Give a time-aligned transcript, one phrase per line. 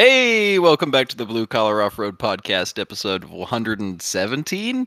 [0.00, 4.86] Hey, welcome back to the Blue Collar Off Road Podcast, episode 117.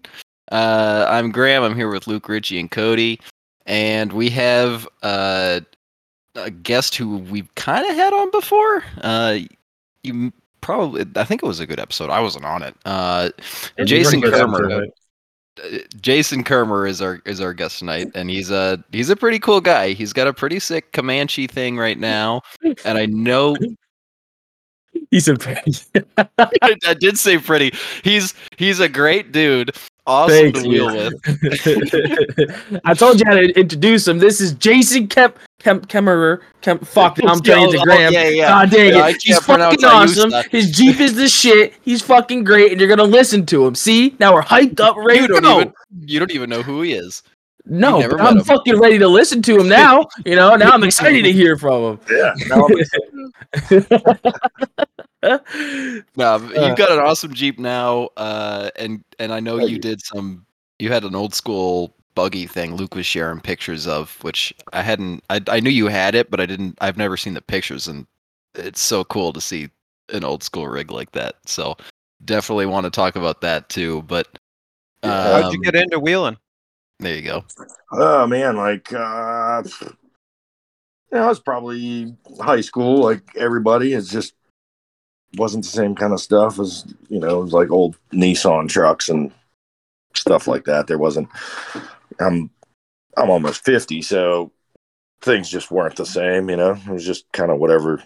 [0.49, 1.63] Uh, I'm Graham.
[1.63, 3.19] I'm here with Luke, Richie, and Cody,
[3.65, 5.59] and we have uh,
[6.35, 8.85] a guest who we've kind of had on before.
[9.01, 9.39] Uh,
[10.01, 10.31] you
[10.61, 12.09] probably, I think it was a good episode.
[12.09, 12.77] I wasn't on it.
[12.85, 13.31] Uh,
[13.83, 14.85] Jason Kermer.
[15.61, 19.39] Uh, Jason Kermer is our is our guest tonight, and he's a he's a pretty
[19.39, 19.91] cool guy.
[19.91, 22.43] He's got a pretty sick Comanche thing right now,
[22.85, 23.57] and I know
[25.09, 25.73] He's a pretty.
[26.37, 27.73] I, did say pretty.
[28.03, 29.75] He's he's a great dude.
[30.07, 31.11] Awesome Thanks, to wheel man.
[31.25, 32.81] with.
[32.85, 34.17] I told you how to introduce him.
[34.19, 36.41] This is Jason Kemp Kemp Kemmerer.
[36.61, 36.85] Kemp.
[36.85, 38.11] Fuck, I'm Oh, to oh, Graham.
[38.11, 38.47] yeah, yeah.
[38.47, 39.17] God dang Yeah, it.
[39.21, 40.31] He's fucking awesome.
[40.49, 41.73] His Jeep is the shit.
[41.83, 43.75] He's fucking great, and you're gonna listen to him.
[43.75, 46.93] See, now we're hyped up, ready You don't even you don't even know who he
[46.93, 47.21] is.
[47.65, 48.43] No, but I'm him.
[48.43, 50.07] fucking ready to listen to him now.
[50.25, 51.99] You know, now I'm excited to hear from him.
[52.09, 52.33] Yeah.
[52.49, 54.17] Now I'm him.
[56.17, 56.39] No, Uh.
[56.67, 59.79] you've got an awesome Jeep now, uh, and and I know you you.
[59.79, 60.45] did some.
[60.79, 62.75] You had an old school buggy thing.
[62.75, 65.23] Luke was sharing pictures of, which I hadn't.
[65.29, 66.77] I I knew you had it, but I didn't.
[66.81, 68.07] I've never seen the pictures, and
[68.55, 69.69] it's so cool to see
[70.09, 71.35] an old school rig like that.
[71.45, 71.77] So
[72.25, 74.01] definitely want to talk about that too.
[74.03, 74.27] But
[75.03, 75.41] Yeah.
[75.41, 76.37] How'd you um, get into wheeling?
[77.01, 77.43] There you go.
[77.91, 83.93] Oh man, like uh you know, it's probably high school, like everybody.
[83.93, 84.33] It's just
[85.35, 89.09] wasn't the same kind of stuff as you know, it was like old Nissan trucks
[89.09, 89.31] and
[90.15, 90.87] stuff like that.
[90.87, 91.27] There wasn't
[92.19, 92.49] I'm
[93.17, 94.51] I'm almost fifty, so
[95.21, 96.73] things just weren't the same, you know.
[96.73, 98.01] It was just kind of whatever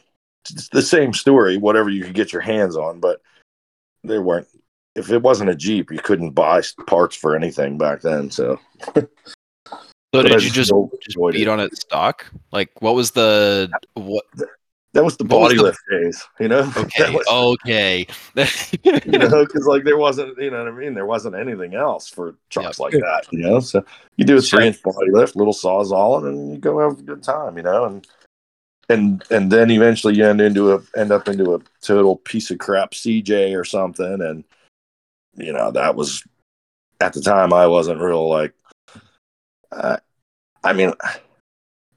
[0.50, 3.22] it's the same story, whatever you could get your hands on, but
[4.04, 4.48] there weren't
[4.96, 8.32] if it wasn't a Jeep, you couldn't buy parts for anything back then.
[8.32, 8.60] So
[8.96, 9.02] So
[10.14, 10.72] I did you just
[11.02, 11.48] just beat it.
[11.48, 12.26] on it stock?
[12.52, 14.24] Like what was the what?
[14.94, 16.72] That was the What was body the- lift days, you know.
[16.78, 18.08] Okay, was- okay.
[18.84, 20.94] you know, because like there wasn't, you know what I mean.
[20.94, 23.60] There wasn't anything else for trucks like that, you know.
[23.60, 23.84] So
[24.16, 24.60] you do a Sure.
[24.60, 27.84] three inch body lift, little sawzalling, and you go have a good time, you know.
[27.84, 28.08] And
[28.88, 32.60] and and then eventually you end into a end up into a total piece of
[32.60, 34.46] crap CJ or something, and
[35.36, 36.24] you know that was
[37.02, 38.54] at the time I wasn't real like.
[39.72, 39.98] Uh,
[40.64, 40.94] I mean,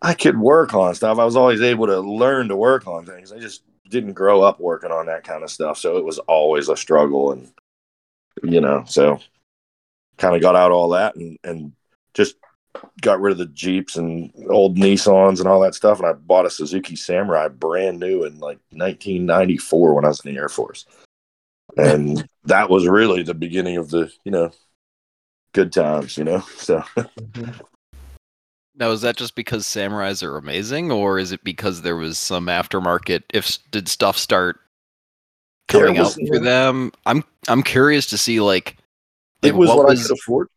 [0.03, 1.19] I could work on stuff.
[1.19, 3.32] I was always able to learn to work on things.
[3.32, 6.69] I just didn't grow up working on that kind of stuff, so it was always
[6.69, 7.50] a struggle, and
[8.43, 9.21] you know, so
[10.16, 11.72] kind of got out all that and and
[12.15, 12.37] just
[13.00, 16.47] got rid of the Jeeps and old Nissans and all that stuff, and I bought
[16.47, 20.87] a Suzuki Samurai brand new in like 1994 when I was in the Air Force,
[21.77, 24.51] and that was really the beginning of the you know
[25.53, 26.41] good times, you know.
[26.56, 27.51] So mm-hmm.
[28.79, 32.47] Now, is that just because samurais are amazing, or is it because there was some
[32.47, 33.25] aftermarket?
[33.34, 34.61] If did stuff start
[35.69, 36.93] There coming out was- for them?
[37.05, 38.77] I'm I'm curious to see like,
[39.43, 40.49] like it was what, was I could afford.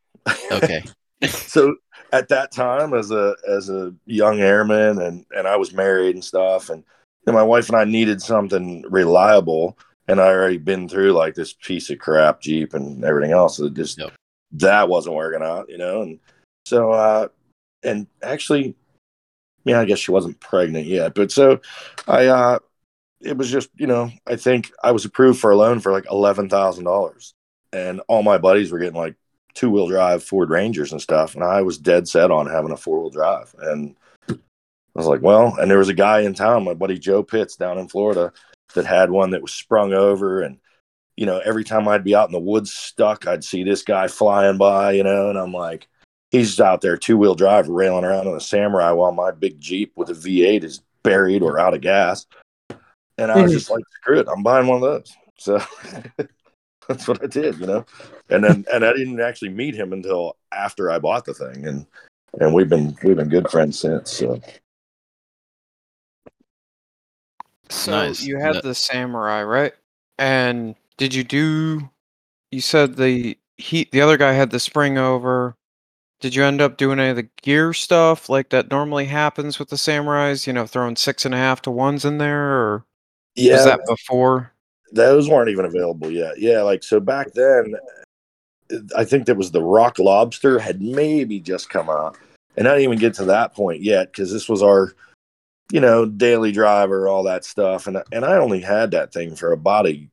[0.52, 0.84] okay.
[1.28, 1.76] so
[2.14, 6.24] at that time as a as a young airman and and I was married and
[6.24, 6.84] stuff and,
[7.26, 11.54] and my wife and I needed something reliable and I already been through like this
[11.54, 14.14] piece of crap Jeep and everything else so just Yep.
[14.54, 16.20] that wasn't working out you know and
[16.66, 17.28] so uh
[17.84, 18.76] and actually
[19.64, 21.60] yeah I guess she wasn't pregnant yet but so
[22.08, 22.60] I uh
[23.22, 26.06] it was just you know I think I was approved for a loan for like
[26.10, 27.34] eleven thousand dollars
[27.74, 29.16] and all my buddies were getting like
[29.54, 32.78] two wheel drive Ford Rangers and stuff, and I was dead set on having a
[32.78, 33.54] four wheel drive.
[33.60, 33.96] And
[34.30, 34.36] I
[34.96, 37.78] was like, well, and there was a guy in town, my buddy Joe Pitts down
[37.78, 38.34] in Florida,
[38.76, 40.58] that had one that was sprung over, and
[41.18, 44.08] you know, every time I'd be out in the woods stuck, I'd see this guy
[44.08, 45.88] flying by, you know, and I'm like,
[46.32, 49.92] he's out there two wheel drive railing around on a Samurai while my big Jeep
[49.96, 52.26] with a V8 is buried or out of gas.
[53.18, 53.60] And I was mm-hmm.
[53.60, 55.14] just like, screw it, I'm buying one of those.
[55.38, 55.62] So
[56.88, 57.86] that's what I did, you know.
[58.30, 61.86] And then and I didn't actually meet him until after I bought the thing, and
[62.40, 64.12] and we've been we've been good friends since.
[64.12, 64.40] So
[67.72, 68.22] So Nice.
[68.22, 68.62] you had Yeah.
[68.62, 69.74] the samurai, right?
[70.18, 71.90] And did you do?
[72.52, 75.56] You said the he the other guy had the spring over.
[76.20, 79.70] Did you end up doing any of the gear stuff like that normally happens with
[79.70, 80.46] the samurais?
[80.46, 82.86] You know, throwing six and a half to ones in there, or
[83.36, 84.52] yeah, was that before?
[84.94, 86.38] those weren't even available yet.
[86.38, 87.76] Yeah, like so back then,
[88.72, 92.18] uh, I think there was the Rock Lobster had maybe just come out,
[92.58, 94.94] and I didn't even get to that point yet because this was our,
[95.72, 99.52] you know, daily driver, all that stuff, and and I only had that thing for
[99.52, 100.08] about a,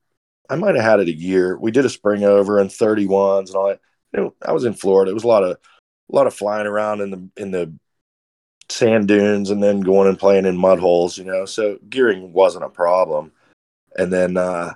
[0.51, 1.59] I might have had it a year.
[1.59, 3.81] We did a spring over and thirty ones and all that.
[4.13, 5.11] You know, I was in Florida.
[5.11, 7.73] It was a lot of, a lot of flying around in the in the
[8.71, 11.19] sand dunes and then going and playing in mud holes.
[11.19, 13.33] You know, so gearing wasn't a problem
[13.99, 14.75] and then uh,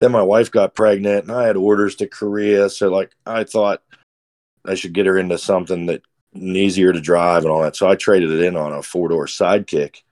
[0.00, 3.82] then my wife got pregnant, and I had orders to Korea, so like I thought
[4.64, 6.02] I should get her into something that
[6.34, 7.76] easier to drive and all that.
[7.76, 10.02] So I traded it in on a four door sidekick,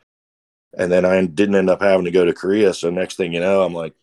[0.76, 2.74] and then I didn't end up having to go to Korea.
[2.74, 3.94] So next thing you know, I'm like,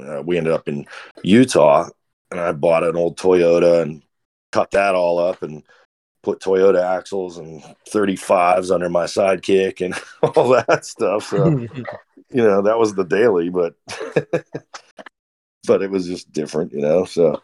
[0.00, 0.86] uh, we ended up in
[1.22, 1.88] Utah,
[2.30, 4.02] and I bought an old Toyota and
[4.52, 5.62] cut that all up and
[6.22, 9.94] put Toyota axles and 35s under my sidekick and
[10.36, 11.24] all that stuff.
[11.24, 11.48] So,
[12.30, 13.74] you know, that was the daily, but
[15.66, 17.04] but it was just different, you know.
[17.04, 17.42] So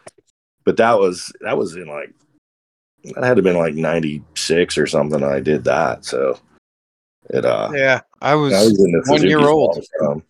[0.65, 2.13] but that was that was in like
[3.03, 6.05] that had to have been like 96 or something I did that.
[6.05, 6.39] So
[7.29, 9.83] it uh Yeah, I was, I was in the one Suzuki year old.
[9.97, 10.23] From.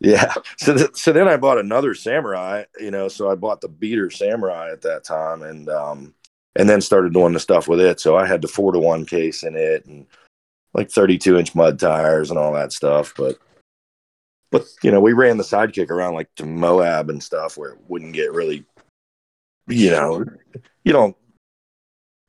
[0.00, 0.32] Yeah.
[0.58, 4.10] So th- so then I bought another Samurai, you know, so I bought the beater
[4.10, 6.14] Samurai at that time and um
[6.56, 8.00] and then started doing the stuff with it.
[8.00, 10.06] So I had the four to one case in it and
[10.74, 13.14] like 32 inch mud tires and all that stuff.
[13.16, 13.38] But
[14.50, 17.78] but you know, we ran the sidekick around like to Moab and stuff where it
[17.88, 18.64] wouldn't get really
[19.68, 20.24] you know,
[20.84, 21.16] you don't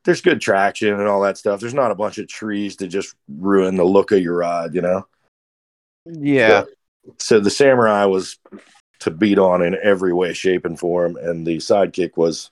[0.09, 1.59] there's good traction and all that stuff.
[1.59, 4.81] There's not a bunch of trees to just ruin the look of your ride, you
[4.81, 5.05] know.
[6.03, 6.63] Yeah.
[7.19, 8.39] So the samurai was
[9.01, 12.49] to beat on in every way, shape, and form, and the sidekick was,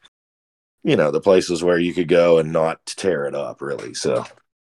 [0.84, 3.96] you know, the places where you could go and not tear it up, really.
[3.96, 4.24] So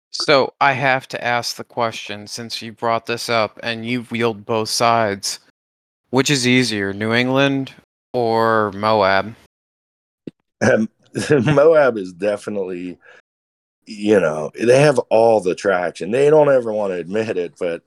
[0.10, 4.44] So I have to ask the question since you brought this up and you've wheeled
[4.44, 5.40] both sides.
[6.10, 7.74] Which is easier, New England
[8.12, 9.36] or Moab?
[10.62, 10.90] um,
[11.46, 12.98] Moab is definitely,
[13.86, 16.12] you know, they have all the traction.
[16.12, 17.84] They don't ever want to admit it, but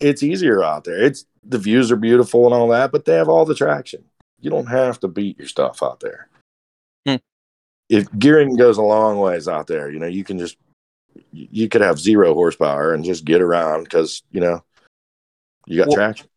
[0.00, 1.02] it's easier out there.
[1.02, 4.04] It's the views are beautiful and all that, but they have all the traction.
[4.40, 6.28] You don't have to beat your stuff out there.
[7.06, 7.16] Hmm.
[7.88, 10.56] If gearing goes a long ways out there, you know, you can just
[11.32, 14.62] you could have zero horsepower and just get around because you know
[15.66, 16.28] you got Well- traction.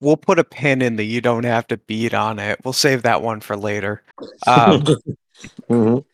[0.00, 2.58] We'll put a pin in the you don't have to beat on it.
[2.64, 4.02] We'll save that one for later.
[4.48, 4.84] Um,
[5.68, 6.04] Mhm.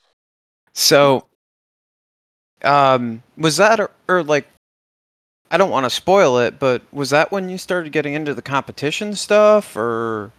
[0.72, 1.26] so,
[2.62, 4.46] um, was that or, or like,
[5.50, 8.42] I don't want to spoil it, but was that when you started getting into the
[8.42, 10.30] competition stuff, or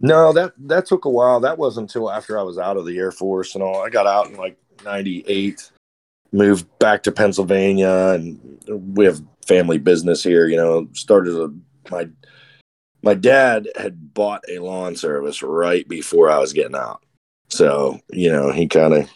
[0.00, 1.40] No, that that took a while.
[1.40, 3.84] That wasn't until after I was out of the Air Force and all.
[3.84, 5.70] I got out in like '98,
[6.32, 8.60] moved back to Pennsylvania, and
[8.96, 10.46] we have family business here.
[10.46, 11.52] You know, started a
[11.90, 12.08] my
[13.02, 17.02] my dad had bought a lawn service right before I was getting out,
[17.48, 19.10] so you know he kind of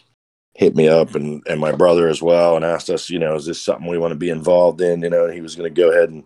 [0.55, 3.45] hit me up and and my brother as well and asked us, you know, is
[3.45, 5.01] this something we want to be involved in?
[5.01, 6.23] You know, he was going to go ahead and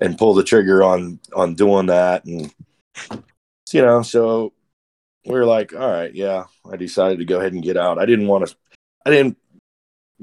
[0.00, 2.52] and pull the trigger on on doing that and
[3.72, 4.52] you know, so
[5.24, 6.44] we were like, all right, yeah.
[6.70, 7.98] I decided to go ahead and get out.
[7.98, 8.56] I didn't want to.
[9.06, 9.38] I didn't.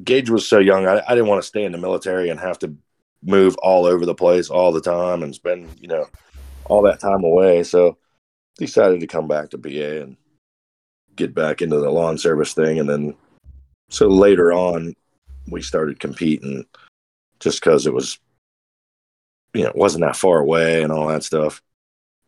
[0.03, 0.87] Gage was so young.
[0.87, 2.73] I, I didn't want to stay in the military and have to
[3.23, 6.05] move all over the place all the time and spend you know
[6.65, 7.63] all that time away.
[7.63, 7.97] So
[8.57, 10.17] decided to come back to PA and
[11.19, 12.79] get back into the lawn service thing.
[12.79, 13.13] And then
[13.89, 14.95] so later on,
[15.47, 16.65] we started competing
[17.39, 18.17] just because it was
[19.53, 21.61] you know it wasn't that far away and all that stuff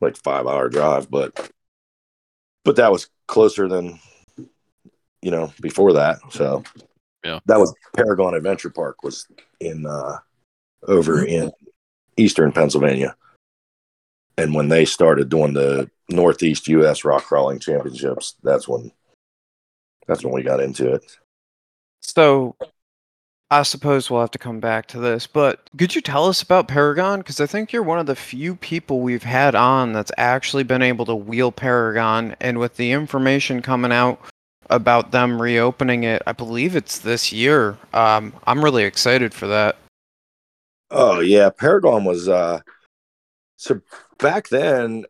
[0.02, 1.50] like five hour drive, but
[2.66, 4.00] but that was closer than
[5.22, 6.18] you know before that.
[6.32, 6.64] So
[7.24, 7.40] Yeah.
[7.46, 9.28] that was Paragon Adventure Park was
[9.60, 10.18] in uh
[10.88, 11.52] over in
[12.18, 13.16] eastern Pennsylvania.
[14.38, 18.92] And when they started doing the Northeast US rock crawling championships, that's when
[20.08, 21.04] that's when we got into it.
[22.02, 22.56] so?
[23.52, 26.70] I suppose we'll have to come back to this, but could you tell us about
[26.70, 27.20] Paragon?
[27.20, 30.82] Because I think you're one of the few people we've had on that's actually been
[30.82, 34.22] able to wheel Paragon, and with the information coming out
[34.70, 37.78] about them reopening it, I believe it's this year.
[37.94, 39.76] Um, I'm really excited for that.
[40.90, 42.62] Oh yeah, Paragon was uh
[43.58, 43.82] so
[44.22, 45.06] back then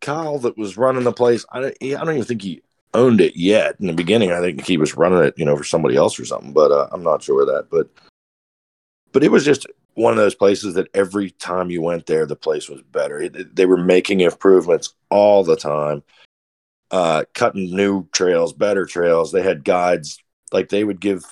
[0.00, 2.62] Kyle that was running the place, I don't, I don't even think he
[2.94, 3.76] owned it yet.
[3.80, 6.24] In the beginning, I think he was running it, you know, for somebody else or
[6.24, 7.68] something, but uh, I'm not sure of that.
[7.70, 7.88] But
[9.12, 12.36] but it was just one of those places that every time you went there, the
[12.36, 13.20] place was better.
[13.20, 16.02] It- they were making improvements all the time,
[16.90, 19.30] uh, cutting new trails, better trails.
[19.30, 20.18] They had guides,
[20.52, 21.22] like they would give.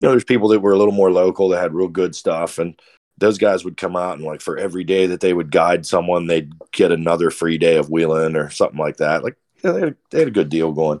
[0.00, 2.58] You know, there's people that were a little more local that had real good stuff,
[2.58, 2.78] and
[3.18, 6.26] those guys would come out and like for every day that they would guide someone,
[6.26, 9.24] they'd get another free day of wheeling or something like that.
[9.24, 11.00] Like you know, they, had, they had a good deal going.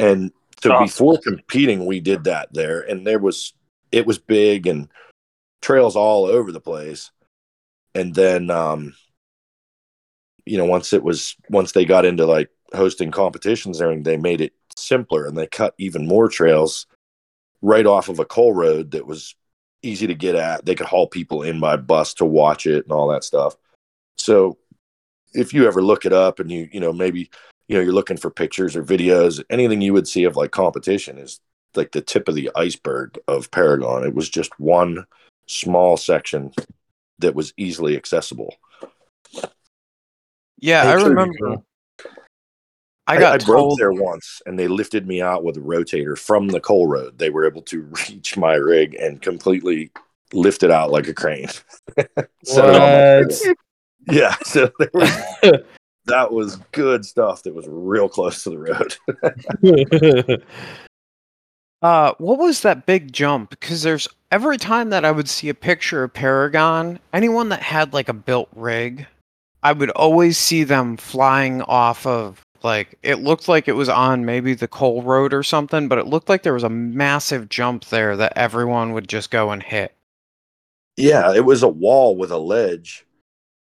[0.00, 0.32] And
[0.62, 0.84] so Awesome.
[0.84, 3.52] before competing, we did that there, and there was
[3.92, 4.88] it was big and
[5.62, 7.10] trails all over the place.
[7.94, 8.94] And then, um,
[10.44, 14.16] you know, once it was once they got into like hosting competitions, there, and they
[14.16, 16.86] made it simpler and they cut even more trails
[17.62, 19.34] right off of a coal road that was
[19.82, 20.64] easy to get at.
[20.64, 23.56] They could haul people in by bus to watch it and all that stuff.
[24.16, 24.58] So
[25.34, 27.30] if you ever look it up and you you know maybe
[27.68, 31.18] you know you're looking for pictures or videos, anything you would see of like competition
[31.18, 31.40] is
[31.74, 34.04] like the tip of the iceberg of Paragon.
[34.04, 35.04] It was just one
[35.46, 36.52] small section
[37.18, 38.54] that was easily accessible.
[40.60, 41.62] Yeah, Hey, I Trudy, remember.
[43.08, 43.78] I got broke told.
[43.78, 47.18] there once and they lifted me out with a rotator from the coal road.
[47.18, 49.90] They were able to reach my rig and completely
[50.32, 51.48] lift it out like a crane.
[52.44, 53.56] so What?
[54.10, 55.62] yeah, so there was,
[56.06, 60.42] that was good stuff that was real close to the road.
[61.80, 63.50] Uh, what was that big jump?
[63.50, 67.92] Because there's every time that I would see a picture of Paragon, anyone that had
[67.92, 69.06] like a built rig,
[69.62, 74.24] I would always see them flying off of like it looked like it was on
[74.24, 77.84] maybe the coal road or something, but it looked like there was a massive jump
[77.86, 79.94] there that everyone would just go and hit.
[80.96, 83.06] yeah, it was a wall with a ledge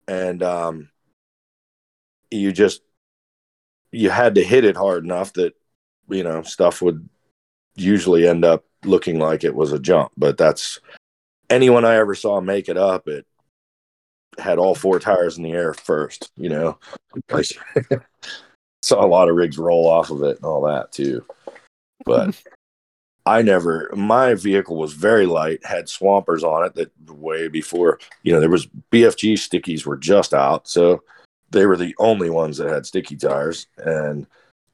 [0.06, 0.88] and um
[2.30, 2.82] you just
[3.90, 5.54] you had to hit it hard enough that
[6.08, 7.08] you know stuff would
[7.76, 10.78] usually end up looking like it was a jump but that's
[11.48, 13.26] anyone i ever saw make it up it
[14.38, 16.78] had all four tires in the air first you know
[17.30, 17.46] like
[18.84, 21.24] saw a lot of rigs roll off of it and all that too.
[22.04, 22.40] But
[23.26, 28.32] i never my vehicle was very light had swampers on it that way before you
[28.32, 31.02] know there was bfg stickies were just out so
[31.50, 34.26] they were the only ones that had sticky tires and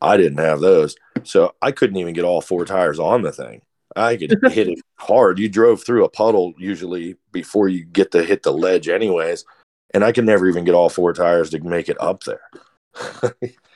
[0.03, 3.63] i didn't have those so i couldn't even get all four tires on the thing.
[3.97, 5.41] I could hit it hard.
[5.41, 9.45] You drove through a puddle usually before you get to hit the ledge anyways
[9.93, 12.51] and i could never even get all four tires to make it up there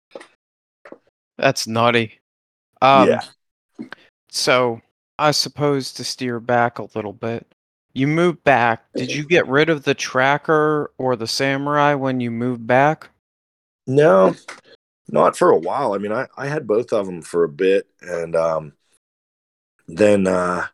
[1.39, 2.21] That's nutty.
[2.81, 3.23] Um, yeah
[4.31, 4.81] So
[5.19, 7.47] I suppose to steer back a little bit.
[7.93, 8.85] You moved back.
[8.97, 13.11] Did you get rid of the tracker or the samurai when you moved back?
[13.87, 14.35] No,
[15.09, 15.93] not for a while.
[15.93, 18.73] I mean, I, I had both of them for a bit, and um,
[19.87, 20.67] then uh,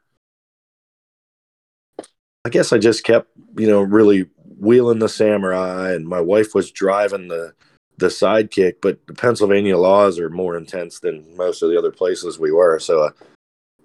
[2.45, 6.71] I guess I just kept, you know, really wheeling the samurai, and my wife was
[6.71, 7.53] driving the
[8.01, 8.77] the sidekick.
[8.83, 12.79] But the Pennsylvania laws are more intense than most of the other places we were,
[12.79, 13.15] so a,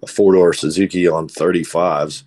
[0.02, 2.24] a four door Suzuki on thirty fives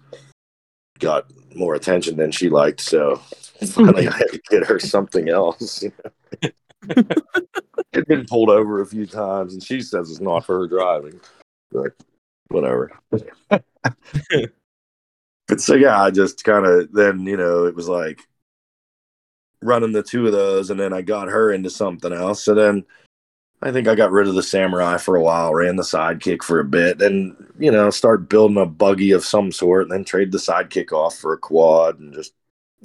[0.99, 2.81] got more attention than she liked.
[2.81, 3.15] So
[3.67, 5.83] finally, I had to get her something else.
[5.83, 7.03] you know.
[7.91, 11.19] It's been pulled over a few times, and she says it's not for her driving.
[11.71, 11.93] But
[12.49, 12.91] whatever.
[13.09, 13.63] but
[15.57, 18.21] so yeah, I just kind of then you know it was like
[19.61, 22.43] running the two of those, and then I got her into something else.
[22.43, 22.85] So then
[23.61, 26.59] I think I got rid of the samurai for a while, ran the sidekick for
[26.59, 30.31] a bit, and you know start building a buggy of some sort, and then trade
[30.31, 32.33] the sidekick off for a quad, and just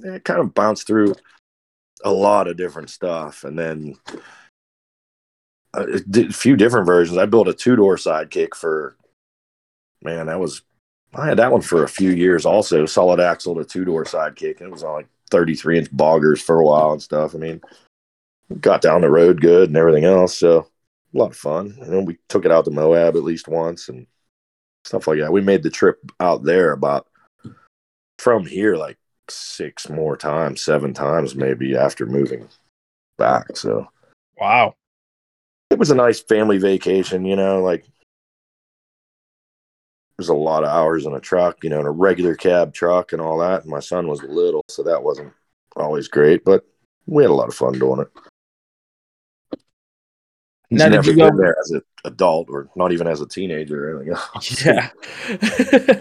[0.05, 1.15] eh, kind of bounce through
[2.05, 3.97] a lot of different stuff, and then
[5.75, 5.99] a
[6.31, 7.19] few different versions.
[7.19, 8.97] I built a two door sidekick for
[10.03, 10.63] man, that was
[11.15, 12.87] I had that one for a few years also.
[12.87, 14.59] Solid axle to two door sidekick.
[14.59, 17.35] and It was like 33 inch boggers for a while and stuff.
[17.35, 17.61] I mean,
[18.61, 20.39] got down the road good and everything else.
[20.39, 20.71] So
[21.13, 21.77] a lot of fun.
[21.81, 24.07] And then we took it out to Moab at least once and
[24.85, 25.33] stuff like that.
[25.33, 27.09] We made the trip out there about
[28.21, 28.97] from here like
[29.29, 32.49] six more times, seven times maybe after moving
[33.19, 33.57] back.
[33.57, 33.89] So
[34.39, 34.77] Wow.
[35.71, 37.85] it was a nice family vacation, you know, like
[40.17, 43.13] there's a lot of hours in a truck, you know, in a regular cab truck
[43.13, 43.63] and all that.
[43.63, 45.33] And my son was little, so that wasn't
[45.77, 46.65] always great, but
[47.07, 48.09] we had a lot of fun doing it.
[50.71, 53.21] He's Now, did never you go- been there as an adult or not even as
[53.21, 54.65] a teenager or anything else.
[54.65, 56.01] Yeah.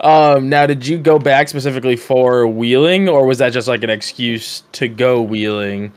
[0.00, 0.48] um.
[0.48, 4.62] Now, did you go back specifically for wheeling, or was that just like an excuse
[4.72, 5.92] to go wheeling?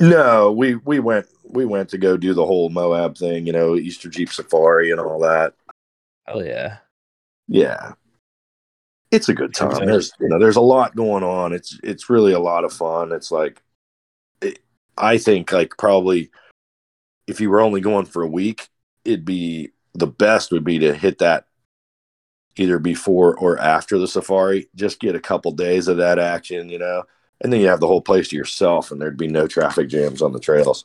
[0.00, 3.74] No, we we went we went to go do the whole Moab thing, you know,
[3.76, 5.54] Easter Jeep Safari and all that.
[6.28, 6.78] Oh yeah.
[7.46, 7.92] Yeah.
[9.10, 9.86] It's a good time.
[9.86, 11.52] There's you know, there's a lot going on.
[11.52, 13.12] It's it's really a lot of fun.
[13.12, 13.62] It's like
[14.42, 14.58] it,
[14.96, 16.30] I think like probably
[17.26, 18.68] if you were only going for a week,
[19.04, 21.46] it'd be the best would be to hit that
[22.56, 24.68] either before or after the safari.
[24.74, 27.04] Just get a couple days of that action, you know.
[27.40, 30.22] And then you have the whole place to yourself and there'd be no traffic jams
[30.22, 30.84] on the trails.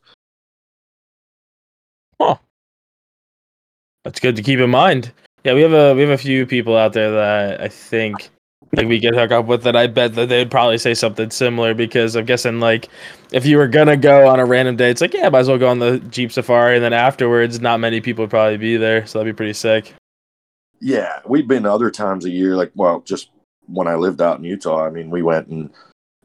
[4.03, 5.11] That's good to keep in mind.
[5.43, 8.29] Yeah, we have a we have a few people out there that I think
[8.75, 11.73] like we get hook up with that I bet that they'd probably say something similar
[11.73, 12.89] because I'm guessing like
[13.31, 15.57] if you were gonna go on a random day, it's like yeah, might as well
[15.57, 19.05] go on the Jeep Safari and then afterwards not many people would probably be there,
[19.05, 19.93] so that'd be pretty sick.
[20.79, 23.29] Yeah, we've been other times a year, like well, just
[23.67, 24.85] when I lived out in Utah.
[24.85, 25.69] I mean, we went in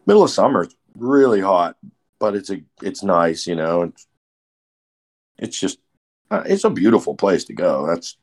[0.06, 1.76] middle of summer, really hot,
[2.18, 3.82] but it's a it's nice, you know.
[3.82, 4.06] It's
[5.38, 5.78] it's just
[6.30, 7.86] uh, it's a beautiful place to go.
[7.86, 8.16] That's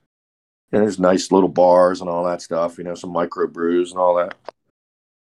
[0.76, 4.00] and there's nice little bars and all that stuff, you know, some micro brews and
[4.00, 4.36] all that.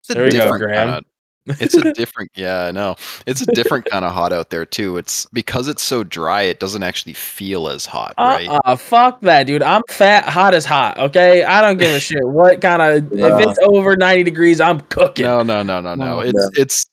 [0.02, 0.88] It's a There we go, different Graham.
[0.88, 1.02] kinda-
[1.60, 4.96] it's a different yeah i know it's a different kind of hot out there too
[4.96, 9.20] it's because it's so dry it doesn't actually feel as hot right Uh, uh fuck
[9.20, 9.62] that, dude.
[9.62, 10.98] I'm fat, hot as hot.
[10.98, 13.12] Okay, I don't give a shit what kind of.
[13.12, 13.38] Nah.
[13.38, 15.24] If it's over 90 degrees, I'm cooking.
[15.24, 16.18] no no no no no No.
[16.20, 16.86] it's it's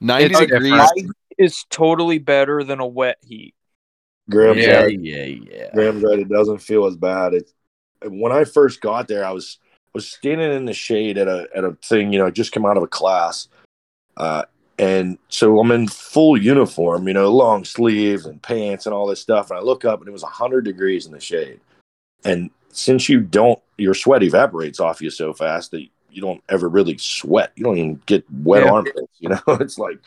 [0.00, 3.54] 90 It's degrees is totally better than a wet heat.
[4.28, 5.00] Graham's yeah, right.
[5.00, 5.70] yeah, yeah.
[5.72, 6.18] Graham's right.
[6.18, 7.32] It doesn't feel as bad.
[7.32, 7.52] It's
[8.04, 9.58] when I first got there, I was
[9.92, 12.64] was standing in the shade at a at a thing, you know, I just come
[12.66, 13.48] out of a class.
[14.16, 14.44] Uh
[14.78, 19.20] and so I'm in full uniform, you know, long sleeves and pants and all this
[19.20, 19.50] stuff.
[19.50, 21.60] And I look up and it was 100 degrees in the shade.
[22.24, 26.68] And since you don't, your sweat evaporates off you so fast that you don't ever
[26.68, 27.52] really sweat.
[27.56, 28.70] You don't even get wet Yeah.
[28.70, 29.40] armpits, you know?
[29.48, 29.98] It's like,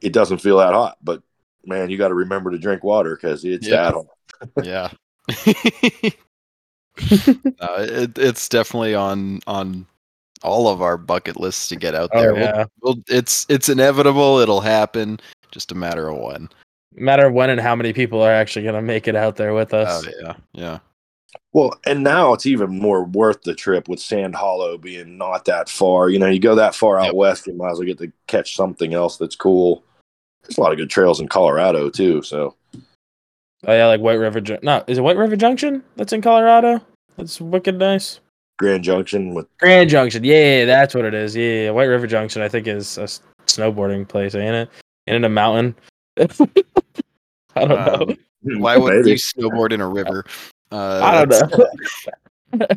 [0.00, 0.96] it doesn't feel that hot.
[1.02, 1.22] But
[1.66, 3.90] man, you got to remember to drink water because it's Yeah.
[3.90, 4.06] that hot.
[4.62, 4.90] yeah
[7.60, 9.86] no, it, it's definitely on on
[10.42, 14.38] all of our bucket lists to get out Oh, there We'll- we'll, it's it's inevitable
[14.38, 15.20] it'll happen
[15.52, 16.48] just a matter of when
[16.94, 19.72] Matter of when and how many people are actually gonna make it out there with
[19.74, 20.08] oh us.
[20.20, 20.78] yeah yeah
[21.52, 25.68] Well, and now it's even more worth the trip with Sand Hollow being not that
[25.68, 26.08] far.
[26.08, 27.14] You know, you go that far out Yep.
[27.14, 29.84] west, you might as well get to catch something else that's cool.
[30.42, 32.22] There's a lot of good trails in Colorado too.
[32.22, 32.54] So
[33.66, 34.40] Oh yeah, like White River.
[34.40, 35.82] Jun- No, is it White River Junction?
[35.96, 36.80] That's in Colorado.
[37.16, 38.20] That's wicked nice.
[38.58, 40.22] Grand Junction with Grand Junction.
[40.24, 41.34] Yeah, that's what it is.
[41.34, 41.70] Yeah, yeah.
[41.70, 42.42] White River Junction.
[42.42, 43.08] I think is a
[43.46, 44.70] snowboarding place, ain't it?
[45.06, 45.74] And in a mountain.
[46.18, 46.26] I
[47.54, 48.06] don't know.
[48.10, 49.10] Um, why would Maybe.
[49.10, 50.24] you snowboard in a river
[50.72, 51.66] uh, I don't know.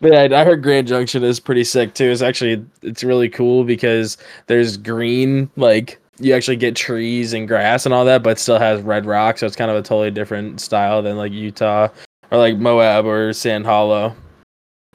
[0.00, 2.10] but yeah, I heard Grand Junction is pretty sick too.
[2.10, 4.16] It's actually it's really cool because
[4.46, 8.82] there's green, like you actually get trees and grass and all that, but still has
[8.82, 11.88] red rock, so it's kind of a totally different style than like Utah
[12.30, 14.14] or like Moab or Sand Hollow.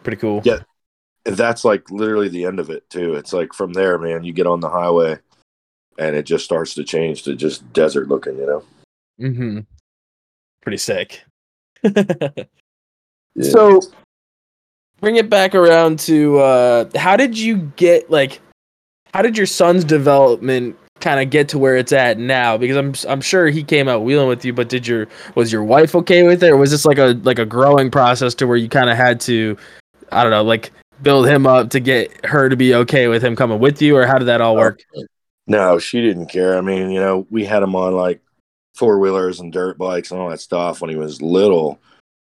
[0.03, 0.41] Pretty cool.
[0.45, 0.59] Yeah.
[1.25, 3.15] that's like literally the end of it too.
[3.15, 5.17] It's like from there, man, you get on the highway
[5.97, 8.63] and it just starts to change to just desert looking, you know.
[9.19, 9.59] Mm-hmm.
[10.61, 11.23] Pretty sick.
[13.37, 13.51] Yeah.
[13.51, 13.81] So
[14.99, 18.41] bring it back around to uh how did you get like
[19.13, 22.93] how did your son's development kind of get to where it's at now because I'm
[23.11, 26.23] I'm sure he came out wheeling with you but did your was your wife okay
[26.23, 28.89] with it or was this like a like a growing process to where you kind
[28.89, 29.57] of had to
[30.11, 33.35] I don't know like build him up to get her to be okay with him
[33.35, 34.81] coming with you or how did that all work?
[34.95, 35.03] Oh,
[35.47, 36.57] no, she didn't care.
[36.57, 38.21] I mean, you know, we had him on like
[38.75, 41.79] four wheelers and dirt bikes and all that stuff when he was little,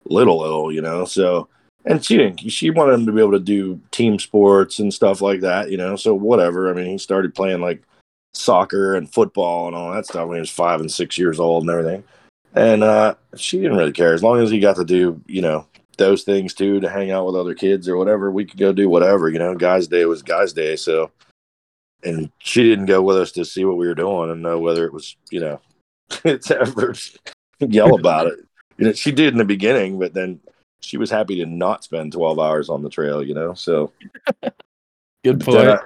[0.04, 1.04] little, little, you know.
[1.04, 1.48] So,
[1.86, 5.22] and she didn't, she wanted him to be able to do team sports and stuff
[5.22, 5.96] like that, you know.
[5.96, 6.70] So, whatever.
[6.70, 7.82] I mean, he started playing like
[8.34, 11.62] soccer and football and all that stuff when he was five and six years old
[11.62, 12.04] and everything.
[12.54, 15.66] And uh, she didn't really care as long as he got to do, you know,
[15.96, 18.30] those things too to hang out with other kids or whatever.
[18.30, 19.54] We could go do whatever, you know.
[19.54, 20.76] Guys' day was guys' day.
[20.76, 21.10] So,
[22.02, 24.86] and she didn't go with us to see what we were doing and know whether
[24.86, 25.60] it was, you know,
[26.24, 26.94] it's ever
[27.60, 28.38] yell about it.
[28.78, 30.40] You know, she did in the beginning, but then
[30.80, 33.54] she was happy to not spend 12 hours on the trail, you know?
[33.54, 33.92] So
[35.24, 35.68] Good point.
[35.68, 35.80] I,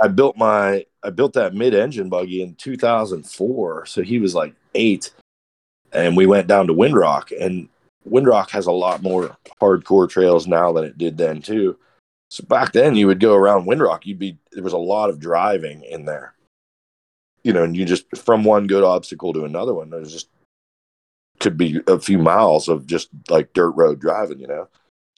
[0.00, 3.86] I built my, I built that mid engine buggy in 2004.
[3.86, 5.12] So he was like eight
[5.92, 7.68] and we went down to Windrock and
[8.08, 11.78] Windrock has a lot more hardcore trails now than it did then too.
[12.30, 15.20] So back then you would go around Windrock, you'd be there was a lot of
[15.20, 16.34] driving in there.
[17.44, 20.28] You know, and you just from one good obstacle to another one, there's just
[21.38, 24.68] could be a few miles of just like dirt road driving, you know.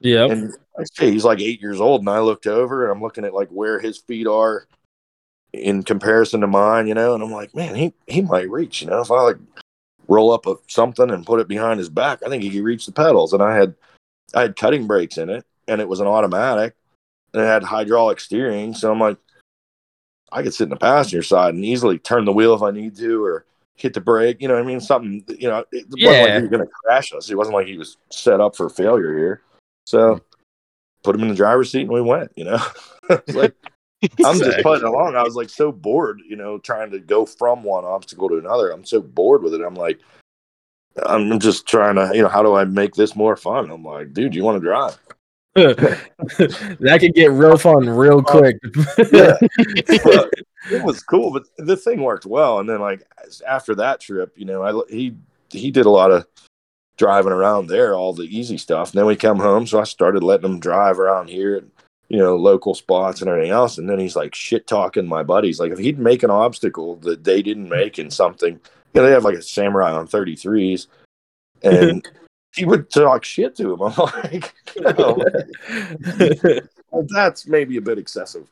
[0.00, 0.26] Yeah.
[0.26, 3.24] And I say he's like eight years old, and I looked over and I'm looking
[3.24, 4.66] at like where his feet are
[5.58, 8.88] in comparison to mine, you know, and I'm like, man, he he might reach, you
[8.88, 9.36] know, if I like
[10.06, 12.86] roll up a something and put it behind his back, I think he could reach
[12.86, 13.32] the pedals.
[13.32, 13.74] And I had
[14.34, 16.74] I had cutting brakes in it, and it was an automatic,
[17.32, 19.18] and it had hydraulic steering, so I'm like,
[20.32, 22.96] I could sit in the passenger side and easily turn the wheel if I need
[22.96, 24.40] to, or hit the brake.
[24.40, 25.24] You know, what I mean, something.
[25.28, 27.30] You know, it wasn't like he was going to crash us.
[27.30, 29.42] It wasn't like he was set up for failure here.
[29.86, 30.24] So mm-hmm.
[31.02, 32.30] put him in the driver's seat and we went.
[32.36, 32.58] You know,
[33.10, 33.54] It's like
[34.24, 35.16] I'm just putting along.
[35.16, 38.70] I was like so bored, you know, trying to go from one obstacle to another.
[38.70, 39.60] I'm so bored with it.
[39.60, 40.00] I'm like,
[41.04, 43.70] I'm just trying to, you know, how do I make this more fun?
[43.70, 44.98] I'm like, dude, you want to drive?
[45.54, 48.56] that could get real fun real um, quick.
[49.12, 49.36] Yeah.
[50.70, 52.58] It was cool, but the thing worked well.
[52.58, 53.02] And then like
[53.46, 55.14] after that trip, you know, I he
[55.50, 56.26] he did a lot of
[56.96, 58.90] driving around there, all the easy stuff.
[58.90, 61.64] And then we come home, so I started letting him drive around here.
[62.08, 63.78] You know, local spots and everything else.
[63.78, 65.60] And then he's like shit talking my buddies.
[65.60, 68.60] Like if he'd make an obstacle that they didn't make in something, you
[68.94, 70.86] know, they have like a samurai on 33s
[71.62, 72.06] and
[72.56, 73.82] he would talk shit to him.
[73.82, 75.22] I'm like, you know,
[76.90, 78.48] well, that's maybe a bit excessive.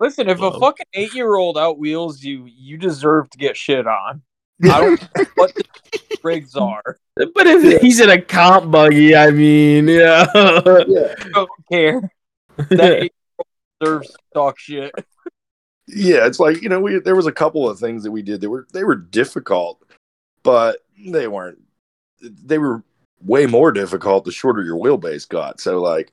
[0.00, 3.86] Listen, if a um, fucking eight year old outwheels you, you deserve to get shit
[3.86, 4.22] on.
[4.64, 5.64] I don't know what the
[6.22, 6.98] rigs are.
[7.16, 10.26] but if he's in a comp buggy, I mean, yeah.
[10.34, 11.14] Yeah.
[11.18, 12.10] I don't care.
[12.70, 13.12] That eight
[13.80, 14.92] deserves to talk shit.
[15.86, 18.40] yeah, it's like, you know, we there was a couple of things that we did
[18.40, 19.82] that were they were difficult,
[20.42, 21.58] but they weren't
[22.20, 22.82] they were
[23.22, 25.60] way more difficult the shorter your wheelbase got.
[25.60, 26.12] So like,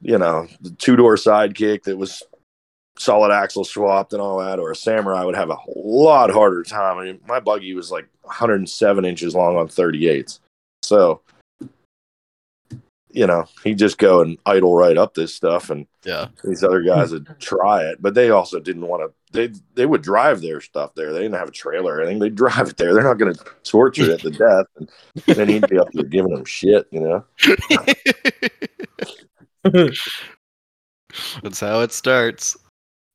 [0.00, 2.22] you know, the two door sidekick that was
[2.96, 6.98] solid axle swapped and all that, or a samurai would have a lot harder time.
[6.98, 10.38] I mean, my buggy was like 107 inches long on 38s.
[10.82, 11.20] So,
[13.10, 16.26] you know, he'd just go and idle right up this stuff and Yeah.
[16.44, 19.12] these other guys would try it, but they also didn't want to.
[19.32, 21.12] They they would drive their stuff there.
[21.12, 22.20] They didn't have a trailer or anything.
[22.20, 22.94] They drive it there.
[22.94, 24.88] They're not going to torture it to death, and
[25.26, 26.86] then he'd be up there giving them shit.
[26.92, 27.24] You know?
[31.42, 32.56] That's how it starts.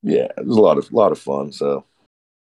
[0.04, 1.52] Yeah, it was a lot of lot of fun.
[1.52, 1.86] So,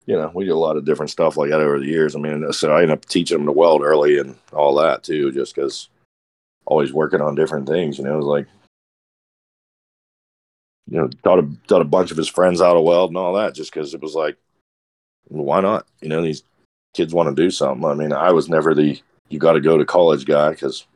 [0.07, 2.15] you know, we did a lot of different stuff like that over the years.
[2.15, 5.33] I mean, so I ended up teaching them to weld early and all that too,
[5.33, 5.89] just because
[6.67, 7.99] always working on different things.
[7.99, 8.47] You know, it was like.
[10.91, 13.35] You know, taught a, taught a bunch of his friends how to weld and all
[13.35, 14.39] that, just because it was like,
[15.29, 15.87] why not?
[16.01, 16.45] You know, these
[16.95, 17.85] kids want to do something.
[17.85, 20.87] I mean, I was never the you got to go to college guy because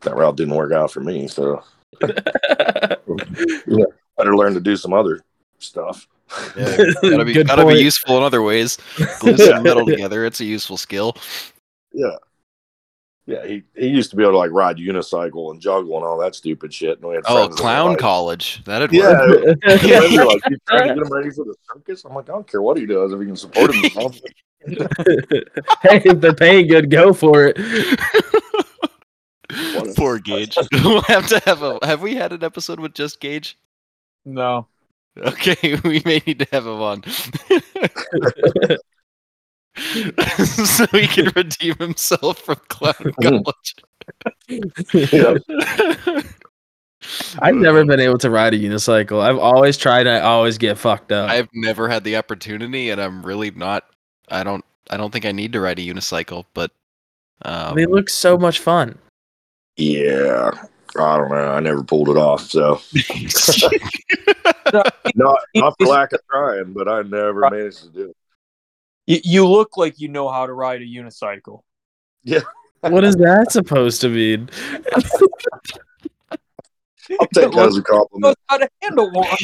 [0.00, 1.28] that route didn't work out for me.
[1.28, 1.62] So
[2.02, 3.84] yeah,
[4.16, 5.22] better learn to do some other
[5.64, 6.06] stuff.
[6.56, 8.78] Yeah, gotta be Good gotta be useful in other ways.
[9.20, 10.24] Glue some metal together.
[10.24, 11.16] It's a useful skill.
[11.92, 12.16] Yeah.
[13.26, 16.18] Yeah, he, he used to be able to like ride unicycle and juggle and all
[16.18, 16.98] that stupid shit.
[16.98, 18.62] And we had Oh, friends that clown like, college.
[18.64, 19.58] That'd Yeah, work.
[19.62, 22.04] friends are like, you trying to get him ready for the circus?
[22.04, 24.18] I'm like, I don't care what he does if he can support himself.
[24.66, 27.56] hey, if they're paying good, go for it.
[29.96, 30.56] Poor Gage.
[30.72, 31.78] we'll have to have a.
[31.82, 33.58] Have we had an episode with just Gage?
[34.24, 34.66] No.
[35.22, 37.04] Okay, we may need to have him on.
[40.44, 43.76] so he can redeem himself from clown college.
[44.92, 45.36] yeah.
[47.40, 49.20] I've never been able to ride a unicycle.
[49.20, 50.06] I've always tried.
[50.06, 51.30] I always get fucked up.
[51.30, 53.84] I've never had the opportunity, and I'm really not.
[54.28, 54.64] I don't.
[54.90, 56.70] I don't think I need to ride a unicycle, but
[57.42, 58.98] um, they look so much fun.
[59.76, 60.50] yeah.
[60.98, 61.52] I don't know.
[61.52, 62.42] I never pulled it off.
[62.42, 62.80] So
[65.14, 68.16] not not for lack of trying, but I never managed to do it.
[69.06, 71.60] You, you look like you know how to ride a unicycle.
[72.22, 72.40] Yeah.
[72.80, 74.48] what is that supposed to mean?
[77.20, 78.22] I'll take that as a compliment.
[78.22, 79.28] knows how to handle one.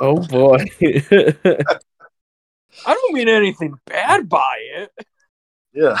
[0.00, 0.58] Oh boy.
[0.80, 1.64] I
[2.86, 4.92] don't mean anything bad by it.
[5.72, 6.00] Yeah.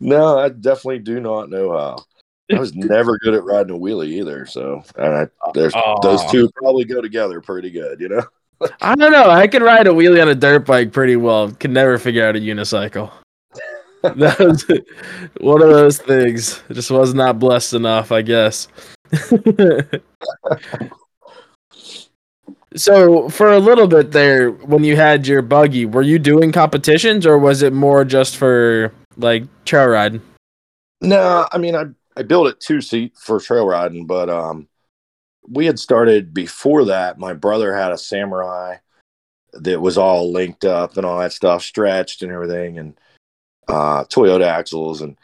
[0.00, 2.04] No, I definitely do not know how.
[2.52, 4.44] I was never good at riding a wheelie either.
[4.46, 8.22] So and I, there's those two probably go together pretty good, you know?
[8.80, 9.30] I don't know.
[9.30, 11.52] I can ride a wheelie on a dirt bike pretty well.
[11.52, 13.10] Can never figure out a unicycle.
[14.02, 14.64] That was
[15.42, 16.62] one of those things.
[16.70, 18.66] I just was not blessed enough, I guess.
[22.74, 27.26] so for a little bit there, when you had your buggy, were you doing competitions
[27.26, 30.22] or was it more just for like trail riding?
[31.00, 31.84] No, I mean I
[32.16, 34.68] I built it two seat for trail riding, but um
[35.48, 37.18] we had started before that.
[37.18, 38.76] My brother had a samurai
[39.52, 42.98] that was all linked up and all that stuff, stretched and everything, and
[43.68, 45.16] uh Toyota axles and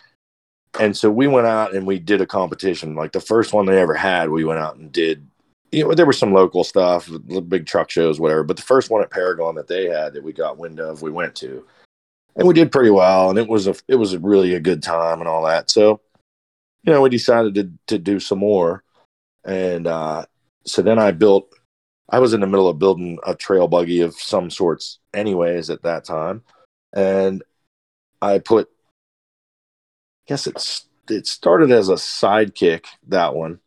[0.79, 2.95] and so we went out and we did a competition.
[2.95, 5.27] Like the first one they ever had, we went out and did
[5.73, 7.11] you know, there was some local stuff,
[7.49, 8.43] big truck shows, whatever.
[8.45, 11.11] But the first one at Paragon that they had that we got wind of, we
[11.11, 11.67] went to,
[12.37, 13.31] and we did pretty well.
[13.31, 15.71] And it was a it was a really a good time and all that.
[15.71, 16.01] So,
[16.83, 18.85] you know, we decided to to do some more,
[19.45, 20.27] and uh,
[20.65, 21.53] so then I built.
[22.09, 25.83] I was in the middle of building a trail buggy of some sorts, anyways, at
[25.83, 26.43] that time,
[26.93, 27.43] and
[28.23, 28.69] I put.
[28.69, 33.61] I guess it's it started as a sidekick that one,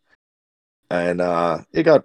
[0.90, 2.04] and uh, it got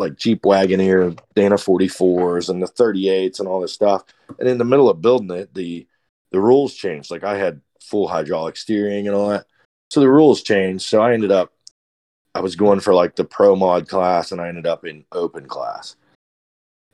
[0.00, 4.02] like Jeep Wagoneer, Dana 44s, and the 38s, and all this stuff.
[4.38, 5.86] And in the middle of building it, the
[6.32, 7.10] the rules changed.
[7.10, 9.46] Like I had full hydraulic steering and all that,
[9.90, 10.84] so the rules changed.
[10.84, 11.52] So I ended up,
[12.34, 15.46] I was going for like the pro mod class, and I ended up in open
[15.46, 15.96] class.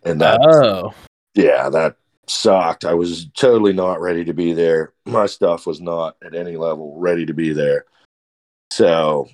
[0.04, 0.94] And that, Oh.
[1.34, 2.84] yeah, that sucked.
[2.84, 4.92] I was totally not ready to be there.
[5.04, 7.86] My stuff was not at any level ready to be there.
[8.70, 9.28] So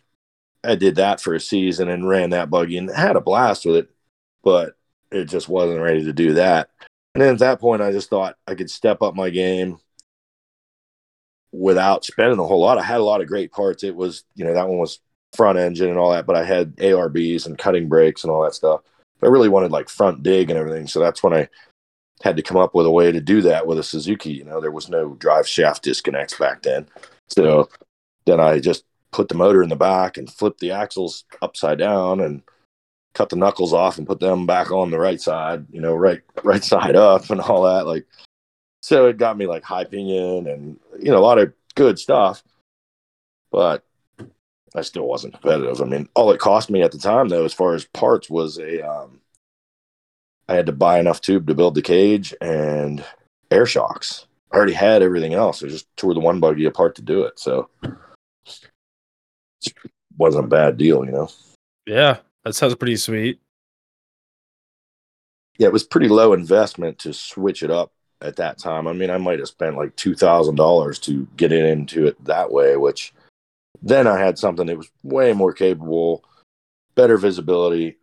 [0.65, 3.77] I did that for a season and ran that buggy and had a blast with
[3.77, 3.91] it,
[4.43, 4.77] but
[5.11, 6.71] it just wasn't ready to do that.
[7.15, 9.79] And then at that point, I just thought I could step up my game
[11.53, 12.79] without spending a whole lot.
[12.79, 13.85] I had a lot of great parts.
[13.85, 15.01] It was, you know, that one was
[15.37, 18.55] front engine and all that, but I had ARBs and cutting brakes and all that
[18.55, 18.81] stuff.
[19.23, 20.87] I really wanted like front dig and everything.
[20.87, 21.49] So that's when I
[22.23, 24.33] had to come up with a way to do that with a Suzuki.
[24.33, 26.89] You know, there was no drive shaft disconnects back then.
[27.29, 27.69] So
[28.27, 32.21] then I just put the motor in the back and flip the axles upside down
[32.21, 32.43] and
[33.15, 36.23] cut the knuckles off and put them back on the right side, you know, right
[36.43, 37.87] right side up and all that.
[37.87, 38.07] Like
[38.81, 42.43] so it got me like high pinion and you know, a lot of good stuff.
[43.51, 43.85] But
[44.75, 45.83] I still wasn't competitive.
[45.83, 48.59] I mean, all it cost me at the time though, as far as parts, was
[48.59, 49.21] a um
[50.49, 53.05] I had to buy enough tube to build the cage and
[53.51, 54.27] air shocks.
[54.51, 55.63] I already had everything else.
[55.63, 57.39] I just tore the one buggy apart to do it.
[57.39, 57.71] So
[60.17, 61.29] wasn't a bad deal, you know.
[61.87, 63.41] Yeah, that sounds pretty sweet.
[65.59, 68.87] Yeah, it was pretty low investment to switch it up at that time.
[68.87, 72.23] I mean, I might have spent like two thousand dollars to get it into it
[72.25, 73.13] that way, which
[73.83, 76.25] then I had something that was way more capable,
[76.95, 77.99] better visibility.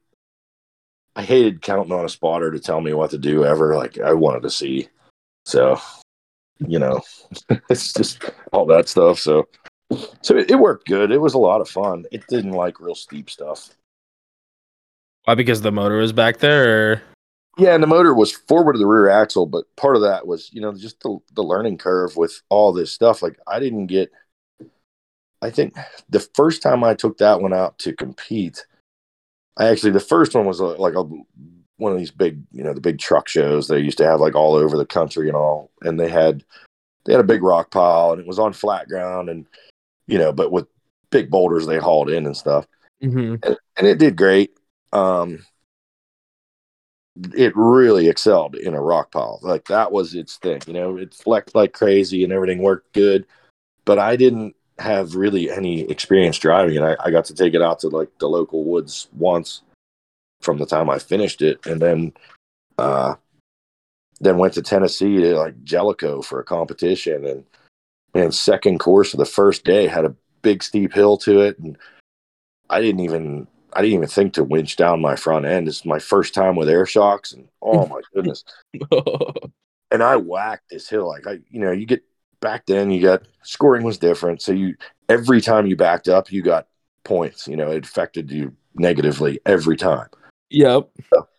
[1.16, 3.76] I hated counting on a spotter to tell me what to do ever.
[3.76, 4.88] Like I wanted to see.
[5.46, 5.80] So,
[6.60, 7.02] you know,
[7.70, 9.20] it's just all that stuff.
[9.20, 9.48] So
[10.22, 11.12] so it, it worked good.
[11.12, 12.06] It was a lot of fun.
[12.12, 13.70] It didn't like real steep stuff.
[15.26, 15.36] Why?
[15.36, 16.92] Because the motor was back there.
[16.92, 17.02] Or...
[17.58, 20.50] Yeah, and the motor was forward of the rear axle, but part of that was,
[20.54, 23.22] you know, just the, the learning curve with all this stuff.
[23.22, 24.12] Like I didn't get
[25.42, 25.76] I think
[26.10, 28.66] the first time I took that one out to compete,
[29.58, 31.04] I actually the first one was a, like a
[31.78, 34.36] one of these big, you know, the big truck shows they used to have like
[34.36, 36.44] all over the country and all, and they had
[37.06, 39.46] they had a big rock pile and it was on flat ground and
[40.10, 40.68] you know, but with
[41.12, 42.66] big boulders they hauled in and stuff,
[43.02, 43.36] Mm-hmm.
[43.44, 44.52] and, and it did great.
[44.92, 45.46] Um,
[47.36, 49.40] it really excelled in a rock pile.
[49.42, 50.62] Like that was its thing.
[50.68, 53.26] You know, it flexed like crazy and everything worked good.
[53.86, 56.82] But I didn't have really any experience driving it.
[56.84, 59.62] I, I got to take it out to like the local woods once
[60.42, 62.14] from the time I finished it, and then
[62.78, 63.16] uh,
[64.22, 67.26] then went to Tennessee to like Jellico for a competition.
[67.26, 67.44] And
[68.14, 71.78] man, second course of the first day had a big steep hill to it, and
[72.70, 75.68] I didn't even I didn't even think to winch down my front end.
[75.68, 78.44] It's my first time with air shocks, and oh my goodness!
[79.92, 82.04] and I whacked this hill like I, you know, you get
[82.42, 84.76] back then you got scoring was different, so you
[85.08, 86.68] every time you backed up, you got
[87.04, 87.48] points.
[87.48, 90.08] You know, it affected you negatively every time.
[91.14, 91.30] yep.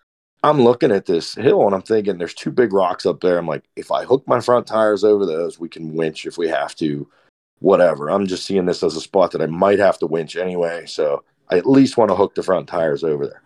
[0.43, 3.39] I'm looking at this hill and I'm thinking there's two big rocks up there.
[3.39, 6.49] I'm like, if I hook my front tires over those, we can winch if we
[6.49, 7.07] have to,
[7.59, 8.11] whatever.
[8.11, 10.87] I'm just seeing this as a spot that I might have to winch anyway.
[10.87, 13.43] So I at least want to hook the front tires over there.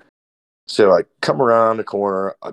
[0.66, 2.52] So I come around the corner, I,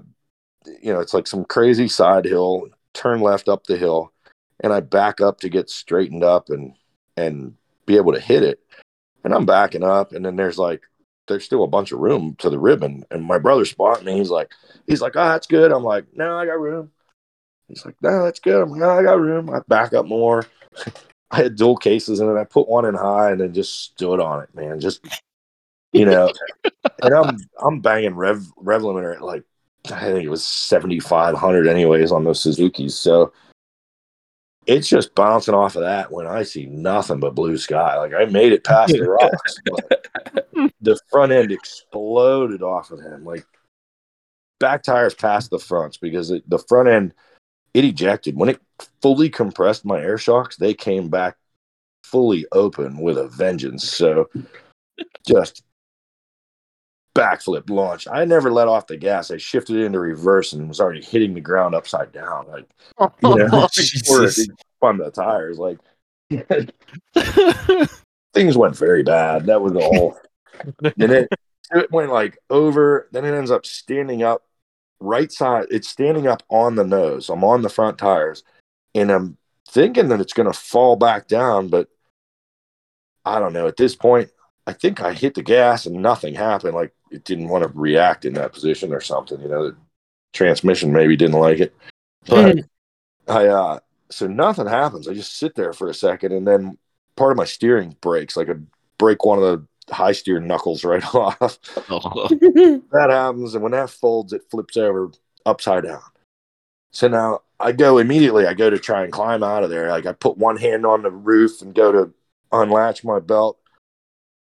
[0.82, 4.12] you know, it's like some crazy side hill, turn left up the hill,
[4.60, 6.74] and I back up to get straightened up and
[7.18, 8.60] and be able to hit it.
[9.24, 10.82] And I'm backing up, and then there's like
[11.28, 13.06] there's still a bunch of room to the ribbon.
[13.12, 14.18] And my brother spotted me.
[14.18, 14.52] He's like,
[14.88, 15.72] he's like, oh, that's good.
[15.72, 16.92] I'm like, no, I got room.
[17.68, 18.62] He's like, no, that's good.
[18.62, 19.50] I'm like, no, I got room.
[19.50, 20.46] I back up more.
[21.32, 24.20] I had dual cases and then I put one in high and then just stood
[24.20, 24.82] on it, man.
[24.82, 25.06] Just
[25.94, 26.30] you know,
[27.02, 29.44] and I'm I'm banging rev rev limiter at like
[29.92, 32.96] I think it was seventy five hundred anyways on those Suzuki's.
[32.96, 33.32] So
[34.68, 37.98] it's just bouncing off of that when I see nothing but blue sky.
[37.98, 40.08] Like I made it past the rocks, but
[40.82, 43.24] the front end exploded off of him.
[43.24, 43.46] Like
[44.60, 47.14] back tires past the fronts because it, the front end
[47.74, 48.60] it ejected when it
[49.02, 50.58] fully compressed my air shocks.
[50.58, 51.38] They came back
[52.04, 53.90] fully open with a vengeance.
[53.90, 54.30] So
[55.26, 55.64] just
[57.16, 58.08] backflip launch.
[58.12, 59.32] I never let off the gas.
[59.32, 62.48] I shifted into reverse and was already hitting the ground upside down.
[62.48, 62.68] Like
[63.22, 64.48] you know, before it Jesus.
[64.78, 65.58] spun the tires.
[65.58, 65.80] Like
[68.34, 69.46] things went very bad.
[69.46, 70.18] That was the whole.
[70.84, 71.30] And it,
[71.72, 73.08] it went like over.
[73.12, 74.44] Then it ends up standing up
[75.00, 75.68] right side.
[75.70, 77.30] It's standing up on the nose.
[77.30, 78.44] I'm on the front tires,
[78.96, 79.38] and I'm
[79.70, 81.88] thinking that it's going to fall back down, but
[83.24, 83.68] I don't know.
[83.68, 84.30] At this point,
[84.68, 86.76] I think I hit the gas and nothing happened.
[86.76, 89.40] Like it didn't want to react in that position or something.
[89.42, 89.78] You know, the
[90.34, 91.76] transmission maybe didn't like it.
[92.26, 92.60] But
[93.28, 95.08] I uh so nothing happens.
[95.08, 96.78] I just sit there for a second and then
[97.16, 98.36] part of my steering breaks.
[98.38, 98.56] Like I
[98.98, 101.60] break one of the high steer knuckles right off.
[101.90, 105.12] Oh, that happens, and when that folds, it flips over
[105.46, 106.02] upside down.
[106.92, 108.46] So now I go immediately.
[108.46, 109.90] I go to try and climb out of there.
[109.90, 112.14] Like I put one hand on the roof and go to
[112.52, 113.58] unlatch my belt,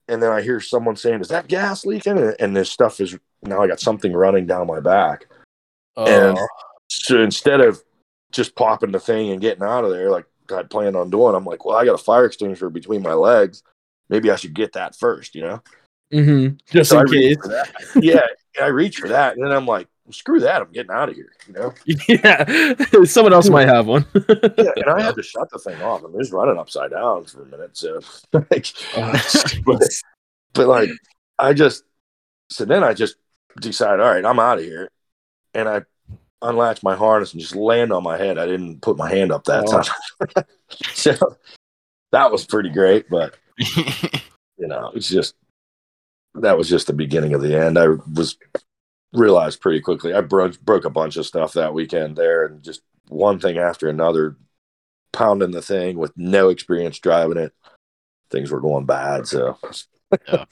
[0.07, 3.17] and then I hear someone saying, "Is that gas leaking?" And, and this stuff is
[3.43, 5.25] now I got something running down my back.
[5.97, 6.47] And Oh.
[6.89, 7.81] so instead of
[8.31, 11.45] just popping the thing and getting out of there like I'd planned on doing, I'm
[11.45, 13.63] like, well, I got a fire extinguisher between my legs.
[14.09, 15.61] Maybe I should get that first, you know?
[16.13, 16.59] Mhm.
[16.71, 17.91] Just So in reach case.
[17.95, 18.25] Yeah,
[18.61, 21.33] I reach for that, and then I'm like, screw that, I'm getting out of here,
[21.47, 21.73] you know?
[22.07, 23.03] Yeah.
[23.03, 24.05] Someone else might have one.
[24.13, 24.23] Yeah,
[24.77, 26.01] and I had to shut the thing off.
[26.01, 27.99] I mean, it was running upside down for a minute, so
[28.33, 28.67] like,
[29.65, 29.83] but,
[30.53, 30.89] but like,
[31.39, 31.83] I just
[32.49, 33.15] so then I just
[33.59, 34.89] decided, all right, I'm out of here,
[35.53, 35.81] and I
[36.41, 38.37] unlatched my harness and just land on my head.
[38.37, 39.81] I didn't put my hand up that Oh.
[39.81, 40.45] time,
[40.93, 41.13] so
[42.13, 43.09] that was pretty great.
[43.09, 43.35] But
[44.57, 45.35] you know, it's just
[46.35, 47.77] that was just the beginning of the end.
[47.77, 48.37] I was
[49.13, 50.13] realized pretty quickly.
[50.13, 53.87] I broke broke a bunch of stuff that weekend there, and just one thing after
[53.89, 54.37] another,
[55.13, 57.53] pounding the thing with no experience driving it.
[58.29, 59.57] Things were going bad, so
[60.27, 60.45] Yeah.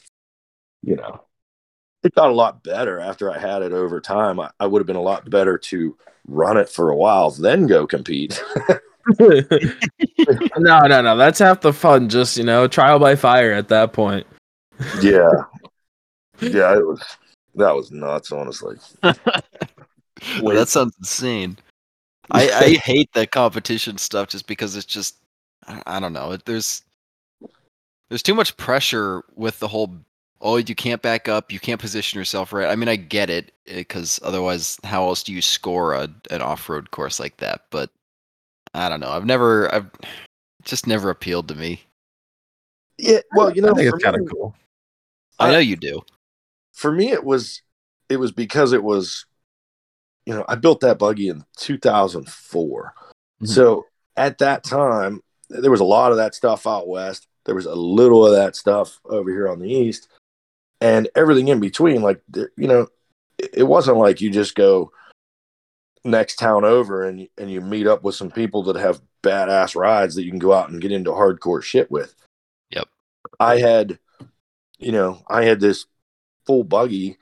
[0.82, 1.26] you know,
[2.04, 4.39] it got a lot better after I had it over time.
[4.39, 7.68] I, I would have been a lot better to run it for a while, then
[7.68, 8.44] go compete.
[9.20, 11.18] no, no, no.
[11.18, 12.10] That's half the fun.
[12.10, 14.26] Just you know, trial by fire at that point.
[15.02, 15.30] yeah,
[16.41, 17.02] yeah, it was
[17.56, 18.78] that was nuts, honestly.
[20.41, 21.58] Well, that sounds insane.
[22.32, 25.18] I, I hate that competition stuff just because it's just
[25.68, 26.32] I, I don't know.
[26.32, 26.84] It, there's
[28.10, 29.94] there's too much pressure with the whole
[30.41, 32.70] oh you can't back up, you can't position yourself right.
[32.70, 36.41] I mean I get it eh, because otherwise how else do you score a, an
[36.41, 37.65] off-road course like that?
[37.70, 37.91] But
[38.75, 39.09] I don't know.
[39.09, 39.89] I've never I've
[40.63, 41.81] just never appealed to me.
[42.97, 44.55] Yeah, well, you know, I think it's kind of cool.
[45.39, 46.01] I I- know you do.
[46.73, 47.61] for me it was
[48.09, 49.25] it was because it was
[50.25, 52.93] you know i built that buggy in 2004
[53.41, 53.47] Mhm.
[53.47, 53.85] so
[54.17, 57.75] at that time there was a lot of that stuff out west there was a
[57.75, 60.07] little of that stuff over here on the east
[60.81, 62.88] and everything in between like you know
[63.38, 64.91] it, it wasn't like you just go
[66.06, 70.15] next town over and and you meet up with some people that have badass rides
[70.15, 72.15] that you can go out and get into hardcore shit with
[72.70, 72.88] Yep.
[73.39, 74.00] i had
[74.78, 75.88] you know i had this
[76.46, 77.18] full buggy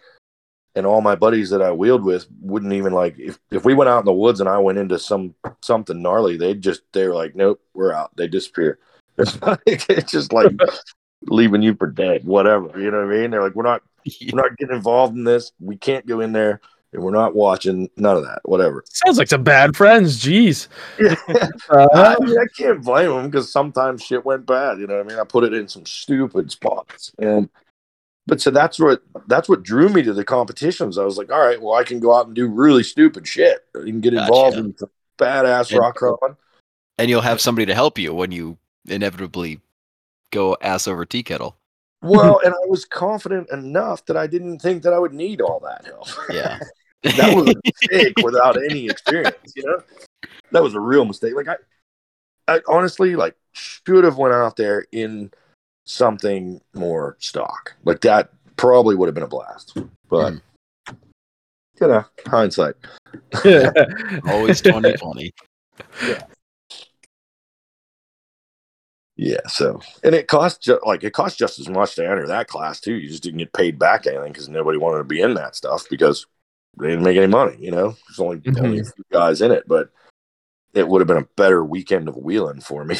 [0.75, 3.89] and all my buddies that I wheeled with wouldn't even like if, if we went
[3.89, 7.13] out in the woods and I went into some something gnarly, they'd just they were
[7.13, 8.15] like, Nope, we're out.
[8.15, 8.79] They disappear.
[9.15, 10.51] It's, like, it's just like
[11.27, 12.71] leaving you for dead, whatever.
[12.81, 13.29] You know what I mean?
[13.29, 13.83] They're like, We're not
[14.33, 15.51] we're not getting involved in this.
[15.59, 16.61] We can't go in there
[16.93, 18.83] and we're not watching none of that, whatever.
[18.87, 20.21] Sounds like some bad friends.
[20.21, 20.67] Jeez.
[20.99, 21.15] Yeah.
[21.69, 24.79] Uh, I, mean, I can't blame them because sometimes shit went bad.
[24.79, 25.19] You know what I mean?
[25.19, 27.49] I put it in some stupid spots, and
[28.27, 30.97] but so that's what that's what drew me to the competitions.
[30.97, 33.65] I was like, all right, well, I can go out and do really stupid shit.
[33.75, 34.65] You can get involved Gotcha.
[34.67, 36.35] in some badass And- rock crawling.
[36.97, 39.61] And you'll have somebody to help you when you inevitably
[40.31, 41.57] go ass over tea kettle.
[42.01, 45.59] Well, and I was confident enough that I didn't think that I would need all
[45.61, 46.07] that help.
[46.29, 46.59] Yeah.
[47.03, 49.53] That was a mistake without any experience.
[49.55, 49.83] You know,
[50.51, 51.35] that was a real mistake.
[51.35, 51.55] Like I,
[52.47, 55.31] I honestly like should have went out there in
[55.85, 57.73] something more stock.
[57.83, 59.77] Like that probably would have been a blast.
[60.09, 60.33] But
[60.87, 60.95] hmm.
[61.81, 62.75] you know, hindsight.
[64.27, 65.31] Always 2020.
[69.15, 69.45] Yeah.
[69.47, 72.79] So, and it cost ju- like it cost just as much to enter that class
[72.79, 72.95] too.
[72.95, 75.85] You just didn't get paid back anything because nobody wanted to be in that stuff
[75.89, 76.25] because
[76.77, 77.57] they didn't make any money.
[77.59, 79.89] You know, there's only only a few guys in it, but
[80.73, 82.97] it would have been a better weekend of wheeling for me.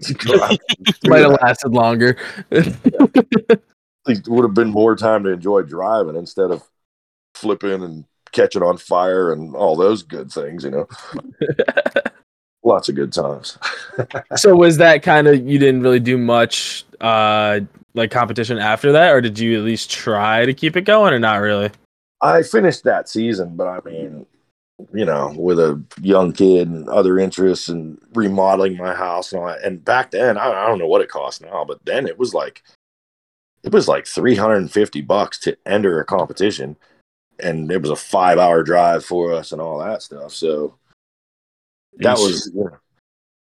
[0.00, 2.16] to go out and do Might have lasted longer.
[2.50, 6.62] it would have been more time to enjoy driving instead of
[7.34, 10.88] flipping and catching on fire and all those good things, you know.
[12.64, 13.58] Lots of good times.
[14.36, 17.60] so was that kind of you didn't really do much uh
[17.94, 21.18] like competition after that, or did you at least try to keep it going, or
[21.18, 21.70] not really?
[22.20, 24.26] I finished that season, but I mean,
[24.92, 29.48] you know, with a young kid and other interests and remodeling my house and all
[29.48, 29.62] that.
[29.62, 32.34] And back then, I, I don't know what it costs now, but then it was
[32.34, 32.62] like,
[33.62, 36.76] it was like 350 bucks to enter a competition.
[37.38, 40.32] And it was a five hour drive for us and all that stuff.
[40.32, 40.76] So
[41.98, 42.78] that was, you know,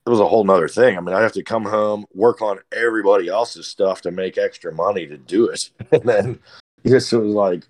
[0.06, 0.98] it was a whole nother thing.
[0.98, 4.72] I mean, I have to come home, work on everybody else's stuff to make extra
[4.72, 5.70] money to do it.
[5.92, 6.40] And then
[6.84, 7.64] it just was like,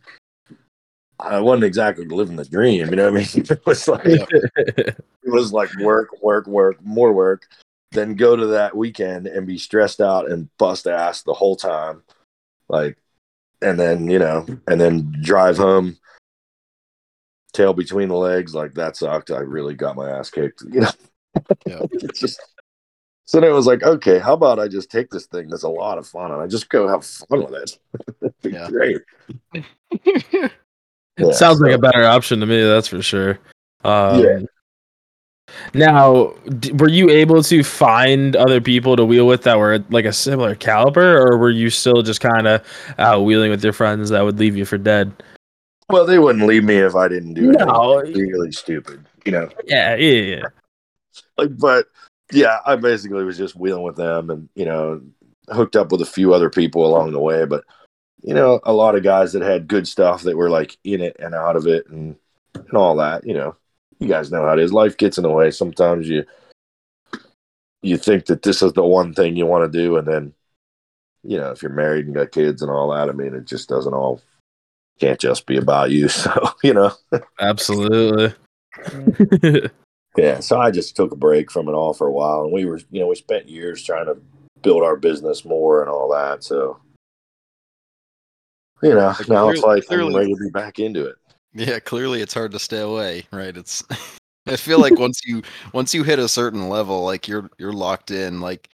[1.20, 3.46] I wasn't exactly living the dream, you know what I mean?
[3.50, 7.48] It was like it was like work, work, work, more work,
[7.92, 12.04] then go to that weekend and be stressed out and bust ass the whole time.
[12.70, 12.98] Like
[13.62, 15.98] and then, you know, and then drive home
[17.54, 19.32] tail between the legs, like that sucked.
[19.32, 20.62] I really got my ass kicked.
[20.72, 20.92] You know,
[21.66, 21.82] Yeah.
[21.92, 22.40] it's just.
[23.26, 25.70] So then it was like, okay, how about I just take this thing that's a
[25.70, 27.80] lot of fun and I just go have fun with it.
[28.22, 28.70] It'd be Yeah.
[28.70, 29.02] Great.
[31.18, 32.62] Yeah, Sounds like a better option to me.
[32.64, 33.40] That's for sure.
[33.84, 34.40] Um, Yeah.
[35.74, 40.06] Now, d- were you able to find other people to wheel with that were like
[40.06, 42.62] a similar caliber, or were you still just kind of
[43.00, 45.12] out wheeling with your friends that would leave you for dead?
[45.90, 48.00] Well, they wouldn't leave me if I didn't do No.
[48.00, 49.48] anything really stupid, you know.
[49.66, 50.44] Yeah, yeah, yeah.
[51.38, 51.88] Like, but
[52.32, 55.02] yeah, I basically was just wheeling with them, and you know,
[55.50, 57.46] hooked up with a few other people along the way.
[57.46, 57.64] But
[58.28, 61.16] you know, a lot of guys that had good stuff that were like in it
[61.18, 62.18] and out of it, and
[62.54, 63.26] and all that.
[63.26, 63.56] You know,
[64.00, 64.74] you guys know how it is.
[64.74, 65.50] Life gets in the way.
[65.50, 66.26] Sometimes you
[67.82, 70.34] you think that this is the one thing you want to do, and then
[71.24, 73.70] you know, if you're married and got kids and all that, I mean, it just
[73.70, 74.22] doesn't all
[75.00, 76.10] can't just be about you.
[76.10, 76.92] So you know.
[77.40, 78.34] Absolutely.
[80.18, 82.66] Yeah, so I just took a break from it all for a while, and we
[82.66, 84.18] were, you know, we spent years trying to
[84.64, 86.44] build our business more and all that.
[86.44, 86.80] So,
[88.84, 91.16] you know, Like, now it's clearly- like I'm ready to be back into it.
[91.54, 93.56] Yeah, clearly it's hard to stay away, right?
[93.56, 93.84] It's
[94.48, 95.42] I feel like once you
[95.74, 98.40] once you hit a certain level, like you're you're locked in.
[98.42, 98.70] Like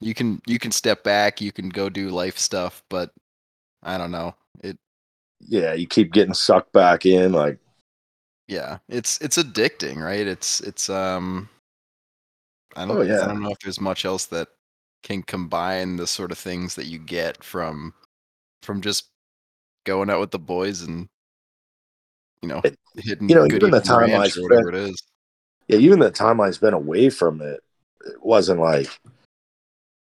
[0.00, 3.12] you can you can step back, you can go do life stuff, but
[3.82, 4.34] I don't know.
[4.62, 4.78] It
[5.40, 7.58] Yeah, you keep getting sucked back in, like
[8.48, 10.26] yeah, it's it's addicting, right?
[10.26, 11.48] It's it's um
[12.74, 13.22] I don't Oh, yeah.
[13.22, 14.48] I don't know if there's much else that
[15.02, 17.92] can combine the sort of things that you get from
[18.62, 19.08] from just
[19.84, 21.08] going out with the boys and
[22.42, 25.02] you know It- hitting you know, even the time I Ranch or whatever it is.
[25.68, 27.60] yeah, even the time I spent away from it,
[28.06, 28.88] it wasn't like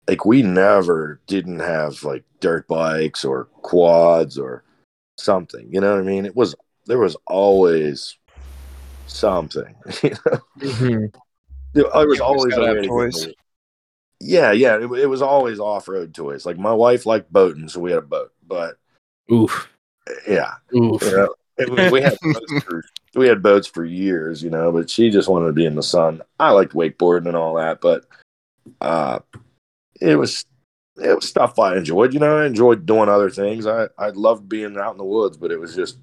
[0.07, 4.63] like we never didn't have like dirt bikes or quads or
[5.17, 5.67] something.
[5.71, 6.25] You know what I mean?
[6.25, 6.55] It was
[6.85, 8.17] there was always
[9.07, 9.75] something.
[10.03, 10.39] You know?
[10.59, 11.13] Mhm.
[11.73, 13.27] There- I was You always always have way to get toys.
[14.19, 16.45] Yeah, yeah, it, it was always off road toys.
[16.45, 18.31] Like my wife liked boating, so we had a boat.
[18.47, 18.77] But
[19.31, 19.69] Oof.
[20.27, 21.01] yeah, Oof.
[21.01, 22.83] you know, it we had boats for,
[23.15, 24.71] we had boats for years, you know.
[24.71, 26.21] But she just wanted to be in the sun.
[26.39, 28.05] I liked wakeboarding and all that, but
[28.81, 29.19] uh,
[30.01, 30.45] it was
[30.97, 32.13] it was stuff I enjoyed.
[32.13, 33.65] You know, I enjoyed doing other things.
[33.67, 35.97] I I loved being out in the woods, but it was just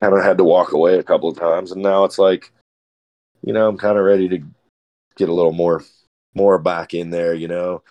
[0.00, 2.52] kind of had to walk away a couple of times, and now it's like,
[3.42, 4.38] you know, I'm kind of ready to
[5.16, 5.84] get a little more
[6.34, 7.34] more back in there.
[7.34, 7.82] You know,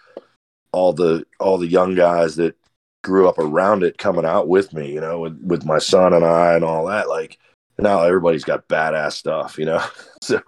[0.72, 2.56] all the all the young guys that
[3.04, 4.92] grew up around it coming out with me.
[4.94, 7.10] You know, with with my son and I and all that.
[7.10, 7.38] Like
[7.80, 9.58] now everybody's got badass stuff.
[9.58, 9.84] You know,
[10.22, 10.42] so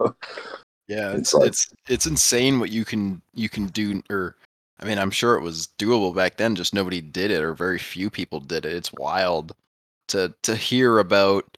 [0.88, 4.36] Yeah, It's it's like- it's it's insane what you can you can do or
[4.80, 7.78] I mean, I'm sure it was doable back then, just nobody did it or very
[7.78, 8.72] few people did it.
[8.72, 9.54] It's wild
[10.08, 11.56] to to hear about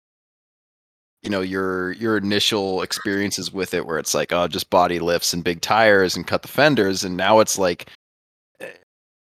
[1.23, 5.33] you know your your initial experiences with it where it's like oh just body lifts
[5.33, 7.91] and big tires and cut the fenders and now it's like
[8.61, 8.69] eh,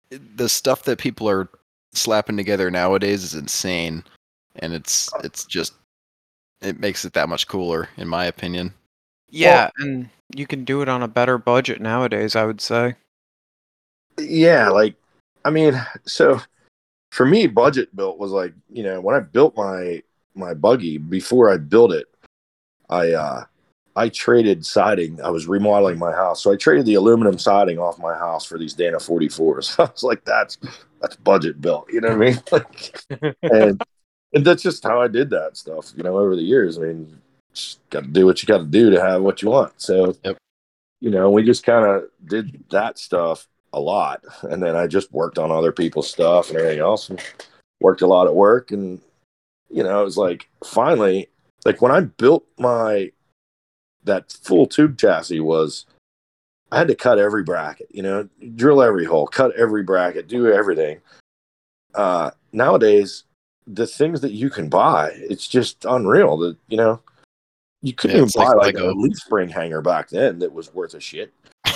[0.10, 1.48] the stuff that people are
[1.94, 4.04] slapping together nowadays is insane
[4.58, 5.74] and it's it's just
[6.62, 8.74] it makes it that much cooler in my opinion.
[9.30, 12.96] Yeah, and you can do it on a better budget nowadays, I would say.
[14.20, 14.96] yeah like
[15.44, 15.74] i mean
[16.06, 16.40] so
[17.12, 20.02] for me budget built was like you know when i built my
[20.36, 22.06] my buggy before i built it
[22.90, 23.44] i uh
[23.96, 25.22] i traded siding.
[25.22, 26.42] I was remodeling my house.
[26.44, 30.04] So i traded the aluminum siding off my house for these dana 44s i was
[30.04, 30.58] like that's
[31.04, 32.42] that's budget built you know what i mean?
[32.52, 33.04] Like
[33.44, 33.82] and,
[34.34, 36.80] and that's just how i did that stuff you know over the years.
[36.80, 37.20] I mean
[37.54, 39.80] just got to do what you got to do to have what you want.
[39.80, 40.38] So Yep.
[41.02, 45.12] you know we just kind of did that stuff a lot and then i just
[45.12, 47.20] worked on other people's stuff and everything else and
[47.82, 49.02] worked a lot at work and
[49.70, 51.28] you know it was like finally
[51.66, 53.12] like when i built my
[54.04, 55.86] that full tube chassis was
[56.74, 60.52] i had to cut every bracket you know drill every hole cut every bracket do
[60.52, 61.00] everything
[61.96, 63.24] uh nowadays
[63.68, 67.00] the things that you can buy it's just unreal that you know
[67.82, 70.74] you couldn't Yeah, even buy like like, a leaf spring hanger back then that was
[70.74, 71.34] worth a shit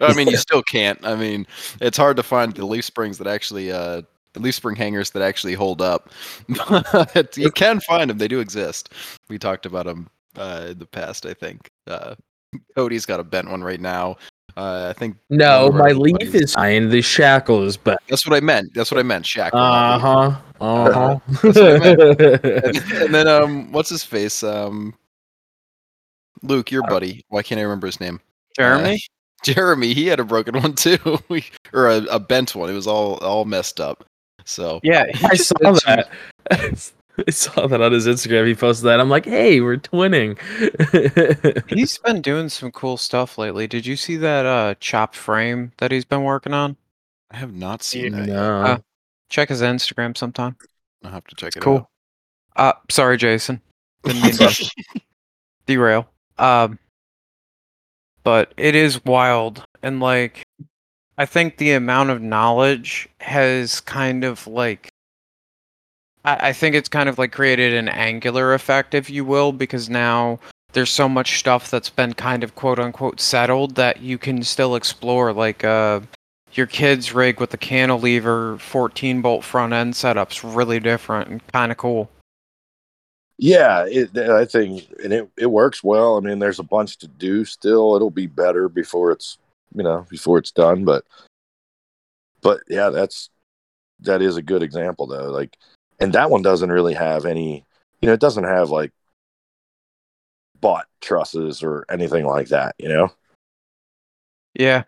[0.00, 0.98] I mean, you still can't.
[1.04, 1.46] I mean,
[1.80, 4.02] it's hard to find the leaf springs that actually, uh,
[4.34, 6.10] the leaf spring hangers that actually hold up.
[6.92, 8.92] But you can find them; they do exist.
[9.28, 11.26] We talked about them uh, in the past.
[11.26, 12.14] I think uh,
[12.76, 14.16] Cody's got a bent one right now.
[14.56, 16.88] Uh, I think No, one of our my leaf is fine.
[16.88, 17.98] The shackle is back.
[18.08, 18.74] That's what I meant.
[18.74, 19.24] That's what I meant.
[19.24, 19.50] Shaq.
[19.52, 20.36] Uh huh.
[20.60, 22.60] Uh That's what I huh.
[22.64, 24.42] and, and then um, what's his face?
[24.42, 24.94] Um,
[26.42, 27.22] Luke, your buddy.
[27.28, 28.20] Why can't I remember his name?
[28.56, 29.00] Jeremy?
[29.44, 30.98] Jeremy, he had a broken one too,
[31.72, 32.68] or a, a bent one.
[32.68, 34.04] It was all all messed up.
[34.44, 36.08] So yeah, I saw that.
[37.26, 38.46] I saw that on his Instagram.
[38.46, 39.00] He posted that.
[39.00, 40.38] I'm like, hey, we're twinning.
[41.68, 43.66] He's been doing some cool stuff lately.
[43.66, 46.76] Did you see that uh chopped frame that he's been working on?
[47.30, 48.26] I have not seen that.
[48.28, 48.62] No.
[48.62, 48.78] Uh,
[49.28, 50.56] Check his Instagram sometime.
[51.04, 51.62] I'll have to check it out.
[51.62, 51.90] Cool.
[52.56, 53.60] Uh sorry, Jason.
[54.04, 54.70] Didn't mean to
[55.66, 56.08] derail.
[56.38, 56.78] Um
[58.22, 60.46] but it is wild and like
[61.16, 64.92] I think the amount of knowledge has kind of like
[66.24, 69.88] I, I think it's kind of like created an angular effect, if you will, because
[69.88, 70.38] now
[70.72, 74.76] there's so much stuff that's been kind of quote unquote settled that you can still
[74.76, 76.00] explore like uh
[76.52, 81.70] your kid's rig with the cantilever 14 bolt front end setup's really different and kind
[81.70, 82.10] of cool.
[83.36, 86.16] Yeah, it, I think, and it, it works well.
[86.16, 87.94] I mean, there's a bunch to do still.
[87.94, 89.38] It'll be better before it's,
[89.74, 90.84] you know, before it's done.
[90.84, 91.04] But,
[92.40, 93.30] but yeah, that's
[94.00, 95.30] that is a good example though.
[95.30, 95.56] Like,
[96.00, 97.64] and that one doesn't really have any,
[98.00, 98.92] you know, it doesn't have like
[100.60, 102.74] bought trusses or anything like that.
[102.78, 103.10] You know.
[104.54, 104.84] Yeah.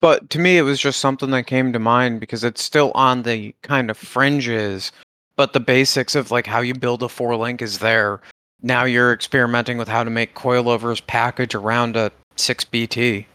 [0.00, 3.22] But to me, it was just something that came to mind because it's still on
[3.22, 4.92] the kind of fringes,
[5.36, 8.20] but the basics of like how you build a four link is there.
[8.62, 13.26] Now you're experimenting with how to make coilovers package around a 6BT.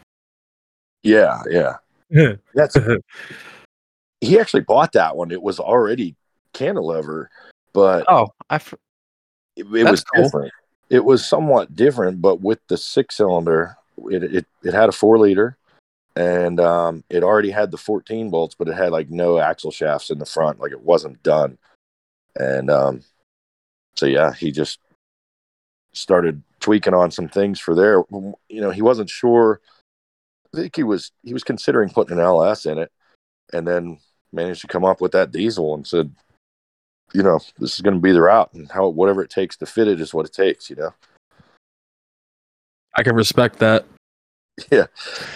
[1.02, 1.76] Yeah, yeah.
[2.54, 2.76] That's
[4.20, 5.32] he actually bought that one.
[5.32, 6.14] It was already
[6.52, 7.30] cantilever,
[7.72, 8.74] but Oh, I f-
[9.56, 10.24] it, it was cool.
[10.24, 10.52] different.
[10.90, 13.76] It was somewhat different, but with the six cylinder,
[14.10, 15.56] it, it it had a four liter,
[16.16, 20.10] and um, it already had the fourteen bolts, but it had like no axle shafts
[20.10, 21.58] in the front, like it wasn't done.
[22.36, 23.02] And um,
[23.94, 24.78] so yeah, he just
[25.92, 28.02] started tweaking on some things for there.
[28.48, 29.60] You know, he wasn't sure.
[30.54, 32.90] I think he was he was considering putting an LS in it,
[33.52, 33.98] and then
[34.32, 36.10] managed to come up with that diesel and said,
[37.14, 39.66] you know, this is going to be the route, and how whatever it takes to
[39.66, 40.70] fit it is what it takes.
[40.70, 40.94] You know.
[42.94, 43.86] I can respect that.
[44.70, 44.84] Yeah,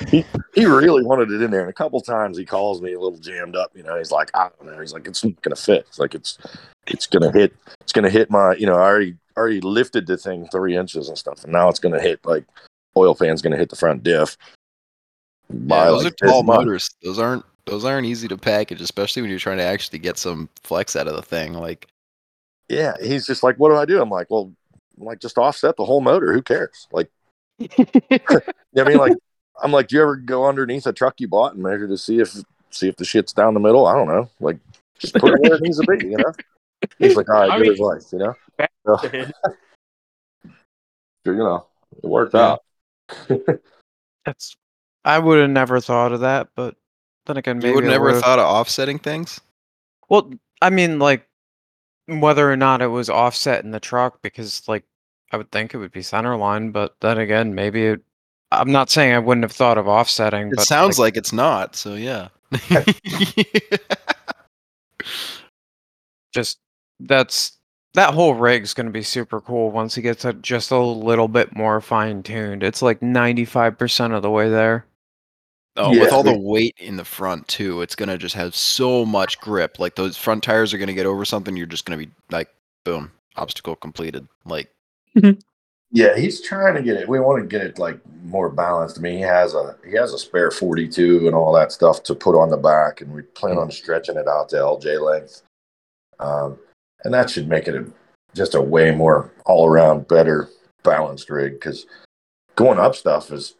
[0.08, 3.00] he he really wanted it in there, and a couple times he calls me a
[3.00, 3.70] little jammed up.
[3.74, 4.78] You know, he's like, I don't know.
[4.78, 5.86] He's like, it's not gonna fit.
[5.88, 6.36] It's like it's
[6.86, 7.54] it's gonna hit.
[7.80, 8.54] It's gonna hit my.
[8.56, 11.78] You know, I already already lifted the thing three inches and stuff, and now it's
[11.78, 12.44] gonna hit like
[12.94, 14.36] oil pan's gonna hit the front diff.
[15.48, 16.90] Yeah, those like, are tall motors.
[17.02, 20.48] Those aren't those aren't easy to package, especially when you're trying to actually get some
[20.62, 21.52] flex out of the thing.
[21.54, 21.88] Like,
[22.68, 24.00] Yeah, he's just like, what do I do?
[24.00, 24.52] I'm like, well,
[24.98, 26.32] I'm like just offset the whole motor.
[26.32, 26.86] Who cares?
[26.92, 27.10] Like,
[27.58, 28.18] you know
[28.72, 29.12] what I mean, like,
[29.62, 32.20] I'm like, do you ever go underneath a truck you bought and measure to see
[32.20, 32.36] if
[32.70, 33.86] see if the shit's down the middle?
[33.86, 34.28] I don't know.
[34.40, 34.58] Like,
[34.98, 36.06] just put it where it needs to be.
[36.06, 36.32] You know.
[36.98, 38.12] He's like, all right, I good mean- advice.
[38.12, 38.34] You know.
[41.26, 41.66] So, you know,
[42.02, 42.62] it worked out.
[44.24, 44.54] that's
[45.04, 46.76] I would have never thought of that, but
[47.26, 48.22] then again, maybe you would never would've.
[48.22, 49.40] thought of offsetting things.
[50.08, 50.30] Well,
[50.62, 51.28] I mean, like
[52.06, 54.84] whether or not it was offset in the truck, because like
[55.32, 58.00] I would think it would be center line, but then again, maybe it.
[58.52, 60.48] I'm not saying I wouldn't have thought of offsetting.
[60.48, 61.74] It but sounds like, like it's not.
[61.74, 62.28] So yeah.
[66.32, 66.58] just
[67.00, 67.56] that's
[67.94, 71.28] that whole rig's going to be super cool once he gets a, just a little
[71.28, 72.62] bit more fine tuned.
[72.62, 74.84] It's like 95% of the way there.
[75.76, 79.04] Oh, with Yeah, all the weight in the front too, it's gonna just have so
[79.04, 79.78] much grip.
[79.78, 82.48] Like those front tires are gonna get over something, you're just gonna be like,
[82.84, 84.26] boom, obstacle completed.
[84.44, 84.70] Like,
[85.92, 87.08] Yeah, he's trying to get it.
[87.08, 88.98] We want to get it like more balanced.
[88.98, 92.14] I mean, he has a he has a spare 42 and all that stuff to
[92.14, 95.42] put on the back, and we plan on stretching it out to LJ length.
[96.18, 96.58] Um,
[97.04, 97.86] and that should make it a,
[98.34, 100.48] just a way more all around better
[100.82, 101.52] balanced rig.
[101.52, 101.86] Because
[102.56, 103.54] going up stuff is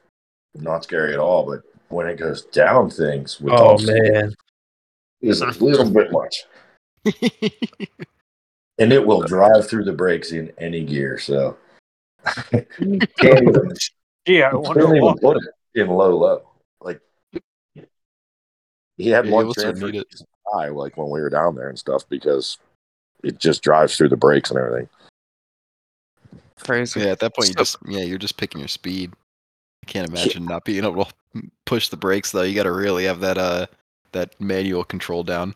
[0.55, 4.35] not scary at all, but when it goes down things with Oh all man.
[5.21, 6.45] is a little bit much,
[8.79, 11.19] and it will drive through the brakes in any gear.
[11.19, 11.57] So.
[12.51, 12.69] Can't
[13.23, 13.73] even
[14.27, 16.49] Yeah, I I wonder couldn't even put it in low low.
[16.81, 17.01] Like
[18.97, 20.07] he had Yeah, one transfer it.
[20.53, 22.59] high, like when we were down there and stuff, because
[23.23, 24.89] it just drives through the brakes and everything.
[26.59, 27.01] Crazy.
[27.01, 29.13] yeah, at that point, you So- just yeah, you're just picking your speed.
[29.85, 31.13] I can't imagine not being able to
[31.65, 32.43] push the brakes though.
[32.43, 33.67] You got to really have that uh
[34.13, 35.55] that manual control down.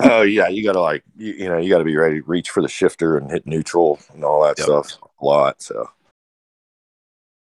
[0.00, 2.62] Oh yeah, you gotta like you, you know you gotta be ready to reach for
[2.62, 4.64] the shifter and hit neutral and all that Yep.
[4.64, 5.60] stuff a lot.
[5.60, 5.90] So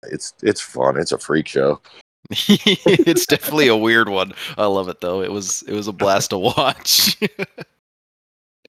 [0.02, 0.96] it's it's fun.
[0.96, 1.80] It's a freak show.
[2.30, 4.32] it's definitely a weird one.
[4.58, 5.22] I love it though.
[5.22, 7.16] It was it was a blast to watch.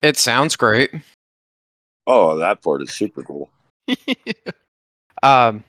[0.02, 0.92] It sounds great.
[2.08, 3.50] Oh, that part is super cool.
[5.24, 5.64] Um,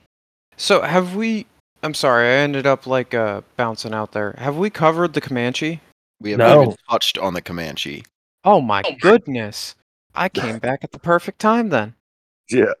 [0.57, 1.45] so have we?
[1.85, 4.33] I'm sorry, I ended up like uh bouncing out there.
[4.39, 5.81] Have we covered the Comanche?
[6.19, 6.55] we have No.
[6.55, 8.03] not even touched on the Comanche.
[8.43, 9.75] Oh my goodness!
[10.15, 11.93] I came back at the perfect time then.
[12.49, 12.73] Yeah.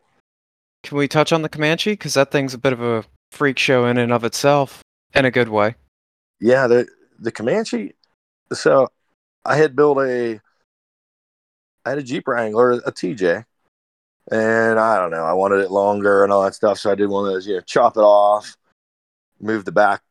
[0.83, 1.93] Can we touch on the Comanche?
[1.93, 4.83] Because that thing's a bit of a freak show in and of itself,
[5.15, 5.75] in a good way.
[6.39, 6.87] Yeah, the
[7.19, 7.93] the Comanche.
[8.53, 8.87] So
[9.43, 10.39] I had built a
[11.85, 13.43] I had a Jeep Wrangler, a TJ,
[14.31, 16.79] and I don't know, I wanted it longer and all that stuff.
[16.79, 18.55] So I did one of those, you know, chop it off,
[19.39, 20.01] move the back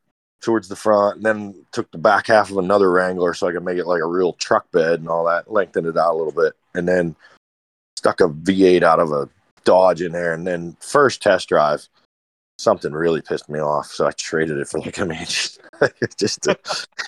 [0.40, 3.64] towards the front, and then took the back half of another Wrangler so I could
[3.64, 6.32] make it like a real truck bed and all that, lengthened it out a little
[6.32, 7.16] bit, and then
[7.96, 9.28] stuck a V8 out of a
[9.64, 10.34] Dodge in there.
[10.34, 11.88] And then first test drive,
[12.58, 15.58] something really pissed me off, so I traded it for like the Comanche.
[16.18, 16.54] Just uh,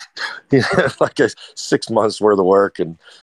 [0.51, 2.97] you know, like a six months worth of work, and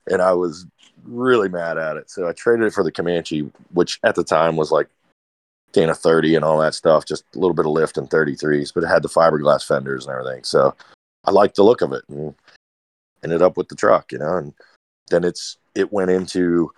[0.09, 0.65] and I was
[1.03, 2.09] really mad at it.
[2.09, 4.87] So I traded it for the Comanche, which at the time was like
[5.71, 8.83] Dana 30 and all that stuff, just a little bit of lift and 33s, but
[8.83, 10.43] it had the fiberglass fenders and everything.
[10.43, 10.75] So
[11.25, 12.33] I liked the look of it and
[13.23, 14.53] ended up with the truck, you know, and
[15.09, 16.71] then it's it went into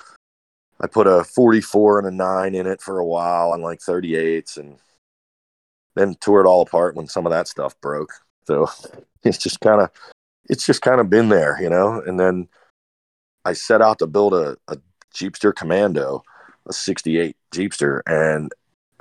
[0.81, 4.57] I put a 44 and a 9 in it for a while on like 38s
[4.57, 4.77] and
[5.95, 8.11] then tore it all apart when some of that stuff broke.
[8.45, 8.67] So
[9.23, 9.91] it's just kind of
[10.49, 12.01] it's just kind of been there, you know.
[12.05, 12.47] And then
[13.45, 14.77] I set out to build a, a
[15.13, 16.23] Jeepster Commando,
[16.67, 18.51] a 68 Jeepster, and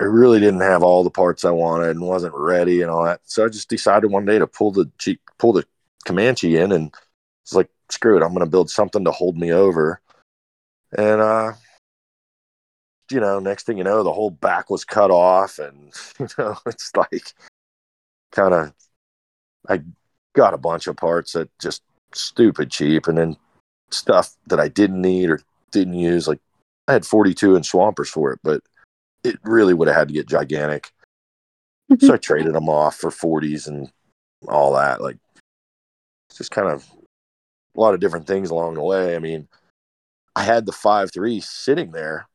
[0.01, 3.21] it really didn't have all the parts I wanted and wasn't ready and all that.
[3.23, 5.63] So I just decided one day to pull the Jeep, pull the
[6.05, 6.91] Comanche in, and
[7.43, 10.01] it's like, screw it, I'm going to build something to hold me over.
[10.97, 11.53] And, uh,
[13.11, 16.57] you know, next thing you know, the whole back was cut off, and, you know,
[16.65, 17.33] it's like
[18.31, 18.73] kind of,
[19.69, 19.83] I
[20.33, 21.83] got a bunch of parts that just
[22.15, 23.37] stupid cheap, and then
[23.91, 26.27] stuff that I didn't need or didn't use.
[26.27, 26.39] Like
[26.87, 28.63] I had 42 inch swampers for it, but
[29.23, 30.91] it really would have had to get gigantic.
[31.91, 32.05] Mm-hmm.
[32.05, 33.91] so I traded them off for 40s and
[34.47, 35.01] all that.
[35.01, 35.17] Like
[36.29, 36.89] it's just kind of
[37.75, 39.15] a lot of different things along the way.
[39.15, 39.47] I mean,
[40.35, 42.27] I had the five three sitting there,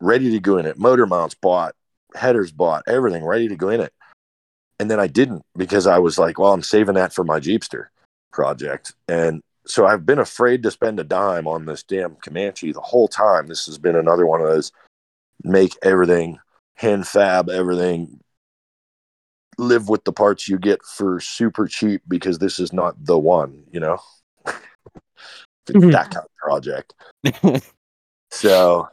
[0.00, 0.78] ready to go in it.
[0.78, 1.74] Motor mounts bought,
[2.14, 3.92] headers bought, everything ready to go in it.
[4.80, 7.86] And then I didn't because I was like, well, I'm saving that for my Jeepster
[8.32, 8.94] project.
[9.06, 13.06] And so I've been afraid to spend a dime on this damn Comanche the whole
[13.06, 13.46] time.
[13.46, 14.72] This has been another one of those
[15.44, 16.38] make everything,
[16.74, 18.20] hand fab everything,
[19.58, 23.64] live with the parts you get for super cheap because this is not the one,
[23.72, 23.98] you know?
[25.66, 26.94] that kind of project.
[28.30, 28.88] so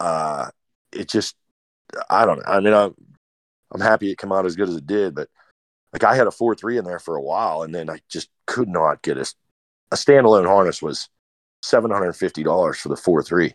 [0.00, 0.48] uh
[0.92, 1.36] it just
[2.08, 2.44] I don't know.
[2.46, 2.94] I mean I'm
[3.72, 5.28] I'm happy it came out as good as it did, but
[5.92, 8.28] like I had a four three in there for a while and then I just
[8.46, 9.32] could not get a
[9.90, 11.08] a standalone harness was
[11.62, 13.54] seven hundred and fifty dollars for the four three.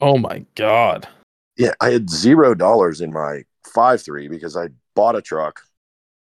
[0.00, 1.08] Oh my god.
[1.56, 5.60] Yeah, I had zero dollars in my five three because I bought a truck,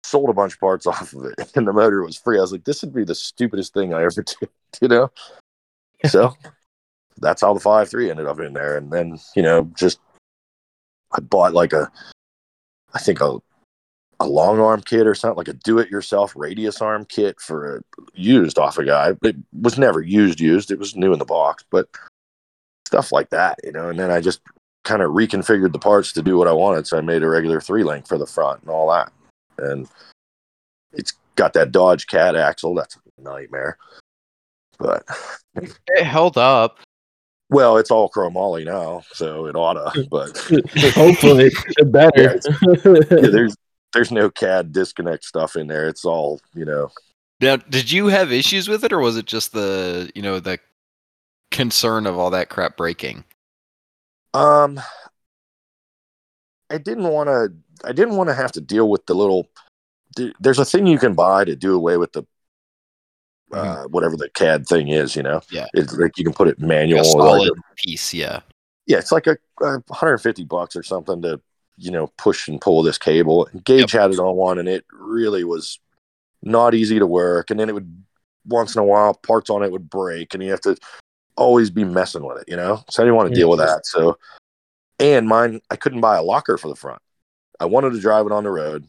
[0.04, 2.38] sold a bunch of parts off of it, and the motor was free.
[2.38, 4.50] I was like, this would be the stupidest thing I ever did,
[4.82, 5.12] you know?
[6.06, 6.34] so
[7.18, 8.78] that's how the five three ended up in there.
[8.78, 10.00] And then, you know, just
[11.12, 11.92] I bought like a
[12.94, 13.40] I think a
[14.22, 17.78] a long arm kit or something like a do it yourself radius arm kit for
[17.78, 17.82] a
[18.14, 19.14] used off a guy.
[19.24, 20.72] It was never used used.
[20.72, 21.88] It was new in the box, but
[22.86, 23.90] stuff like that, you know.
[23.90, 24.42] And then I just
[24.84, 26.88] kind of reconfigured the parts to do what I wanted.
[26.88, 29.12] So I made a regular three link for the front and all that.
[29.58, 29.88] And
[30.94, 32.74] it's got that Dodge CAD axle.
[32.76, 33.78] That's a nightmare.
[34.80, 35.04] But
[35.56, 36.80] It held up.
[37.50, 39.92] well, it's all chromoly now, so it oughta.
[40.10, 40.38] But
[40.94, 41.52] Hopefully,
[41.86, 42.40] better.
[42.86, 43.56] yeah, there's
[43.94, 45.88] there's no CAD disconnect stuff in there.
[45.90, 46.90] It's all you know.
[47.42, 50.60] Now, did you have issues with it, or was it just the you know the
[51.52, 53.24] concern of all that crap breaking?
[54.34, 54.80] Um,
[56.70, 57.54] I didn't want to.
[57.88, 59.48] I didn't want to have to deal with the little.
[60.40, 62.24] There's a thing you can buy to do away with the.
[63.52, 65.66] Uh, whatever the CAD thing is, you know, Yeah.
[65.74, 67.00] it's like you can put it manual.
[67.00, 68.42] a like solid piece, yeah.
[68.86, 71.42] yeah, it's like a, a 150 bucks or something to
[71.76, 73.48] you know push and pull this cable.
[73.48, 75.80] And Gage had it on one, and it really was
[76.44, 77.50] not easy to work.
[77.50, 78.04] And then it would
[78.46, 80.78] once in a while parts on it would break, and you have to
[81.40, 82.84] always be messing with it, you know.
[82.90, 83.86] So I didn't want to deal with that.
[83.86, 84.18] So,
[85.00, 87.02] and mine, I couldn't buy a locker for the front.
[87.60, 88.88] I wanted to drive it on the road.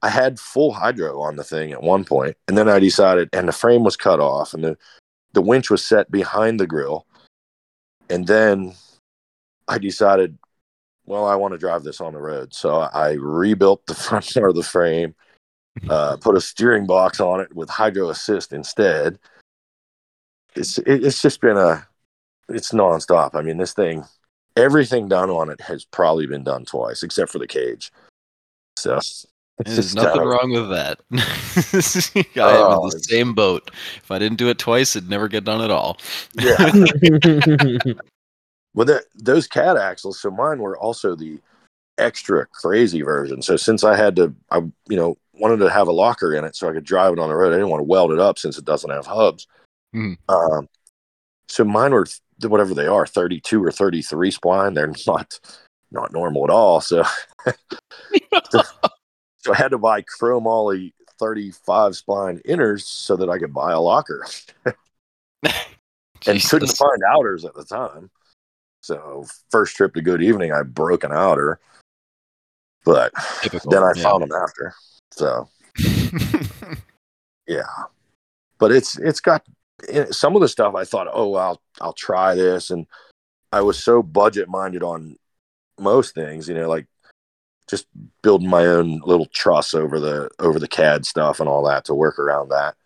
[0.00, 3.46] I had full hydro on the thing at one point, and then I decided, and
[3.46, 4.78] the frame was cut off, and the
[5.34, 7.06] the winch was set behind the grill,
[8.10, 8.74] and then
[9.68, 10.38] I decided,
[11.06, 14.50] well, I want to drive this on the road, so I rebuilt the front part
[14.50, 15.14] of the frame,
[15.88, 19.18] uh, put a steering box on it with hydro assist instead.
[20.54, 21.86] It's it, it's just been a
[22.48, 23.30] it's nonstop.
[23.34, 24.04] I mean, this thing,
[24.56, 27.92] everything done on it has probably been done twice, except for the cage.
[28.76, 28.98] So
[29.64, 30.98] There's nothing kinda- wrong with that.
[32.36, 33.70] I am Oh, in the it's- same boat.
[34.02, 35.98] If I didn't do it twice, it'd never get done at all.
[36.34, 36.56] Yeah.
[38.74, 41.38] Well, that, those CAD axles, so mine were also the
[41.98, 43.42] extra crazy version.
[43.42, 46.56] So since I had to, I you know wanted to have a locker in it
[46.56, 47.48] so I could drive it on the road.
[47.52, 49.46] I didn't want to weld it up since it doesn't have hubs.
[49.94, 50.16] Mhm.
[50.28, 50.68] Um,
[51.48, 54.74] so mine were th- whatever they are, thirty-two or thirty-three spline.
[54.74, 55.38] They're not
[55.90, 56.80] not normal at all.
[56.80, 57.04] So
[58.50, 58.62] so
[59.52, 64.26] I had to buy chromoly thirty-five spline inners so that I could buy a locker,
[64.64, 68.10] and couldn't find outers at the time.
[68.80, 71.60] So first trip to Good Evening, I broke an outer,
[72.84, 73.12] but
[73.42, 74.02] Typical, then I yeah.
[74.02, 74.74] found them after.
[75.12, 75.48] So
[77.46, 77.62] yeah,
[78.58, 79.44] but it's it's got
[80.10, 80.74] some of the stuff.
[80.74, 82.86] I thought, oh, I'll I'll try this, and
[83.52, 85.16] I was so budget minded on
[85.78, 86.86] most things, you know, like
[87.68, 87.86] just
[88.22, 91.94] building my own little truss over the over the CAD stuff and all that to
[91.94, 92.76] work around that.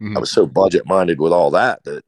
[0.00, 0.20] I Mhm.
[0.20, 2.04] was so budget minded with all that that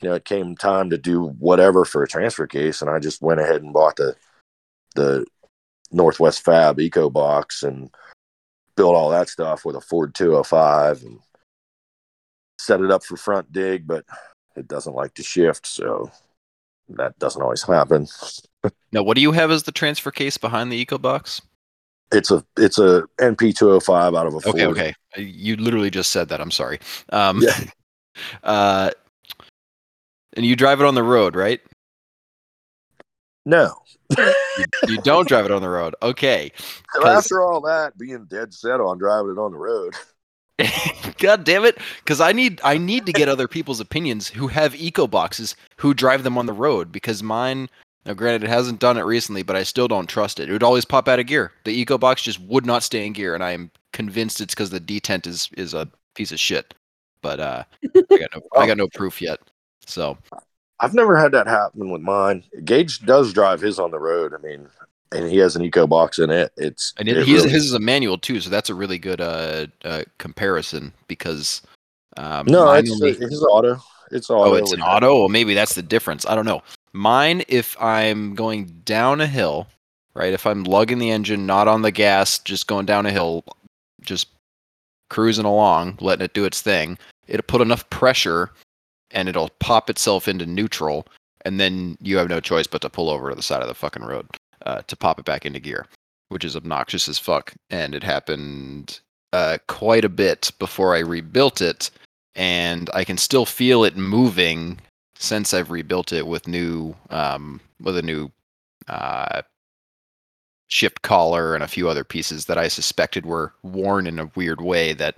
[0.00, 3.20] you know it came time to do whatever for a transfer case, and I just
[3.20, 4.16] went ahead and bought the
[4.94, 5.24] the
[5.92, 7.90] Northwest Fab Eco Box and
[8.76, 11.20] built all that stuff with a Ford 205 and
[12.60, 14.04] set it up for front dig, but
[14.56, 16.10] it doesn't like to shift, so
[16.90, 18.06] that doesn't always happen.
[18.92, 21.40] now, what do you have as the transfer case behind the EcoBox?
[22.12, 24.78] It's a it's a NP 205 out of a Okay, Ford.
[24.78, 24.94] okay.
[25.16, 26.40] You literally just said that.
[26.40, 26.80] I'm sorry.
[27.10, 27.58] Um, Yeah.
[28.42, 28.90] uh,
[30.36, 31.60] and you drive it on the road, right?
[33.46, 33.74] No.
[34.16, 35.94] You, you don't drive it on the road.
[36.02, 36.52] Okay.
[36.92, 39.94] So after all that, being dead set on driving it on the road.
[41.18, 41.78] God damn it!
[41.98, 45.94] Because I need I need to get other people's opinions who have eco boxes who
[45.94, 47.68] drive them on the road because mine.
[48.06, 50.48] Now, granted, it hasn't done it recently, but I still don't trust it.
[50.48, 51.52] It would always pop out of gear.
[51.64, 54.70] The eco box just would not stay in gear, and I am convinced it's because
[54.70, 56.72] the detent is is a piece of shit.
[57.22, 57.64] But uh,
[58.10, 59.38] I got no I got no proof yet.
[59.86, 60.16] So
[60.80, 62.42] I've never had that happen with mine.
[62.64, 64.32] Gage does drive his on the road.
[64.34, 64.66] I mean,
[65.12, 66.52] and he has an eco box in it.
[66.56, 69.20] It's and it, it really- his is a manual too, so that's a really good
[69.20, 71.62] uh, uh comparison because
[72.16, 73.80] um, no, it's, only- it's auto.
[74.10, 74.50] It's auto.
[74.50, 75.18] Oh, it's an auto.
[75.20, 76.26] Well, maybe that's the difference.
[76.26, 76.62] I don't know.
[76.92, 79.68] Mine, if I'm going down a hill,
[80.14, 80.32] right?
[80.32, 83.44] If I'm lugging the engine, not on the gas, just going down a hill,
[84.00, 84.26] just
[85.08, 86.98] cruising along, letting it do its thing,
[87.28, 88.50] it'll put enough pressure
[89.12, 91.06] and it'll pop itself into neutral,
[91.44, 93.74] and then you have no choice but to pull over to the side of the
[93.74, 94.26] fucking road
[94.66, 95.86] uh, to pop it back into gear,
[96.28, 97.54] which is obnoxious as fuck.
[97.70, 99.00] And it happened
[99.32, 101.90] uh, quite a bit before I rebuilt it
[102.34, 104.80] and I can still feel it moving
[105.16, 108.30] since I've rebuilt it with new um, with a new
[108.88, 109.42] uh,
[110.68, 114.60] shift collar and a few other pieces that I suspected were worn in a weird
[114.60, 115.16] way that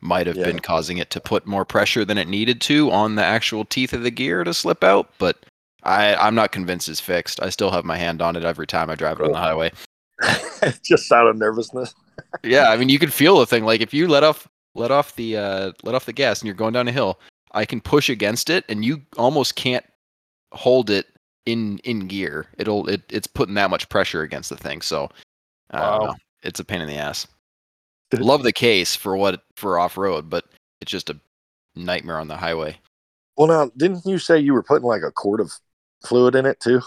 [0.00, 0.44] might have Yeah.
[0.44, 3.92] been causing it to put more pressure than it needed to on the actual teeth
[3.92, 5.10] of the gear to slip out.
[5.18, 5.44] But
[5.82, 7.42] I, I'm not convinced it's fixed.
[7.42, 9.72] I still have my hand on it every time I drive it on the highway.
[10.84, 11.94] just out of nervousness.
[12.42, 13.64] yeah, I mean you can feel the thing.
[13.64, 16.54] Like if you let off let off the uh let off the gas and you're
[16.54, 17.20] going down a hill,
[17.52, 19.84] I can push against it and you almost can't
[20.52, 21.06] hold it
[21.46, 22.46] in in gear.
[22.58, 24.82] It'll it, it's putting that much pressure against the thing.
[24.82, 25.10] So
[25.70, 26.06] I don't Wow.
[26.06, 26.14] know.
[26.42, 27.26] It's a pain in the ass.
[28.14, 30.46] Love the case for what for off road, but
[30.80, 31.20] it's just a
[31.76, 32.78] nightmare on the highway.
[33.36, 35.52] Well, now, didn't you say you were putting like a quart of
[36.04, 36.80] fluid in it too?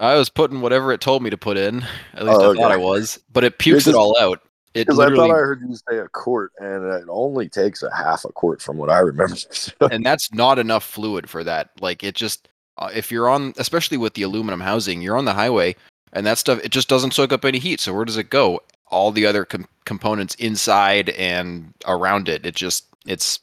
[0.00, 1.84] I was putting whatever it told me to put in.
[2.14, 4.40] At least Oh, I thought I was, but it pukes it Because- all out.
[4.74, 7.94] It Because I thought I heard you say a quart, and it only takes a
[7.94, 9.36] half a quart from what I remember.
[9.92, 11.70] And that's not enough fluid for that.
[11.80, 15.32] Like it just, uh, if you're on, especially with the aluminum housing, you're on the
[15.34, 15.76] highway,
[16.12, 17.78] and that stuff it just doesn't soak up any heat.
[17.78, 18.62] So where does it go?
[18.88, 23.38] All the other com- components inside and around it, it just, it's,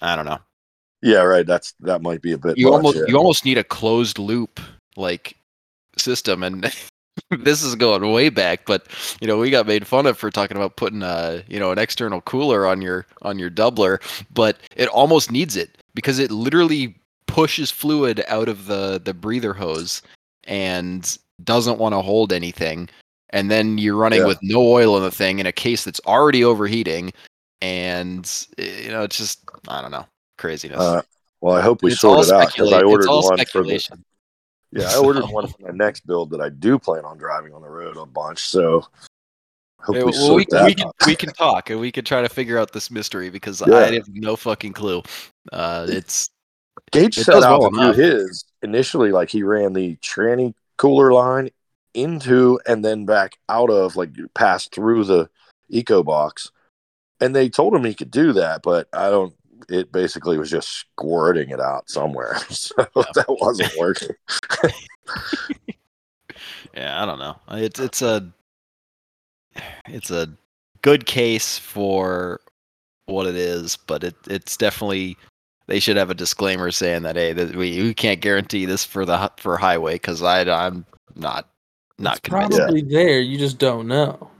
[0.00, 0.38] I don't know.
[1.04, 1.46] Yeah, right.
[1.46, 2.56] That's that might be a bit.
[2.56, 3.04] You much, almost, yeah.
[3.08, 4.58] you almost need a closed loop
[4.96, 5.36] like
[5.98, 6.74] system, and
[7.30, 8.64] this is going way back.
[8.66, 8.86] But
[9.20, 11.78] you know, we got made fun of for talking about putting a, you know, an
[11.78, 14.00] external cooler on your on your doubler,
[14.32, 16.94] but it almost needs it because it literally
[17.26, 20.02] pushes fluid out of the the breather hose
[20.44, 22.88] and doesn't want to hold anything
[23.30, 24.26] and then you're running Yeah.
[24.26, 27.12] with no oil in the thing in a case that's already overheating
[27.60, 30.06] and eh, you know it's just i don't know
[30.38, 31.02] craziness Uh,
[31.40, 33.62] well, I hope we It's sort it out because I ordered it's all one for
[33.62, 33.98] the,
[34.72, 37.52] yeah, I ordered So- one for my next build that I do plan on driving
[37.52, 38.40] on the road a bunch.
[38.40, 38.86] So
[39.80, 42.04] hope Yeah, we well, sort we, that we can we can talk and we can
[42.04, 43.76] try to figure out this mystery because Yeah.
[43.76, 45.02] I have no fucking clue.
[45.52, 46.30] Uh, it's
[46.90, 51.12] Gage it set out well to do his initially like he ran the tranny cooler
[51.12, 51.50] line
[51.94, 55.28] into and then back out of like passed through the
[55.72, 56.50] EcoBox,
[57.20, 59.32] and they told him he could do that, but I don't.
[59.68, 64.10] It basically was just squirting it out somewhere, so that wasn't working.
[66.76, 67.36] Yeah, I don't know.
[67.52, 68.28] It's it's a
[69.86, 70.28] it's a
[70.82, 72.40] good case for
[73.06, 75.16] what it is, but it it's definitely
[75.66, 79.04] they should have a disclaimer saying that hey, that we, we can't guarantee this for
[79.04, 80.84] the for highway because I I'm
[81.14, 81.48] not
[81.98, 82.58] not It's convinced.
[82.58, 83.20] probably there.
[83.20, 84.30] You just don't know.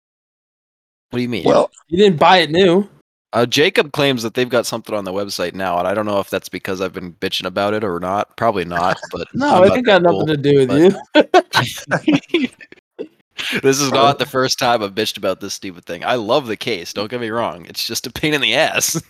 [1.11, 1.45] What do you mean?
[1.45, 2.89] Well, You didn't buy it new.
[3.35, 6.21] Uh, Jacob claims that they've got something on the website now, and I don't know
[6.21, 8.37] if that's because I've been bitching about it or not.
[8.37, 12.49] Probably not, but No, I'm it not ain't got nothing to do with but- you.
[13.63, 16.05] this is not the first time I've bitched about this stupid thing.
[16.05, 16.93] I love the case.
[16.93, 17.67] Don't get me wrong.
[17.67, 19.03] It's just a pain in the ass.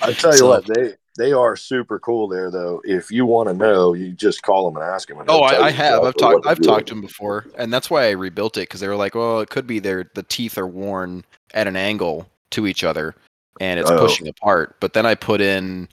[0.00, 2.80] I tell you So- what, they they are super cool there though.
[2.84, 5.18] If you want to know, you just call them and ask them.
[5.18, 6.04] and Oh, I, I have.
[6.04, 6.44] I've talked.
[6.44, 8.94] to I've talked to him before, and that's why I rebuilt it because they were
[8.94, 12.84] like, "Well, it could be their the teeth are worn at an angle to each
[12.84, 13.14] other,
[13.60, 13.98] and it's Oh.
[13.98, 15.88] pushing apart." But then I put in.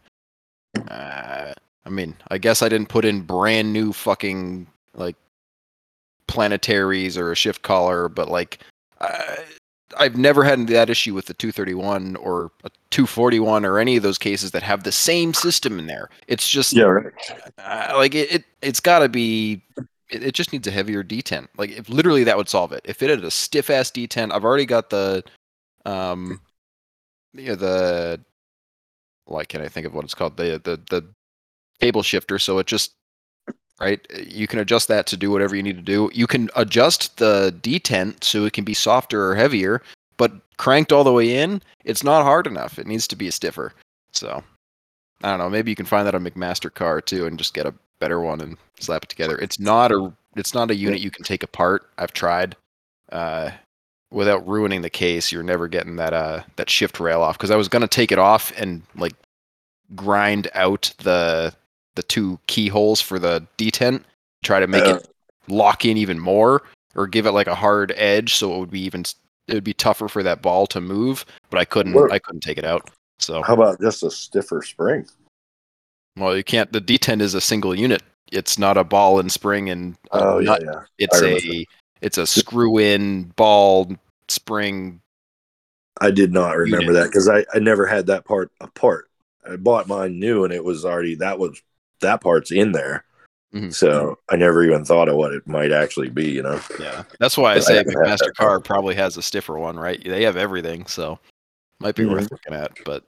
[0.89, 1.53] Uh,
[1.85, 5.15] I mean, I guess I didn't put in brand new fucking like
[6.27, 8.59] planetaries or a shift collar, but like
[8.99, 9.43] I,
[9.97, 14.17] I've never had that issue with the 231 or a 241 or any of those
[14.17, 16.09] cases that have the same system in there.
[16.27, 17.13] It's just Yeah, right.
[17.59, 19.61] uh, like it, it it's got to be
[20.09, 23.09] it, just needs a heavier detent like if literally that would solve it if it
[23.09, 25.23] had a stiff ass detent i've already got the
[25.85, 26.39] um
[27.35, 28.19] you know the
[29.27, 31.05] like can i think of what it's called the the the
[31.79, 32.93] cable shifter so it just
[33.79, 37.17] right you can adjust that to do whatever you need to do you can adjust
[37.17, 39.81] the detent so it can be softer or heavier
[40.17, 43.73] but cranked all the way in it's not hard enough it needs to be stiffer
[44.11, 44.41] so
[45.23, 45.49] I don't know.
[45.49, 48.57] Maybe you can find that on McMaster-Carr too, and just get a better one and
[48.79, 49.37] slap it together.
[49.37, 51.89] It's not a it's not a unit you can take apart.
[51.97, 52.55] I've tried.
[53.11, 53.51] Uh,
[54.15, 57.55] without ruining the case, you're never getting that uh that shift rail off because I
[57.55, 59.13] was gonna take it off and like
[59.95, 61.53] grind out the
[61.95, 64.03] the two keyholes for the detent,
[64.43, 65.07] try to make Uh, it
[65.47, 66.63] lock in even more,
[66.95, 69.03] or give it like a hard edge so it would be even
[69.47, 71.25] it would be tougher for that ball to move.
[71.51, 72.89] But I couldn't What- I couldn't take it out.
[73.19, 75.07] So How about just a stiffer spring?
[76.17, 76.71] well, you can't.
[76.73, 78.01] The detent is a single unit.
[78.31, 80.57] It's not a ball and spring and Oh yeah.
[80.97, 81.65] It's a
[82.01, 83.91] it's a screw in ball
[84.29, 85.01] spring.
[86.01, 87.03] I did not remember Unit.
[87.03, 89.09] that because I, I never had that part apart.
[89.49, 91.61] I bought mine new and it was already that was
[92.01, 93.05] that part's in there.
[93.53, 93.73] Mhm.
[93.73, 96.59] So I never even thought of what it might actually be, you know.
[96.79, 100.03] Yeah, that's why I say McMaster-Carr probably has a stiffer one, right?
[100.03, 101.19] They have everything, so
[101.79, 102.31] might be worth Mhm.
[102.31, 102.77] looking at.
[102.83, 103.05] But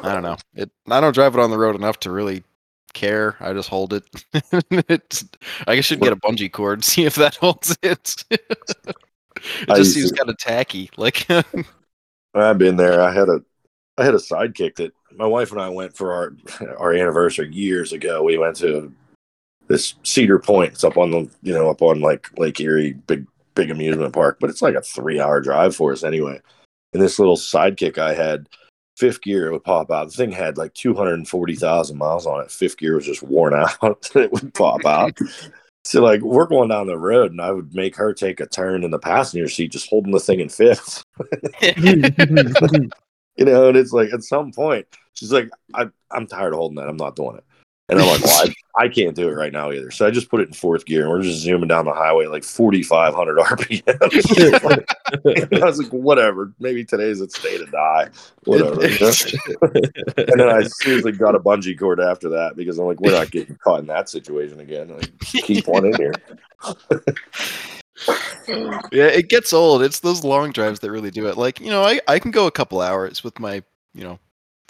[0.00, 0.36] I don't know.
[0.54, 2.44] It I don't drive it on the road enough to really
[2.92, 3.36] care.
[3.40, 4.04] I just hold it.
[4.88, 5.24] it's,
[5.66, 8.24] I guess should get a bungee cord see if that holds it.
[9.60, 10.90] it I just seems kind of tacky.
[10.96, 11.26] Like
[12.34, 13.00] I've been there.
[13.00, 13.42] I had a
[13.96, 16.36] I had a sidekick that my wife and I went for our
[16.78, 18.22] our anniversary years ago.
[18.22, 18.92] We went to
[19.68, 20.72] this Cedar Point.
[20.72, 24.38] It's up on the you know up on like Lake Erie, big big amusement park,
[24.40, 26.40] but it's like a three hour drive for us anyway.
[26.92, 28.48] And this little sidekick I had,
[28.96, 30.06] fifth gear would pop out.
[30.06, 32.50] The thing had like two hundred and forty thousand miles on it.
[32.50, 34.10] Fifth gear was just worn out.
[34.14, 35.18] it would pop out.
[35.84, 38.84] So like we're going down the road, and I would make her take a turn
[38.84, 41.04] in the passenger seat, just holding the thing in fifth.
[43.36, 46.76] you know, and it's like at some point she's like, I, I'm tired of holding
[46.76, 46.88] that.
[46.88, 47.44] I'm not doing it.
[47.88, 48.54] And I'm like, well, I,
[48.84, 49.90] I can't do it right now either.
[49.90, 52.26] So I just put it in fourth gear and we're just zooming down the highway
[52.26, 53.84] like 4,500 RPM.
[55.62, 56.52] I was like, whatever.
[56.58, 58.08] Maybe today's its day to die.
[58.44, 58.82] Whatever.
[58.82, 63.30] and then I seriously got a bungee cord after that because I'm like, we're not
[63.30, 64.88] getting caught in that situation again.
[64.88, 66.14] Like, keep one in here.
[68.92, 69.82] yeah, it gets old.
[69.82, 71.36] It's those long drives that really do it.
[71.36, 73.62] Like, you know, I, I can go a couple hours with my,
[73.94, 74.18] you know,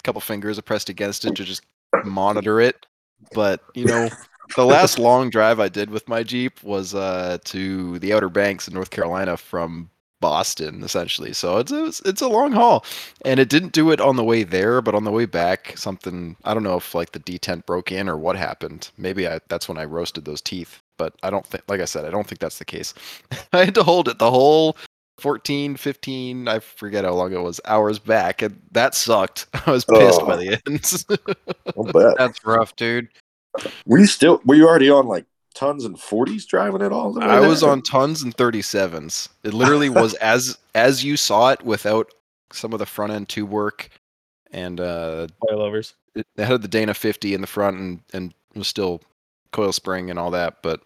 [0.03, 1.63] couple fingers pressed against it to just
[2.03, 2.85] monitor it.
[3.33, 4.09] But, you know,
[4.55, 8.67] the last long drive I did with my Jeep was uh, to the Outer Banks
[8.67, 9.89] in North Carolina from
[10.21, 11.33] Boston, essentially.
[11.33, 12.85] So it's a, it's a long haul.
[13.23, 16.35] And it didn't do it on the way there, but on the way back, something,
[16.45, 18.89] I don't know if like the detent broke in or what happened.
[18.97, 20.81] Maybe I, that's when I roasted those teeth.
[20.97, 22.93] But I don't think, like I said, I don't think that's the case.
[23.53, 24.77] I had to hold it the whole
[25.17, 28.41] 14, 15, I forget how long it was, hours back.
[28.41, 29.47] And that sucked.
[29.65, 30.37] I was pissed by Oh.
[30.37, 31.45] the end.
[31.77, 32.15] I'll bet.
[32.17, 33.07] That's rough, dude.
[33.85, 37.21] Were you still, were you already on like tons and 40s driving it all the
[37.21, 37.69] way I was there?
[37.69, 39.29] on tons and 37s.
[39.43, 42.11] It literally was as as you saw it without
[42.51, 43.89] some of the front end tube work
[44.51, 45.93] and uh Coilovers.
[46.13, 49.01] it it had the Dana 50 in the front and and was still
[49.53, 50.81] coil spring and all that, but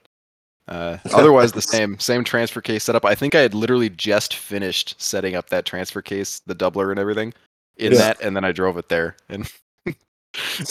[0.69, 3.03] Uh, otherwise, the same same transfer case setup.
[3.03, 6.99] I think I had literally just finished setting up that transfer case, the doubler and
[6.99, 7.33] everything,
[7.77, 7.97] in Yeah.
[7.97, 9.51] that, and then I drove it there, and,
[9.85, 9.95] and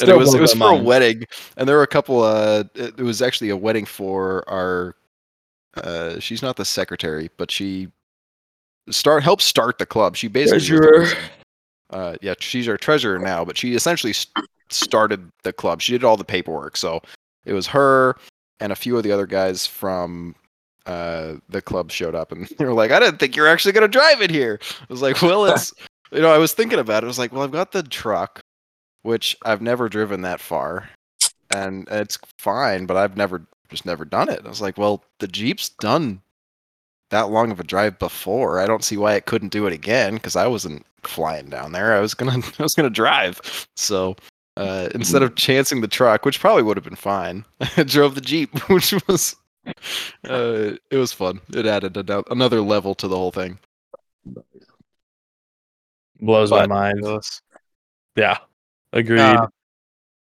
[0.08, 1.24] it was it was for a wedding,
[1.56, 2.22] and there were a couple.
[2.22, 4.94] Uh, it, it was actually a wedding for our.
[5.76, 7.88] Uh, she's not the secretary, but she
[8.90, 10.14] start helped start the club.
[10.16, 11.06] She basically Treasurer.
[11.90, 15.80] uh, yeah, she's our treasurer now, but she essentially st- started the club.
[15.82, 17.02] She did all the paperwork, so
[17.44, 18.16] it was her
[18.60, 20.34] and a few of the other guys from
[20.86, 23.72] uh, the club showed up, and they were like, "I didn't think you were actually
[23.72, 25.72] going to drive it here." I was like, "Well, it's
[26.12, 27.06] you know," I was thinking about it.
[27.06, 28.40] I was like, "Well, I've got the truck,
[29.02, 30.88] which I've never driven that far,
[31.50, 35.28] and it's fine, but I've never just never done it." I was like, "Well, the
[35.28, 36.22] Jeep's done."
[37.10, 40.14] That long of a drive before, I don't see why it couldn't do it again
[40.14, 41.94] because I wasn't flying down there.
[41.96, 43.40] I was gonna, I was gonna drive.
[43.76, 44.14] So
[44.58, 47.44] uh, instead of chancing the truck, which probably would have been fine,
[47.76, 49.36] I drove the Jeep, which was
[50.28, 51.40] uh, it was fun.
[51.54, 53.58] It added ano- another level to the whole thing.
[56.20, 57.22] Blows But- my mind.
[58.16, 58.38] Yeah.
[58.92, 59.20] Agreed.
[59.20, 59.46] Uh,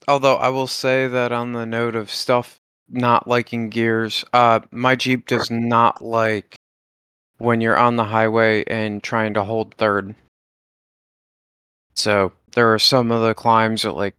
[0.08, 2.60] although I will say that on the note of stuff
[2.90, 6.56] not liking gears, uh, my Jeep does not like
[7.38, 10.14] when you're on the highway and trying to hold third.
[11.96, 14.16] So there are some of the climbs that like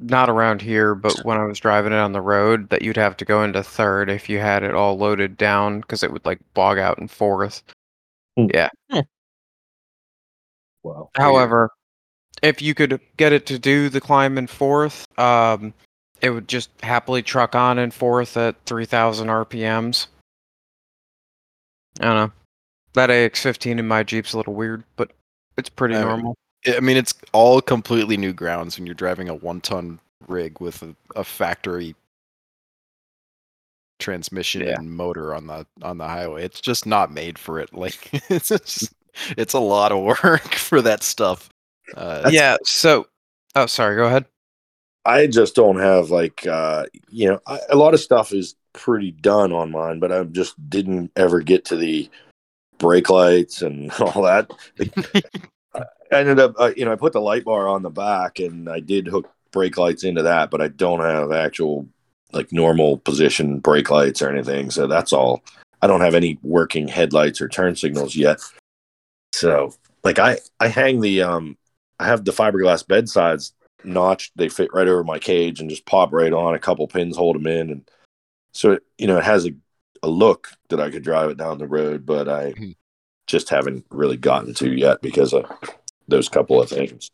[0.00, 3.16] not around here, but when I was driving it on the road, that you'd have
[3.18, 6.38] to go into third if you had it all loaded down because it would like
[6.54, 7.62] bog out in fourth.
[8.36, 8.68] Yeah.
[10.84, 11.10] Wow.
[11.16, 11.70] However,
[12.42, 15.74] if you could get it to do the climb in fourth, um,
[16.20, 20.06] it would just happily truck on in fourth at 3,000 RPMs.
[22.00, 22.32] I don't know.
[22.94, 25.10] That AX15 in my Jeep's a little weird, but
[25.56, 26.36] it's pretty Uh, normal.
[26.66, 30.94] I mean, it's all completely new grounds when you're driving a one-ton rig with a,
[31.16, 31.94] a factory
[33.98, 34.76] transmission Yeah.
[34.78, 36.44] and motor on the on the highway.
[36.44, 37.70] It's just not made for it.
[37.78, 38.92] Like it's just,
[39.36, 41.48] it's a lot of work for that stuff.
[41.96, 43.06] Uh, yeah, so.
[43.54, 44.26] Oh, sorry, go ahead.
[45.04, 49.12] I just don't have like uh you know I, a lot of stuff is pretty
[49.12, 52.10] done on mine, but I just didn't ever get to the
[52.78, 54.50] brake lights and all that.
[56.12, 58.68] I ended up uh, you know I put the light bar on the back and
[58.68, 61.86] I did hook brake lights into that, but I don't have actual
[62.32, 64.70] like normal position brake lights or anything.
[64.70, 65.42] So that's all.
[65.80, 68.40] I don't have any working headlights or turn signals yet.
[69.32, 71.56] So like I I hang the um
[71.98, 73.52] I have the fiberglass bedsides
[73.84, 74.32] notched.
[74.36, 76.54] They fit right over my cage and just pop right on.
[76.54, 77.90] A couple pins hold them in, and
[78.52, 79.50] so it, you know it has a,
[80.02, 82.76] a look that I could drive it down the road, but I Mhm.
[83.26, 85.44] just haven't really gotten to yet because of
[86.08, 87.10] those couple of things.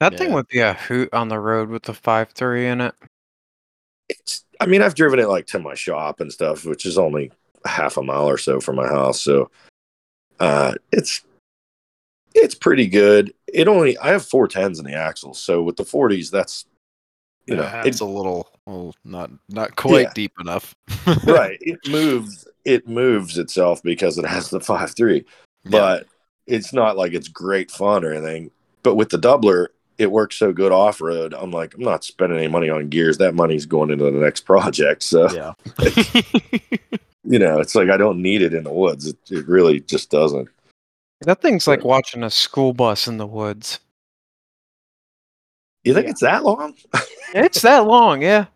[0.00, 2.94] That thing would be a hoot on the road with the five three in it.
[4.08, 7.32] It's, I mean, I've driven it like to my shop and stuff, which is only
[7.64, 9.50] half a mile or so from my house, so
[10.40, 11.22] uh, it's
[12.34, 13.32] it's pretty good.
[13.46, 16.66] It only I have four tens in the axles, so with the forties, that's
[17.46, 20.12] you know uh, it's a little, well, not not quite Yeah.
[20.14, 20.74] deep enough.
[21.24, 21.58] right.
[21.62, 22.46] It moves.
[22.64, 25.24] It moves itself because it has the five three,
[25.64, 25.70] Yeah.
[25.70, 26.06] but
[26.46, 28.50] it's not like it's great fun or anything.
[28.82, 31.34] But with the doubler, it works so good off road.
[31.34, 33.18] I'm like, I'm not spending any money on gears.
[33.18, 35.02] That money's going into the next project.
[35.02, 35.52] So yeah.
[37.24, 39.06] you know, it's like I don't need it in the woods.
[39.06, 40.48] It, it really just doesn't.
[41.22, 43.80] That thing's like watching a school bus in the woods.
[45.84, 46.74] You think it's that long?
[47.36, 48.46] It's that long, yeah.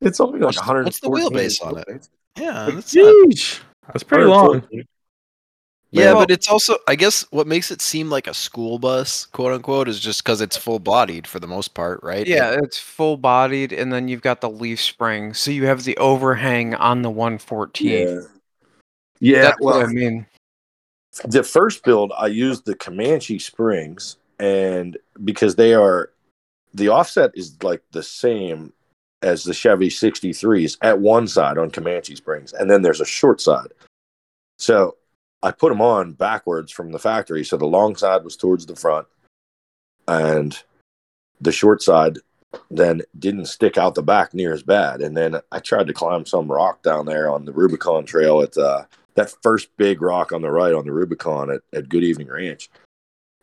[0.00, 0.84] It's only like What's 100.
[0.84, 2.08] what's the wheelbase on it?
[2.38, 3.60] yeah, that's not- Jeez.
[3.88, 4.66] That's pretty long.
[5.92, 9.26] Yeah, Well- but it's also I guess what makes it seem like a school bus,
[9.26, 12.26] quote unquote, is just because it's full bodied for the most part, right?
[12.26, 15.96] Yeah, it's full bodied, and then you've got the leaf spring, so you have the
[15.98, 17.90] overhang on the 114.
[18.08, 18.20] Yeah.
[19.20, 19.42] Yeah.
[19.42, 20.26] That's well, what I mean.
[21.26, 26.10] the first build I used the Comanche springs and because they are
[26.74, 28.72] the offset is like the same
[29.20, 33.40] as the Chevy 63s at one side on Comanche springs and then there's a short
[33.42, 33.72] side.
[34.58, 34.96] So
[35.42, 38.76] I put them on backwards from the factory so the long side was towards the
[38.76, 39.06] front
[40.08, 40.58] and
[41.40, 42.18] the short side
[42.70, 46.26] then didn't stick out the back near as bad and then I tried to climb
[46.26, 48.84] some rock down there on the Rubicon trail at uh
[49.14, 52.70] that first big rock on the right on the Rubicon at, at Good Evening Ranch.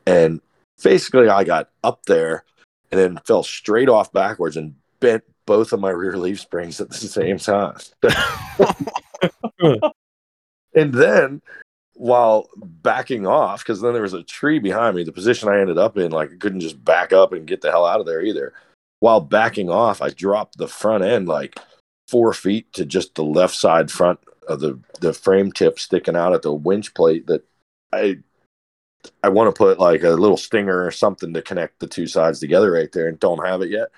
[0.05, 0.41] And
[0.83, 2.43] basically, I got up there
[2.91, 6.89] and then fell straight off backwards and bent both of my rear leaf springs at
[6.89, 7.77] the same time.
[10.75, 11.41] and then,
[11.99, 15.77] while backing off, because then there was a tree behind me, the position I ended
[15.77, 18.21] up in, like I couldn't just back up and get the hell out of there
[18.21, 18.53] either.
[19.01, 21.59] While backing off, I dropped the front end like
[22.07, 26.33] four feet to just the left side front of the the frame tip sticking out
[26.33, 27.43] at the winch plate that
[27.91, 28.19] I
[29.21, 32.39] I want to put like a little stinger or something to connect the two sides
[32.39, 33.89] together right there and don't have it yet.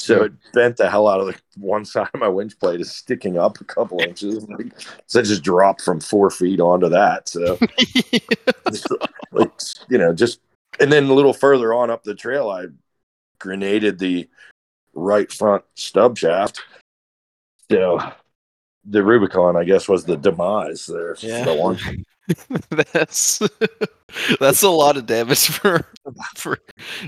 [0.00, 2.90] So it bent the hell out of the one side of my winch plate is
[2.90, 4.48] sticking up a couple inches.
[4.48, 4.72] Like,
[5.06, 7.28] so it just dropped from four feet onto that.
[7.28, 7.58] So
[9.32, 9.52] like,
[9.88, 10.40] you know, just
[10.78, 12.66] and then a little further on up the trail, I
[13.38, 14.28] grenaded the
[14.94, 16.62] right front stub shaft.
[17.70, 18.00] So
[18.84, 21.16] the Rubicon, I guess, was the demise there.
[21.20, 21.44] Yeah.
[21.44, 21.78] The one.
[22.92, 23.42] that's
[24.38, 25.84] that's a lot of damage for
[26.36, 26.58] for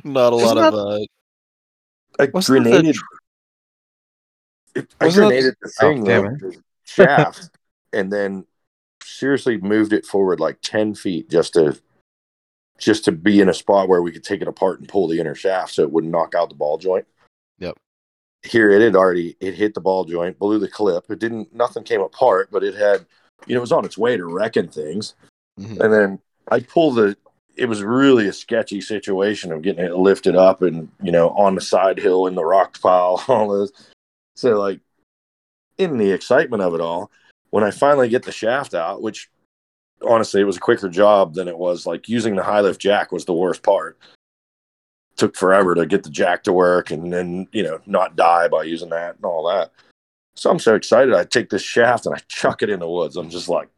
[0.03, 0.99] not a lot Isn't of uh
[2.19, 2.97] I Wasn't grenaded.
[4.75, 7.51] it- I wasn't grenaded the Oh, thing, like, the shaft,
[7.93, 8.47] and then
[9.03, 11.79] seriously moved it forward like ten feet just to
[12.79, 15.21] just to be in a spot where we could take it apart and pull the
[15.21, 17.07] inner shaft so it wouldn't knock out the ball joint.
[17.59, 17.79] Yep.
[18.43, 21.09] Here it had already it hit the ball joint, blew the clip.
[21.11, 23.07] It didn't nothing came apart, but it had
[23.47, 25.15] you know, it was on its way to wrecking things.
[25.61, 25.79] mhm.
[25.81, 26.19] And then
[26.51, 27.17] I pulled the.
[27.57, 31.55] It was really a sketchy situation of getting it lifted up and you know on
[31.55, 33.73] the side hill in the rock pile, all this.
[34.35, 34.81] So like,
[35.79, 37.11] in the excitement of it all,
[37.51, 39.31] when I finally get the shaft out, which
[40.07, 43.13] honestly it was a quicker job than it was like using the high lift jack
[43.13, 43.99] was the worst part.
[45.17, 48.65] Took forever to get the jack to work and then you know not die by
[48.65, 49.71] using that and all that.
[50.35, 51.15] So I'm so excited.
[51.15, 53.17] I take this shaft and I chuck it in the woods.
[53.17, 53.69] I'm just like,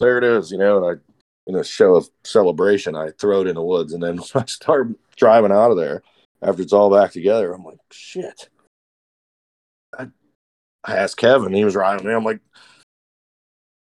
[0.00, 0.84] there it is, you know.
[0.84, 1.09] And I
[1.46, 4.46] in a show of celebration, I throw it in the woods, and then when I
[4.46, 6.02] start driving out of there
[6.42, 7.52] after it's all back together.
[7.52, 8.48] I'm like, shit.
[9.98, 10.08] I,
[10.84, 12.14] I asked Kevin, he was riding me.
[12.14, 12.40] I'm like,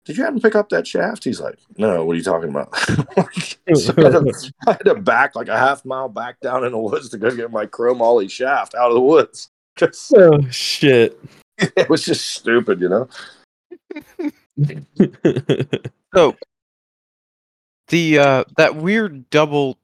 [0.06, 1.24] did you happen to pick up that shaft?
[1.24, 2.76] He's like, no, what are you talking about?
[3.76, 6.72] so I, had to, I had to back like a half mile back down in
[6.72, 9.49] the woods to go get my chromoly shaft out of the woods.
[9.76, 11.20] 'Cause oh shit.
[11.58, 13.10] it was just stupid, you know?
[16.14, 16.36] So
[17.88, 19.77] the uh that weird double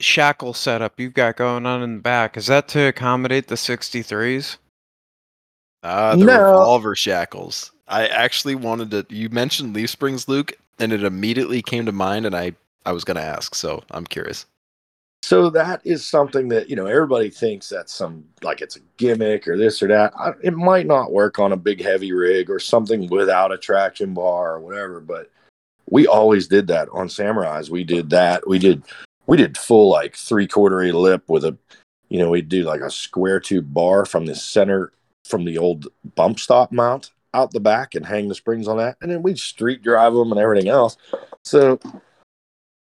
[0.00, 4.56] shackle setup you've got going on in the back, is that to accommodate the 63s?
[5.82, 6.38] Ah, the No.
[6.44, 7.72] revolver shackles.
[7.88, 9.06] I actually wanted to.
[9.14, 12.54] You mentioned leaf springs, Luke, and it immediately came to mind, and I
[12.86, 14.46] I was gonna ask, so I'm curious.
[15.24, 19.46] So that is something that you know everybody thinks that's some like it's a gimmick
[19.46, 20.12] or this or that.
[20.18, 24.14] I, it might not work on a big heavy rig or something without a traction
[24.14, 25.00] bar or whatever.
[25.00, 25.30] But
[25.92, 27.68] we always did that on Samurais.
[27.68, 28.48] We did that.
[28.48, 28.82] We did
[29.26, 31.56] we did full like three quarter elliptic with a
[32.08, 34.92] you know we'd do like a square tube bar from the center
[35.26, 38.96] from the old bump stop mount out the back and hang the springs on that,
[39.02, 40.96] and then we'd street drive them and everything else.
[41.44, 41.78] So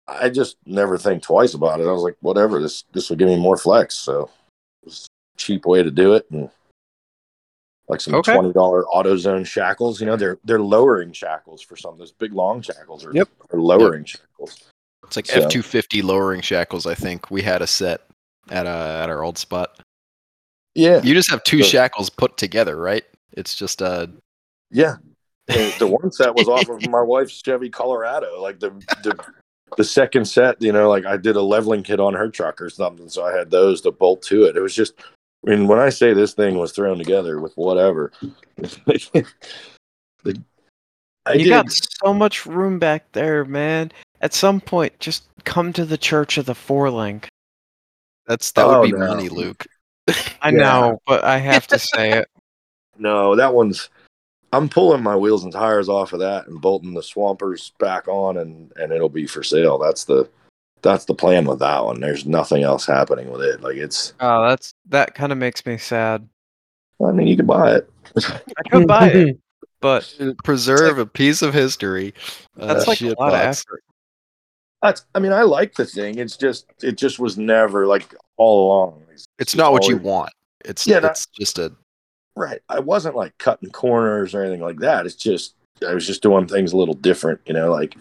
[0.08, 1.86] I just never think twice about it.
[1.86, 3.94] I was like, whatever, this this will give me more flex.
[3.94, 4.30] So
[4.82, 6.48] it was a cheap way to do it and
[7.88, 8.32] like some Okay.
[8.34, 10.00] twenty dollar AutoZone shackles.
[10.00, 11.98] You know, they're they're lowering shackles for some.
[11.98, 13.28] Those big long shackles are, Yep.
[13.52, 14.58] are lowering shackles.
[15.06, 16.86] It's like F two fifty lowering shackles.
[16.86, 18.02] I think we had a set
[18.50, 19.78] at uh at our old spot.
[20.74, 23.04] Yeah, You just have two So- shackles put together, right?
[23.32, 24.06] It's just uh
[24.70, 24.96] yeah.
[25.48, 28.40] And the one set was off of my wife's Chevy Colorado.
[28.40, 28.70] Like the
[29.02, 29.14] the
[29.76, 32.70] the second set, you know, like I did a leveling kit on her truck or
[32.70, 34.56] something, so I had those to bolt to it.
[34.56, 34.94] It was just,
[35.46, 38.12] I mean, when I say this thing was thrown together with whatever,
[38.56, 39.26] the,
[41.26, 41.50] I you did.
[41.50, 43.92] got so much room back there, man.
[44.20, 47.28] At some point, just come to the Church of the Four Link.
[48.26, 49.06] that's that Oh, would be no.
[49.06, 49.66] money, Luke.
[50.40, 50.58] I Yeah.
[50.58, 52.28] know, but I have to say it.
[52.96, 53.90] No, that one's.
[54.52, 58.36] I'm pulling my wheels and tires off of that and bolting the swampers back on,
[58.36, 59.78] and and it'll be for sale.
[59.78, 60.28] That's the
[60.84, 62.00] that's the plan with that one.
[62.00, 63.60] There's nothing else happening with it.
[63.62, 64.12] Like it's.
[64.20, 66.28] Oh, that's that kind of makes me sad.
[67.04, 67.90] I mean, you can buy it.
[68.16, 69.38] I could buy it,
[69.80, 72.14] but Preserve a piece of history.
[72.56, 73.82] that's Uh, like a shit lot of effort.
[74.82, 75.04] That's.
[75.14, 76.18] I mean, I like the thing.
[76.18, 76.66] It's just.
[76.82, 79.02] It just was never like all along.
[79.12, 80.30] It's just not what you want.
[80.64, 81.72] It's Yeah, no- it's just a
[82.36, 82.60] Right.
[82.68, 85.06] I wasn't like cutting corners or anything like that.
[85.06, 85.54] It's just
[85.86, 87.96] I was just doing things a little different, you know, like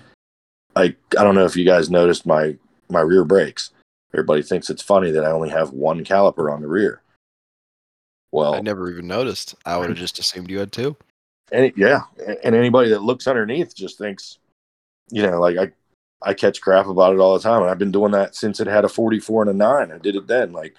[0.75, 2.57] I I don't know if you guys noticed my
[2.89, 3.71] my rear brakes.
[4.13, 7.01] Everybody thinks it's funny that I only have one caliper on the rear.
[8.31, 9.55] Well, I never even noticed.
[9.65, 10.95] I would have just assumed you had two.
[11.51, 12.01] any, yeah,
[12.43, 14.39] and anybody that looks underneath just thinks,
[15.11, 15.71] you know, like I
[16.21, 18.67] I catch crap about it all the time, and I've been doing that since it
[18.67, 19.91] had a 44 and a nine.
[19.91, 20.51] I did it then.
[20.51, 20.75] Like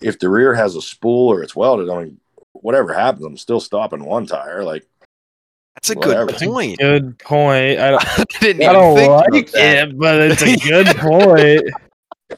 [0.00, 2.20] if the rear has a spool or it's welded, I mean,
[2.52, 4.64] whatever happens, I'm still stopping one tire.
[4.64, 4.86] Like
[5.94, 6.26] That's a Whatever.
[6.32, 6.78] good point.
[6.78, 7.78] Good point.
[7.80, 9.88] I don't, I didn't I even don't think like that.
[9.88, 11.62] it, but it's a good point.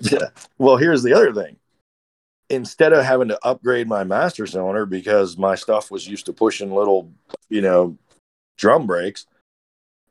[0.01, 0.29] Yeah.
[0.59, 1.57] Well, here's the other thing.
[2.51, 6.75] instead of having to upgrade my master cylinder because my stuff was used to pushing
[6.75, 7.11] little,
[7.51, 7.97] you know,
[8.57, 9.27] drum brakes,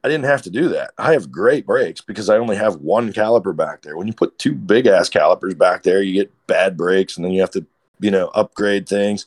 [0.04, 0.92] I didn't have to do that.
[0.98, 3.98] I have great brakes because I only have one caliper back there.
[3.98, 7.34] When you put two big ass calipers back there, you get bad brakes and then
[7.34, 7.66] you have to,
[8.00, 9.26] you know, upgrade things.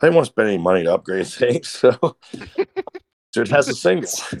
[0.00, 2.16] I didn't want to spend any money to upgrade things, so so
[3.42, 4.10] it has a single.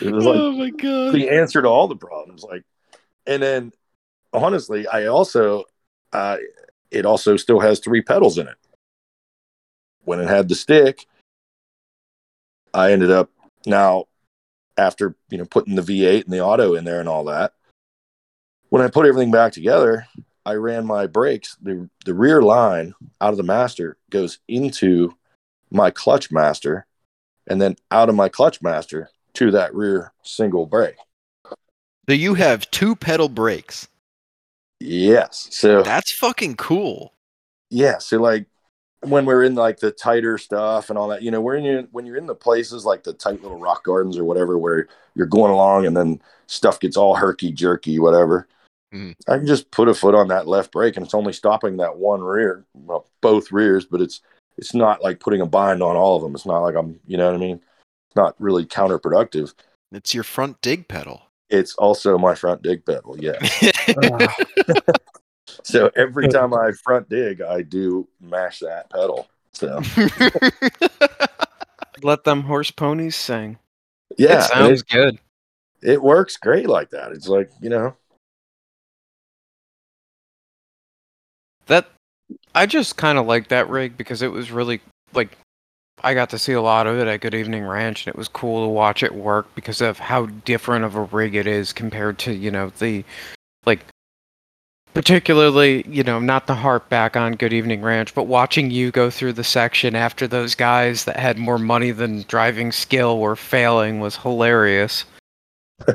[0.00, 1.12] It was like oh my god.
[1.12, 2.42] the answer to all the problems.
[2.42, 2.64] Like,
[3.26, 3.72] and then
[4.32, 5.64] honestly, I also,
[6.12, 6.38] uh,
[6.90, 8.56] it also still has three pedals in it.
[10.04, 11.06] When it had the stick,
[12.72, 13.30] I ended up
[13.66, 14.06] now
[14.76, 17.52] after you know putting the V8 and the auto in there and all that.
[18.68, 20.06] When I put everything back together,
[20.44, 21.56] I ran my brakes.
[21.62, 25.14] the The rear line out of the master goes into
[25.70, 26.86] my clutch master,
[27.46, 30.96] and then out of my clutch master to that rear single brake.
[32.08, 33.88] So you have two pedal brakes.
[34.80, 35.48] Yes.
[35.50, 37.14] So That's fucking cool.
[37.70, 37.98] yeah.
[37.98, 38.46] So like
[39.00, 42.06] when we're in like the tighter stuff and all that, you know, when you when
[42.06, 45.52] you're in the places like the tight little rock gardens or whatever, where you're going
[45.52, 48.46] along and then stuff gets all herky jerky, whatever.
[48.92, 49.14] Mhm.
[49.28, 51.96] I can just put a foot on that left brake and it's only stopping that
[51.96, 54.20] one rear, well, both rears, but it's
[54.56, 56.34] it's not like putting a bind on all of them.
[56.34, 57.56] It's not like I'm, you know what I mean?
[57.56, 59.54] It's not really counterproductive.
[59.92, 61.22] It's your front dig pedal.
[61.50, 63.38] It's also my front dig pedal, yeah.
[65.62, 69.28] So every time I front dig, I do mash that pedal.
[69.52, 69.80] So
[72.02, 73.58] Let them horse ponies sing.
[74.18, 75.18] yeah, it sounds it, good.
[75.82, 77.12] it works great like that.
[77.12, 77.94] It's like you know,
[81.66, 81.88] That
[82.54, 84.80] I just kind of like that rig because it was really
[85.12, 85.36] like
[86.02, 88.28] I got to see a lot of it at Good Evening Ranch, and it was
[88.28, 92.18] cool to watch it work because of how different of a rig it is compared
[92.20, 93.04] to you know the
[93.66, 93.80] like
[94.92, 99.10] particularly you know not the harp back on Good Evening Ranch, but watching you go
[99.10, 103.98] through the section after those guys that had more money than driving skill were failing
[104.00, 105.04] was hilarious.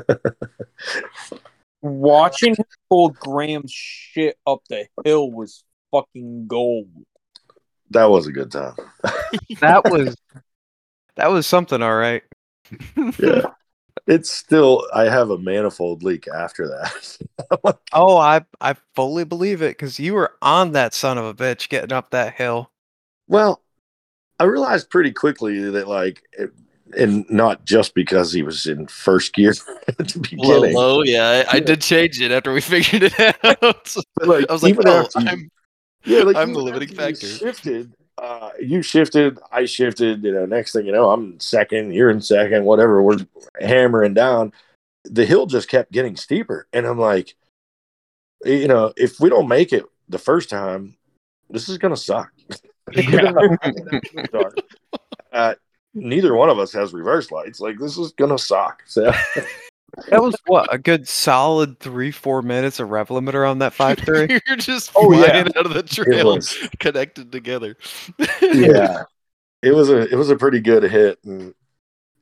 [1.82, 6.88] Watching him pull Graham's shit up the hill was fucking gold.
[7.90, 8.74] that was a good time.
[9.60, 10.16] That was
[11.16, 12.22] that was something, all right.
[13.18, 13.42] Yeah,
[14.06, 14.86] it's still.
[14.94, 17.78] I have a manifold leak after that.
[17.92, 21.68] Oh, I I fully believe it because you were on that son of a bitch
[21.68, 22.70] getting up that hill.
[23.28, 23.62] well,
[24.38, 26.50] I realized pretty quickly that like, it,
[26.96, 29.50] and not just because he was in first gear
[29.88, 30.76] at the Low, beginning.
[30.76, 31.44] low, yeah.
[31.50, 33.96] I, I did change it after we figured it out.
[34.24, 35.50] like, I was like, even oh, after you- I'm,
[36.04, 37.26] Yeah, like I'm the limiting factor.
[37.26, 40.24] Shifted, uh, you shifted, I shifted.
[40.24, 43.02] You know, next thing you know, I'm second, you're in second, whatever.
[43.02, 43.18] We're
[43.60, 44.52] hammering down.
[45.04, 47.34] The hill just kept getting steeper, and I'm like,
[48.44, 50.96] you know, if we don't make it the first time,
[51.48, 52.32] this is gonna suck.
[55.32, 55.54] uh,
[55.94, 57.60] neither one of us has reverse lights.
[57.60, 58.82] Like this is gonna suck.
[58.86, 59.12] So
[60.08, 63.98] That was what a good solid three four minutes of rev limiter on that five
[63.98, 64.26] three.
[64.46, 65.52] You're just Oh, flying yeah.
[65.58, 66.38] out of the it trail,
[66.78, 67.76] connected together.
[68.40, 69.02] yeah,
[69.62, 71.18] it was a it was a pretty good hit.
[71.24, 71.54] And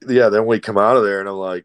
[0.06, 1.64] yeah, then we come out of there, and I'm like,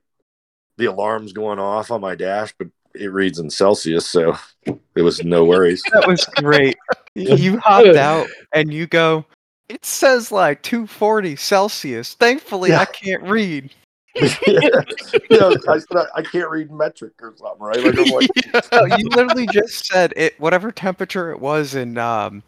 [0.78, 4.36] the alarm's going off on my dash, but it reads in Celsius, so
[4.66, 5.82] it was no worries.
[5.94, 6.76] That was great.
[7.16, 9.26] You hopped out and you go.
[9.70, 12.14] It says like 240 Celsius.
[12.16, 12.82] Thankfully, Yeah.
[12.82, 13.72] I can't read.
[14.16, 14.82] Yeah,
[15.30, 17.84] yeah I said I, I can't read metric or something, right?
[17.84, 18.62] Like I'm like, Yeah.
[18.72, 22.44] No, you literally just said it, whatever temperature it was in um,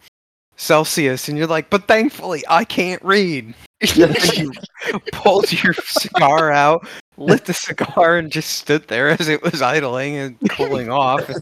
[0.57, 3.53] Celsius, and you're like, but thankfully, I can't read.
[3.95, 6.87] You pulled your cigar out,
[7.17, 11.29] lit the cigar, and just stood there as it was idling and cooling off.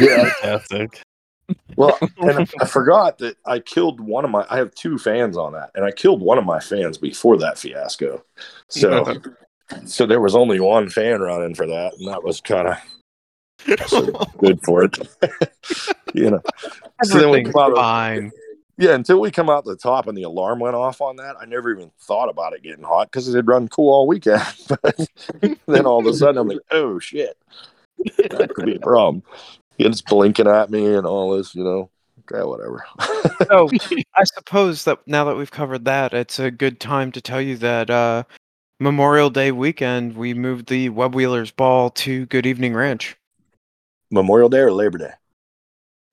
[0.00, 0.30] yeah.
[0.40, 1.02] Fantastic.
[1.80, 4.44] Well, and I forgot that I killed one of my.
[4.50, 7.58] I have two fans on that, and I killed one of my fans before that
[7.58, 8.22] fiasco.
[8.68, 9.16] So,
[9.86, 12.76] so there was only one fan running for that, and that was kind of
[14.36, 14.98] good for it.
[16.14, 16.42] you know.
[17.04, 18.30] So then we come fine.
[18.76, 21.46] Yeah, until we come out the top and the alarm went off on that, I
[21.46, 24.42] never even thought about it getting hot because it had run cool all weekend.
[24.82, 25.08] But
[25.66, 27.38] then all of a sudden, I'm like, oh shit,
[28.04, 29.22] that could be a problem.
[29.84, 31.90] It's blinking at me and all this, you know.
[32.32, 32.84] Yeah, whatever.
[33.48, 33.68] So
[34.14, 37.56] I suppose that now that we've covered that, it's a good time to tell you
[37.56, 38.22] that uh,
[38.78, 43.16] Memorial Day weekend we moved the Web Wheelers Ball to Good Evening Ranch.
[44.12, 45.10] Memorial Day or Labor Day?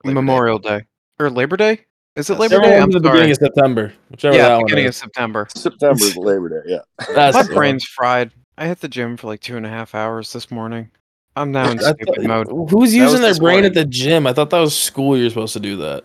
[0.04, 0.82] Labor Memorial Day
[1.20, 1.82] or Labor Day?
[2.16, 2.80] Is it Labor Whichever Day?
[2.80, 3.32] one's I'm the beginning sorry.
[3.32, 3.94] of September.
[4.10, 4.98] Whichever Yeah, that beginning one of is.
[4.98, 5.48] September.
[5.56, 6.62] September is Labor Day.
[6.74, 7.06] Yeah.
[7.14, 8.32] That's My brain's fried.
[8.58, 10.90] I hit the gym for like two and a half hours this morning.
[11.38, 12.70] I'm now in I stupid thought- mode.
[12.72, 13.66] Who's using their brain morning.
[13.66, 14.28] at the gym?
[14.28, 15.18] I thought that was school.
[15.18, 16.04] You're supposed to do that.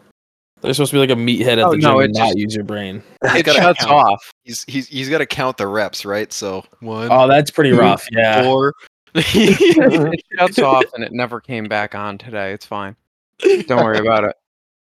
[0.61, 2.55] They're supposed to be like a meathead at Oh, the gym it and not use
[2.55, 3.03] your brain.
[3.25, 3.93] It gotta shuts count.
[3.93, 4.31] off.
[4.45, 6.33] He's he's he's got to count the reps, right?
[6.33, 8.07] So one, Oh, that's pretty Two, rough.
[8.13, 8.45] Yeah.
[8.45, 8.73] four.
[9.15, 12.53] it shuts off and it never came back on today.
[12.53, 12.95] It's fine.
[13.41, 14.37] Don't worry about it.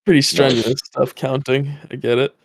[0.05, 1.73] Pretty strenuous stuff counting.
[1.91, 2.35] I get it.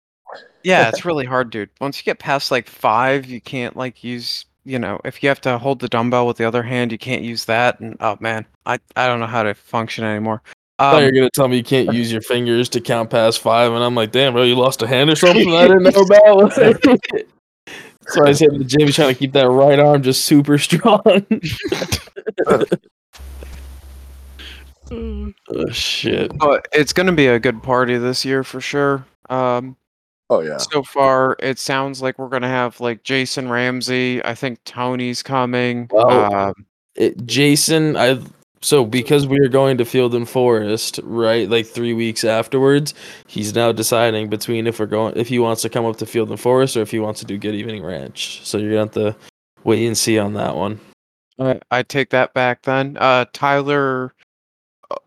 [0.62, 1.70] Yeah, it's really hard, dude.
[1.80, 4.44] Once you get past like five, you can't like use.
[4.64, 7.22] You know, if you have to hold the dumbbell with the other hand, you can't
[7.22, 7.80] use that.
[7.80, 10.40] And oh man, I I don't know how to function anymore.
[10.78, 13.10] I thought you Um, were gonna tell me you can't use your fingers to count
[13.10, 15.82] past five, and I'm like, damn, bro, you lost a hand or something I didn't
[15.82, 16.52] know about.
[18.08, 21.02] so I was hitting the gym trying to keep that right arm just super strong.
[24.90, 26.36] oh shit!
[26.38, 29.04] but it's gonna be a good party this year for sure.
[29.30, 29.76] Um,
[30.32, 30.56] Oh yeah.
[30.56, 34.24] so far it sounds like we're gonna have like Jason Ramsey.
[34.24, 35.88] I think Tony's coming.
[35.90, 36.54] Well, um,
[36.94, 38.18] It, Jason, I
[38.62, 41.50] so because we are going to Field and Forest, right?
[41.50, 42.94] Like three weeks afterwards,
[43.26, 46.30] he's now deciding between if we're going if he wants to come up to Field
[46.30, 48.40] and Forest or if he wants to do Good Evening Ranch.
[48.44, 49.16] So you're gonna have to
[49.64, 50.80] wait and see on that one.
[51.38, 52.96] I, I take that back then.
[53.00, 54.14] Uh, Tyler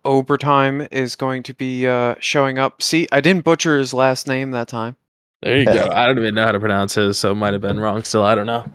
[0.03, 2.81] O- Obertime is going to be uh, showing up.
[2.81, 4.95] See, I didn't butcher his last name that time.
[5.41, 5.89] There you go.
[5.93, 8.03] I don't even know how to pronounce his, so it might have been wrong.
[8.03, 8.65] Still, I don't know.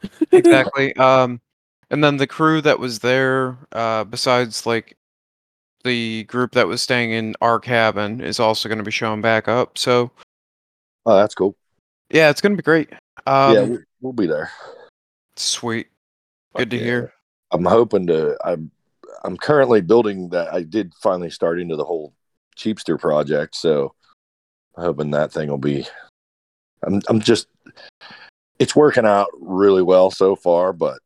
[0.32, 0.94] Exactly.
[0.96, 1.40] um,
[1.90, 4.96] and then the crew that was there, uh, besides like
[5.84, 9.48] the group that was staying in our cabin, is also going to be showing back
[9.48, 9.76] up.
[9.78, 10.10] So
[11.06, 11.56] Oh, that's cool.
[12.10, 12.90] yeah, it's going to be great.
[13.26, 14.50] Um, yeah, we'll, we'll be there.
[15.36, 15.88] sweet.
[16.56, 17.12] Good to hear.
[17.50, 18.36] I'm hoping to.
[18.44, 18.70] I'm
[19.24, 20.52] I'm currently building that.
[20.52, 22.12] I did finally start into the whole
[22.56, 23.90] Jeepster project, so I'm
[24.78, 25.86] hoping that thing will be.
[26.82, 27.48] I'm I'm just.
[28.58, 30.98] It's working out really well so far, but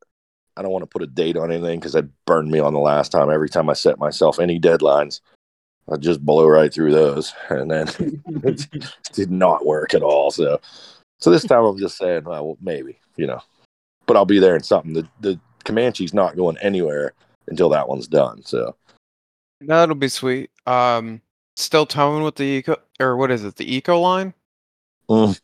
[0.56, 2.80] I don't want to put a date on anything because it burned me on the
[2.80, 3.30] last time.
[3.30, 5.20] Every time I set myself any deadlines,
[5.90, 7.88] I just blow right through those, and then
[8.44, 8.68] it
[9.12, 10.30] did not work at all.
[10.30, 10.60] So,
[11.20, 13.40] so this time I'm just saying, well, maybe you know,
[14.06, 14.94] but I'll be there in something.
[14.94, 17.12] The the Comanche's not going anywhere
[17.48, 18.42] until that one's done.
[18.42, 18.74] So
[19.66, 20.50] That'll be sweet.
[20.66, 21.20] Um,
[21.56, 23.56] still towing with the eco, or what is it?
[23.56, 24.34] The Econoline.
[25.08, 25.40] mm.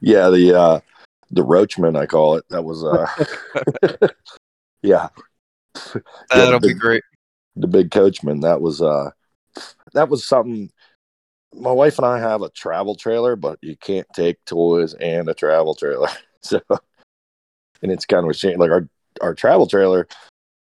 [0.00, 0.80] yeah, the uh
[1.30, 2.44] the Roachman I call it.
[2.50, 3.06] That was uh
[4.82, 5.08] yeah.
[5.94, 7.02] Yeah, That'll be big- great.
[7.56, 9.10] the big coachman that was uh
[9.94, 10.70] that was something
[11.54, 15.34] my wife and i have a travel trailer but you can't take toys and a
[15.34, 16.08] travel trailer
[16.42, 16.60] so
[17.82, 18.88] and it's kind of a shame like our
[19.22, 20.06] our travel trailer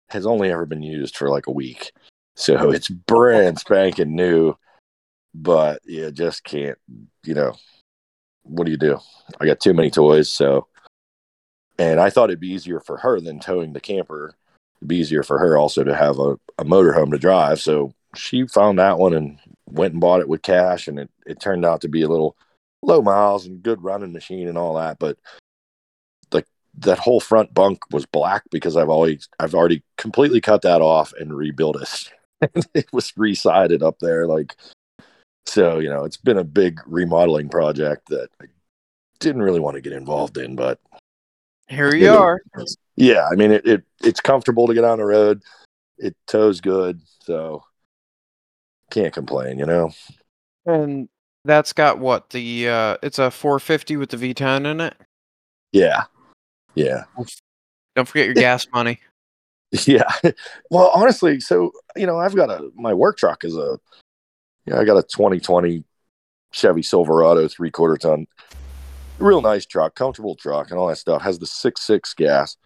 [0.09, 1.93] has only ever been used for like a week
[2.41, 4.55] so it's brand spanking new
[5.35, 6.79] but you just can't
[7.25, 7.55] you know
[8.43, 8.99] what do you do
[9.41, 10.67] i got too many toys so
[11.79, 14.35] and i thought it'd be easier for her than towing the camper
[14.81, 17.61] it'd be easier for her also to have a, a motorhome to drive.
[17.61, 21.41] So she found that one and went and bought it with cash, and it, it
[21.41, 22.37] turned out to be a little
[22.83, 24.99] low miles and good running machine and all that.
[24.99, 25.19] But
[26.33, 26.47] like
[26.79, 31.13] that whole front bunk was black because I've always I've already completely cut that off
[31.19, 32.11] and rebuilt it.
[32.75, 34.57] it was resided up there, like
[35.47, 35.79] so.
[35.79, 38.47] You know, it's been a big remodeling project that I
[39.19, 40.81] didn't really want to get involved in, but
[41.69, 42.41] Here you are.
[42.97, 45.43] yeah, I mean it, it it's comfortable to get on the road.
[45.99, 47.63] It tows good, so
[48.91, 49.93] can't complain, you know.
[50.67, 51.09] And
[51.45, 54.95] that's got what the uh it's a 450 with the V10 in it.
[55.73, 56.05] Yeah.
[56.75, 57.05] Yeah.
[57.97, 59.01] Don't forget your gas money.
[59.87, 60.11] Yeah.
[60.71, 63.79] Well, honestly, so you know, I've got a my work truck is a
[64.67, 65.85] yeah, I got a 2020
[66.53, 68.27] Chevy Silverado three quarter ton,
[69.19, 71.23] real nice truck, comfortable truck, and all that stuff.
[71.23, 72.57] Has the six six gas.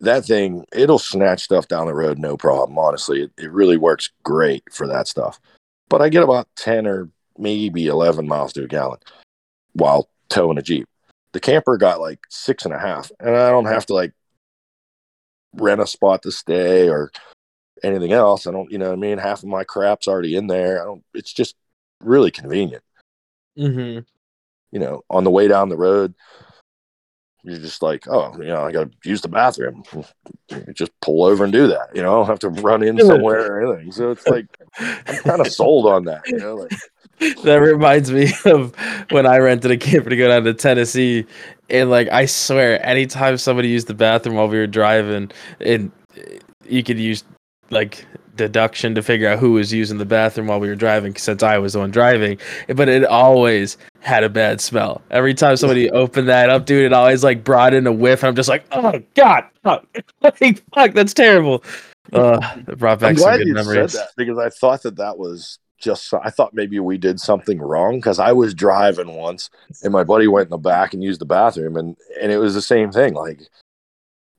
[0.00, 2.78] That thing, it'll snatch stuff down the road, no problem.
[2.78, 5.40] Honestly, it, it really works great for that stuff.
[5.88, 9.00] But I get about 10 or maybe 11 miles to a gallon
[9.72, 10.86] while towing a Jeep.
[11.32, 14.12] The camper got like six and a half, and I don't have to like
[15.54, 17.10] rent a spot to stay or
[17.82, 18.46] anything else.
[18.46, 19.18] I don't, you know I mean?
[19.18, 20.82] Half of my crap's already in there.
[20.82, 21.56] I don't, it's just
[22.00, 22.82] really convenient.
[23.58, 24.00] Mm-hmm.
[24.70, 26.14] You know, on the way down the road,
[27.44, 29.82] you're just like, oh, you know, I got to use the bathroom.
[30.50, 31.94] You just pull over and do that.
[31.94, 33.92] You know, I don't have to run in somewhere or anything.
[33.92, 34.46] So it's like,
[34.78, 36.26] I'm kind of sold on that.
[36.26, 36.72] You know, like,
[37.44, 38.74] That reminds me of
[39.10, 41.26] when I rented a camper to go down to Tennessee,
[41.68, 45.30] and like I swear, anytime somebody used the bathroom while we were driving,
[45.60, 45.90] and
[46.66, 47.24] you could use
[47.70, 51.42] like deduction to figure out who was using the bathroom while we were driving since
[51.42, 52.38] I was the one driving.
[52.68, 55.02] But it always had a bad smell.
[55.10, 58.22] Every time somebody opened that up, dude, it always like brought in a whiff.
[58.22, 59.86] And I'm just like, oh god, fuck,
[60.22, 61.62] like, fuck that's terrible.
[62.10, 63.92] Uh, brought back I'm some good you memories.
[63.92, 66.12] said that because I thought that that was just.
[66.14, 69.50] I thought maybe we did something wrong because I was driving once
[69.82, 72.54] and my buddy went in the back and used the bathroom and and it was
[72.54, 73.14] the same thing.
[73.14, 73.40] Like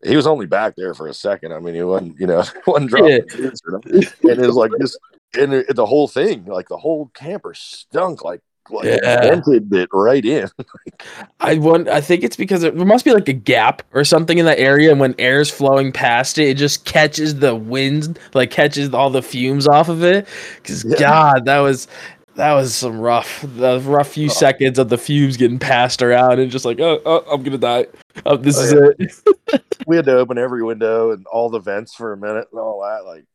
[0.04, 1.54] he was only back there for a second.
[1.54, 3.20] I mean, he wasn't you know wasn't dropping Yeah.
[3.30, 4.04] kids or nothing.
[4.30, 4.98] and it was like this
[5.38, 9.22] and it, the whole thing like the whole camper stunk like like it Yeah.
[9.22, 10.50] vented it right in.
[11.40, 11.88] I want.
[11.88, 14.60] I think it's because it, there must be like a gap or something in that
[14.60, 19.10] area, and when air's flowing past it, it just catches the wind, like catches all
[19.10, 20.28] the fumes off of it.
[20.58, 20.98] Because Yeah.
[21.00, 21.88] God, that was
[22.36, 24.34] that was some rough, the rough few Oh.
[24.34, 27.88] seconds of the fumes getting passed around, and just like, oh, oh I'm gonna die.
[28.26, 29.08] Oh, this Oh, is yeah.
[29.54, 29.64] it.
[29.88, 32.82] we had to open every window and all the vents for a minute and all
[32.82, 33.06] that.
[33.06, 33.26] Like,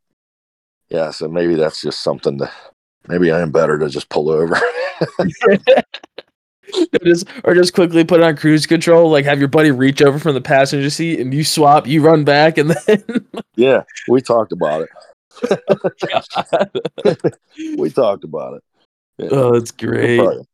[0.89, 2.51] yeah, so maybe that's just something to.
[3.09, 4.59] Maybe I am better to just pull over.
[6.75, 9.11] Or just, or just quickly put on cruise control.
[9.11, 12.25] Like have your buddy reach over from the passenger seat, and you swap, you run
[12.25, 13.05] back, and then
[13.55, 14.89] yeah, we talked about it.
[17.79, 18.65] We talked about it.
[19.19, 19.29] Yeah.
[19.31, 20.19] oh, that's great.
[20.19, 20.47] Probably-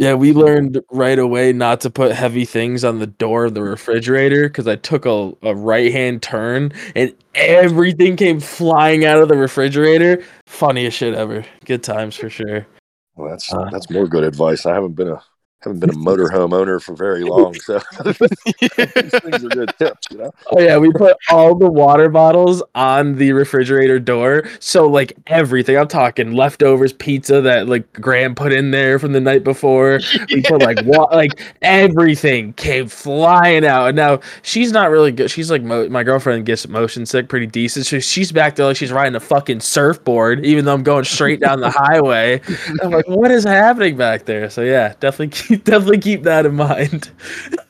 [0.00, 3.62] Yeah, we learned right away not to put heavy things on the door of the
[3.62, 9.28] refrigerator because I took a, a right hand turn and everything came flying out of
[9.28, 10.24] the refrigerator.
[10.46, 11.44] Funniest shit ever.
[11.66, 12.66] Good times for sure.
[13.14, 13.68] Well, that's Uh.
[13.70, 14.64] that's more good advice.
[14.64, 15.22] I haven't been a
[15.60, 17.80] haven't been a motorhome owner for very long, so
[18.60, 20.06] these things are good tips.
[20.10, 24.44] You know, Oh yeah, we put all the water bottles on the refrigerator door.
[24.58, 29.20] So like everything, I'm talking leftovers pizza that like Graham put in there from the
[29.20, 30.00] night before.
[30.30, 33.88] We put like wa- like everything came flying out.
[33.88, 35.30] And now she's not really good.
[35.30, 37.86] She's like mo- my girlfriend gets motion sick pretty decent.
[37.86, 41.40] So she's back there like she's riding a fucking surfboard, even though I'm going straight
[41.40, 42.40] down the highway.
[42.82, 44.50] I'm like, what is happening back there?
[44.50, 47.10] So yeah, definitely definitely keep that in mind.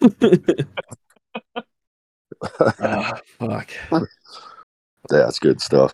[2.80, 3.70] Ah, fuck.
[5.10, 5.92] that's good stuff.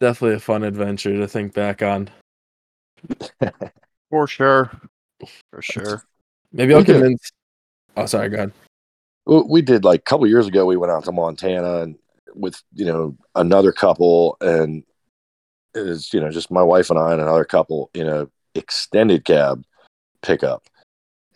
[0.00, 2.08] Definitely a fun adventure to think back on.
[4.10, 4.70] For sure.
[5.50, 6.02] For sure.
[6.52, 6.92] Maybe I'll We did.
[6.94, 7.30] convince.
[7.96, 8.52] Oh, sorry, go ahead.
[9.26, 10.64] We did like a couple years ago.
[10.66, 11.98] We went out to Montana and
[12.34, 14.84] with you know another couple, and
[15.74, 17.90] it was you know just my wife and I and another couple.
[17.94, 19.64] in know, extended cab
[20.22, 20.64] pickup,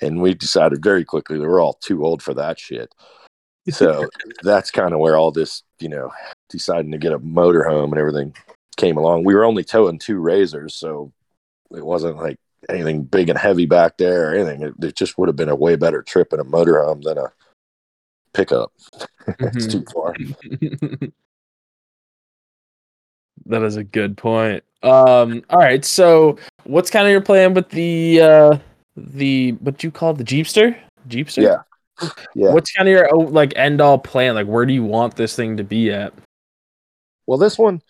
[0.00, 2.94] and we decided very quickly that we're all too old for that shit.
[3.68, 4.08] So
[4.42, 6.12] that's kind of where all this you know
[6.48, 8.34] deciding to get a motorhome and everything
[8.76, 9.24] came along.
[9.24, 11.12] We were only towing two razors, so
[11.70, 12.38] it wasn't like
[12.68, 14.62] anything big and heavy back there or anything.
[14.62, 17.32] It, it just would have been a way better trip in a motorhome than a
[18.32, 18.72] pickup.
[19.40, 20.14] it's too far.
[23.46, 24.64] that is a good point.
[24.82, 28.58] Um, all right, so what's kind of your plan with the uh
[28.96, 30.76] the what do you call it, the Jeepster?
[31.08, 31.42] Jeepster?
[31.42, 32.08] Yeah.
[32.34, 32.52] Yeah.
[32.52, 34.34] What's kind of your oh, like end all plan?
[34.34, 36.12] Like where do you want this thing to be at?
[37.26, 37.82] Well, this one,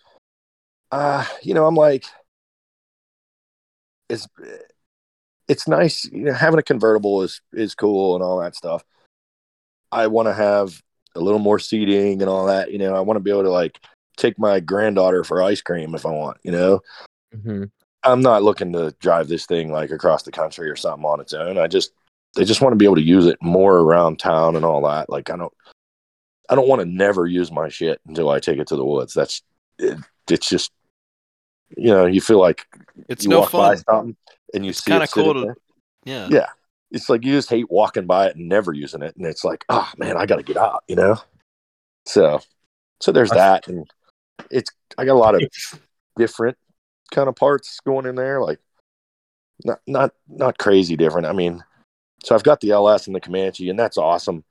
[0.91, 2.05] uh, you know, I'm like,
[4.09, 4.27] it's
[5.47, 6.05] it's nice.
[6.05, 8.83] You know, having a convertible is is cool and all that stuff.
[9.91, 10.81] I want to have
[11.15, 12.71] a little more seating and all that.
[12.71, 13.79] You know, I want to be able to like
[14.15, 16.37] take my granddaughter for ice cream if I want.
[16.43, 16.81] You know,
[17.35, 17.63] Mm-hmm.
[18.03, 21.33] I'm not looking to drive this thing like across the country or something on its
[21.33, 21.57] own.
[21.57, 21.91] I just
[22.35, 25.09] they just want to be able to use it more around town and all that.
[25.09, 25.53] Like I don't
[26.49, 29.13] I don't want to never use my shit until I take it to the woods.
[29.13, 29.41] That's
[29.79, 29.97] it,
[30.29, 30.71] it's just
[31.75, 32.65] you know, you feel like
[33.09, 33.83] It's you no walk by fun.
[33.89, 34.15] something
[34.53, 35.57] and you see kinda cool to- there.
[36.05, 36.27] Yeah.
[36.31, 36.47] Yeah.
[36.91, 39.65] It's like you just hate walking by it and never using it and it's like,
[39.67, 41.17] oh man, I got to get out, you know?
[42.05, 42.39] So
[43.01, 43.85] so there's that and
[44.49, 45.41] it's I got a lot of
[46.17, 46.57] different
[47.11, 48.59] kind of parts going in there like
[49.63, 51.27] not not not crazy different.
[51.27, 51.63] I mean
[52.23, 54.43] so i've got the ls and the comanche and that's awesome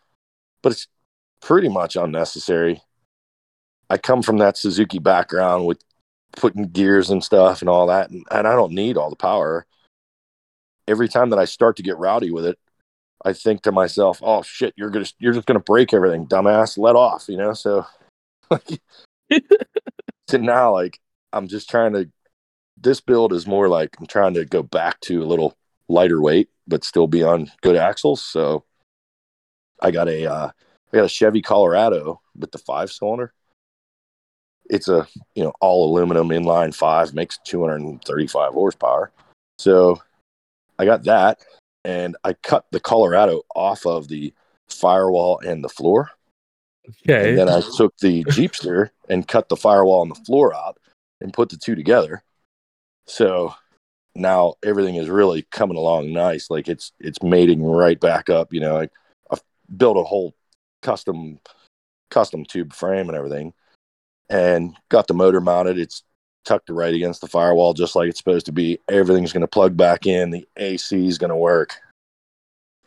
[0.63, 0.89] but it's
[1.41, 2.83] pretty much unnecessary.
[3.89, 5.81] I come from that suzuki background with
[6.37, 9.67] putting gears and stuff and all that and, and i don't need all the power.
[10.89, 12.59] Every time that i start to get rowdy with it
[13.25, 16.79] i think to myself oh shit you're gonna you're just gonna break everything dumbass.
[16.79, 17.53] Let off you know?
[17.53, 17.87] So
[20.29, 21.01] so now like
[21.33, 22.11] i'm just trying to
[22.77, 25.57] this build is more like i'm trying to go back to a little
[25.89, 28.65] lighter weight but still be on good axles so
[29.83, 30.49] i got a uh
[30.93, 33.33] i got a chevy colorado with the five cylinder
[34.69, 39.13] it's a you know all aluminum inline five makes 235 horsepower
[39.59, 40.01] so
[40.79, 41.39] i got that
[41.85, 44.35] and i cut the colorado off of the
[44.69, 46.11] firewall and the floor
[47.09, 47.31] Okay.
[47.31, 50.79] And then I took the Jeepster and cut the firewall and the floor out
[51.21, 52.23] and put the two together.
[53.07, 53.55] So
[54.15, 56.51] now everything is really coming along nice.
[56.51, 58.53] Like it's it's mating right back up.
[58.53, 58.89] You know, I,
[59.31, 59.43] I've
[59.77, 60.35] built a whole
[60.83, 61.39] custom
[62.11, 63.53] custom tube frame and everything,
[64.29, 65.79] and got the motor mounted.
[65.79, 66.03] It's
[66.45, 68.79] tucked right against the firewall, just like it's supposed to be.
[68.89, 70.31] Everything's going to plug back in.
[70.31, 71.77] The AC is going to work.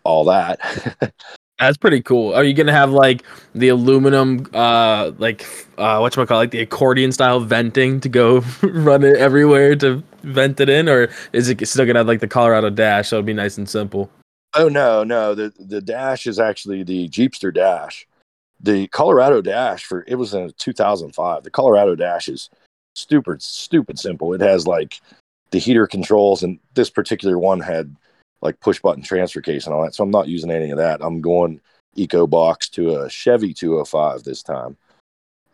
[0.04, 0.60] All that.
[1.60, 2.34] That's pretty cool.
[2.34, 3.24] Are you gonna have like
[3.54, 5.46] the aluminum, uh, like
[5.78, 10.02] uh, what you call like the accordion style venting to go run it everywhere to
[10.24, 13.10] vent it in, or is it still gonna have like the Colorado dash?
[13.10, 14.10] So it'd be nice and simple.
[14.54, 15.36] Oh no, no.
[15.36, 18.08] The the dash is actually the Jeepster dash.
[18.62, 21.44] The Colorado dash for it was in 2005.
[21.44, 22.50] The Colorado dash is
[22.96, 24.34] stupid, stupid simple.
[24.34, 25.02] It has like
[25.52, 27.96] the heater controls, and this particular one had
[28.42, 29.94] like push button transfer case and all that.
[29.94, 31.02] So I'm not using any of that.
[31.02, 31.60] I'm going
[31.98, 34.78] EcoBox to a Chevy 205 this time.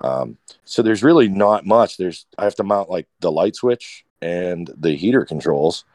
[0.02, 1.98] Um, so there's really not much.
[1.98, 5.86] There's I have to mount like the light switch and the heater controls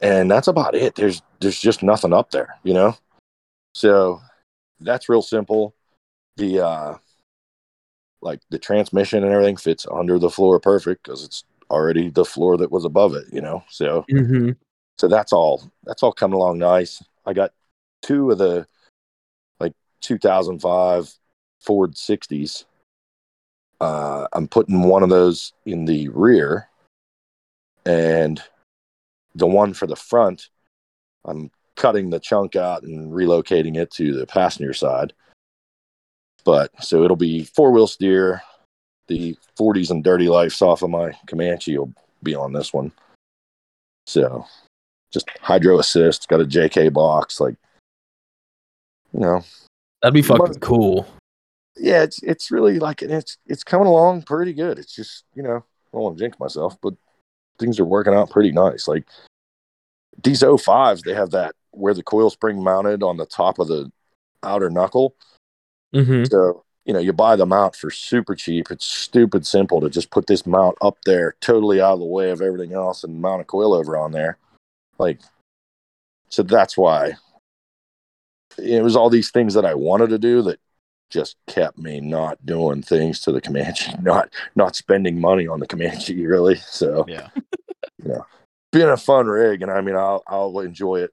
[0.00, 0.94] and that's about it.
[0.94, 2.96] There's there's just nothing up there you know?
[3.74, 4.20] So
[4.80, 5.74] that's real simple.
[6.36, 6.94] The uh
[8.20, 12.56] like the transmission and everything fits under the floor perfect because it's already the floor
[12.58, 13.64] that was above it you know?
[13.70, 14.50] So Mm-hmm.
[14.98, 17.02] so that's all that's all coming along nice.
[17.26, 17.52] I got
[18.02, 18.66] two of the
[19.60, 19.72] like
[20.02, 21.14] 2005
[21.60, 22.66] ford 60s
[23.80, 26.68] uh i'm putting one of those in the rear
[27.86, 28.42] and
[29.34, 30.48] the one for the front
[31.24, 35.12] i'm cutting the chunk out and relocating it to the passenger side
[36.44, 38.42] but so it'll be four wheel steer
[39.08, 41.92] the 40s and dirty life off of my comanche will
[42.22, 42.90] be on this one
[44.06, 44.46] so
[45.12, 47.56] just hydro assist got a jk box like
[49.12, 49.42] you know
[50.02, 50.58] That'd be fucking Money.
[50.60, 51.06] cool.
[51.76, 55.56] yeah it's it's really like it's it's coming along pretty good it's just you know
[55.56, 56.94] i don't want to jinx myself but
[57.58, 58.88] things are working out pretty nice.
[58.88, 59.04] Like
[60.22, 63.90] these 05s they have that where the coil spring mounted on the top of the
[64.42, 65.14] outer knuckle.
[65.94, 66.24] Mm-hmm.
[66.24, 68.70] so you know you buy them out for super cheap.
[68.70, 72.30] It's stupid simple to just put this mount up there totally out of the way
[72.30, 74.38] of everything else and mount a coil over on there.
[74.98, 75.20] Like
[76.28, 77.14] so that's why.
[78.56, 80.60] It was all these things that i wanted to do that
[81.10, 85.66] just kept me not doing things to the comanche not not spending money on the
[85.66, 86.56] comanche really.
[86.56, 87.28] So Yeah.
[88.02, 88.26] you know,
[88.72, 91.12] being a fun rig and i mean i'll i'll enjoy it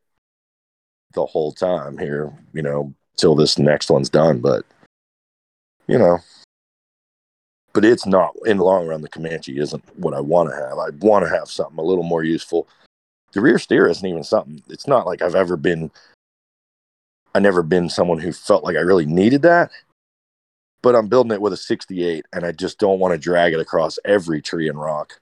[1.13, 4.65] the whole time here you know till this next one's done but
[5.87, 6.17] you know.
[7.73, 10.77] But it's not in the long run the comanche isn't what i want to have.
[10.77, 12.67] I want to have something a little more useful.
[13.33, 15.89] The rear steer isn't even something it's not like i've ever been
[17.35, 19.71] i never been someone who felt like i really needed that
[20.81, 23.59] but i'm building it with a 68 and i just don't want to drag it
[23.59, 25.19] across every tree and rock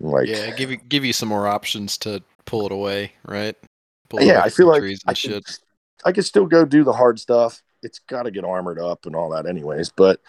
[0.00, 3.56] like yeah, give you give you some more options to pull it away, right?
[4.08, 5.58] Pull yeah, I feel like I shit.
[6.04, 7.62] I could still go do the hard stuff.
[7.82, 9.90] It's got to get armored up and all that, anyways.
[9.90, 10.20] But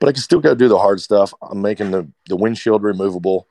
[0.00, 1.32] but I can still go do the hard stuff.
[1.42, 3.46] I'm making the the windshield removable,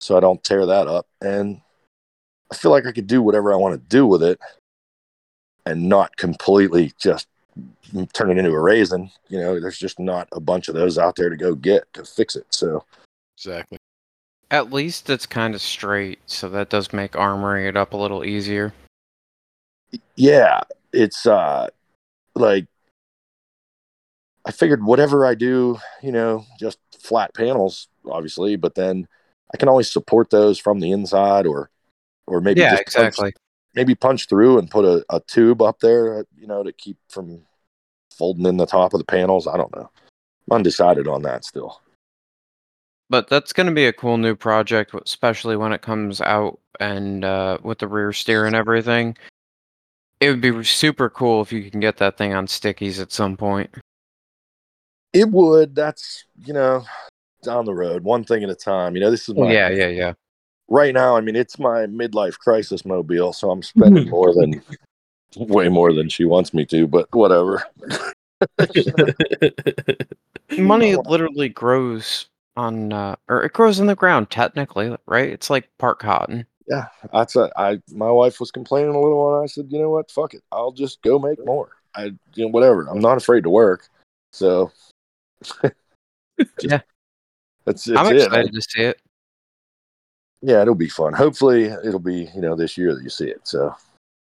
[0.00, 1.60] so I don't tear that up, and
[2.52, 4.38] I feel like I could do whatever I want to do with it,
[5.68, 7.28] and not completely just
[8.14, 9.10] turn it into a raisin.
[9.28, 12.04] You know, there's just not a bunch of those out there to go get to
[12.04, 12.46] fix it.
[12.50, 12.84] So
[13.36, 13.78] Exactly.
[14.50, 18.24] At least it's kind of straight, so that does make armoring it up a little
[18.24, 18.72] easier.
[20.16, 20.60] yeah,
[20.92, 21.68] it's uh
[22.34, 22.66] like
[24.46, 29.06] I figured whatever I do, you know, just flat panels, obviously, but then
[29.52, 31.68] I can always support those from the inside or
[32.26, 33.32] or maybe yeah, just exactly.
[33.74, 37.42] Maybe punch through and put a, a tube up there, you know, to keep from
[38.10, 39.46] folding in the top of the panels.
[39.46, 39.90] I don't know.
[40.50, 41.80] I'm undecided on that still.
[43.10, 47.24] But that's going to be a cool new project, especially when it comes out and
[47.24, 49.16] uh, with the rear steer and everything.
[50.20, 53.36] It would be super cool if you can get that thing on stickies at some
[53.36, 53.70] point.
[55.12, 55.74] It would.
[55.74, 56.84] That's you know
[57.42, 58.94] down the road, one thing at a time.
[58.94, 60.12] You know, this is my yeah, yeah, yeah.
[60.68, 61.16] Right now.
[61.16, 64.62] I mean, it's my midlife crisis mobile, so I'm spending more than
[65.36, 66.86] way more than she wants me to.
[66.86, 67.64] But whatever.
[70.58, 75.28] Money literally grows on, uh, or it grows in the ground technically, right?
[75.28, 76.46] It's like park cotton.
[76.68, 77.80] yeah, that's a, I.
[77.92, 80.72] My wife was complaining a little, and I said, you know what, fuck it, I'll
[80.72, 81.70] just go make more.
[81.94, 82.86] I, you know, whatever.
[82.88, 83.88] I'm not afraid to work,
[84.32, 84.72] so.
[86.62, 86.80] Yeah.
[87.64, 88.22] That's, that's I'm it.
[88.22, 89.00] excited to see it.
[90.42, 91.12] Yeah, it'll be fun.
[91.12, 93.46] Hopefully, it'll be you know this year that you see it.
[93.46, 93.74] So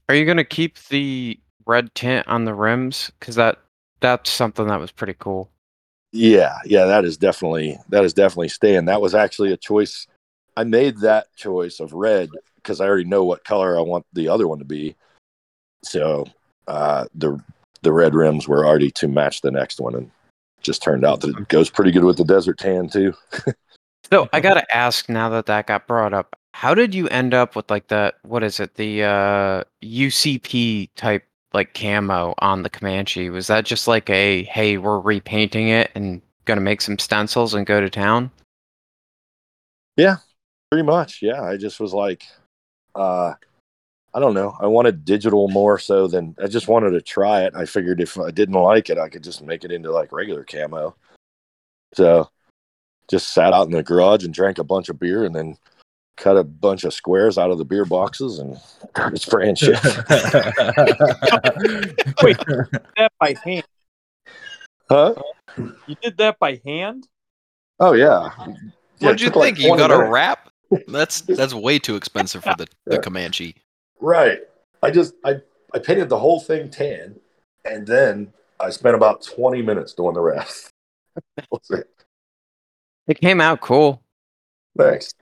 [0.09, 3.11] Are you going to keep the red tint on the rims?
[3.19, 3.59] Because that
[3.99, 5.49] that's something that was pretty cool.
[6.11, 8.85] Yeah, yeah, that is definitely that is definitely staying.
[8.85, 10.07] That was actually a choice.
[10.55, 14.29] I made that choice of red because I already know what color I want the
[14.29, 14.95] other one to be.
[15.83, 16.25] So
[16.67, 17.39] uh, the
[17.81, 20.11] the red rims were already to match the next one, and
[20.61, 23.13] just turned out that it goes pretty good with the desert tan too.
[24.11, 27.55] So I gotta ask now that that got brought up, how did you end up
[27.55, 31.23] with like the what is it the uh, UCP type
[31.53, 33.29] like camo on the Comanche?
[33.29, 37.65] Was that just like a hey we're repainting it and gonna make some stencils and
[37.65, 38.31] go to town?
[39.97, 40.17] Yeah,
[40.69, 41.41] pretty much, yeah.
[41.41, 42.23] I just was like,
[42.95, 43.33] uh,
[44.13, 44.55] I don't know.
[44.59, 47.53] I wanted digital more so than I just wanted to try it.
[47.55, 50.43] I figured if I didn't like it, I could just make it into like regular
[50.43, 50.95] camo.
[51.93, 52.29] So
[53.09, 55.57] just sat out in the garage and drank a bunch of beer and then
[56.17, 59.73] cut a bunch of squares out of the beer boxes and started spraying shit.
[62.23, 62.37] Wait.
[62.97, 63.65] That by hand.
[64.89, 65.15] huh?
[65.87, 67.07] You did that by hand?
[67.79, 68.29] Oh yeah.
[68.99, 69.65] Yeah, What'd you took, like, think?
[69.65, 70.49] you 20 got a wrap?
[70.87, 73.01] That's that's way too expensive for the, the Yeah.
[73.01, 73.55] Comanche.
[73.99, 74.39] Right.
[74.81, 75.35] I just I
[75.73, 77.15] I painted the whole thing tan,
[77.65, 80.69] and then I spent about twenty minutes doing the rest.
[83.07, 83.17] That was it.
[83.17, 84.01] It came out cool.
[84.77, 85.13] Thanks.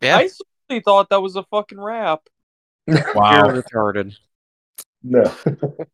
[0.00, 0.16] Yeah.
[0.16, 2.22] I certainly thought that was a fucking rap.
[2.86, 3.46] wow.
[3.46, 4.16] You're retarded.
[5.02, 5.32] No.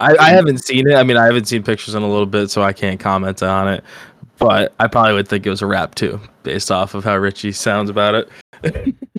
[0.00, 0.94] I, I haven't seen it.
[0.94, 3.68] I mean, I haven't seen pictures in a little bit, so I can't comment on
[3.68, 3.84] it.
[4.38, 7.52] But I probably would think it was a rap too, based off of how Richie
[7.52, 8.28] sounds about it.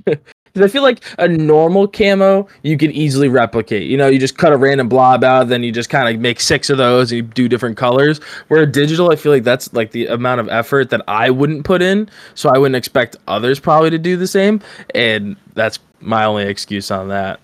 [0.53, 3.87] Because I feel like a normal camo you could easily replicate.
[3.89, 6.39] You know, you just cut a random blob out, then you just kind of make
[6.39, 8.19] six of those and you do different colors.
[8.49, 11.81] Where digital, I feel like that's like the amount of effort that I wouldn't put
[11.81, 14.61] in, so I wouldn't expect others probably to do the same.
[14.93, 17.39] And that's my only excuse on that.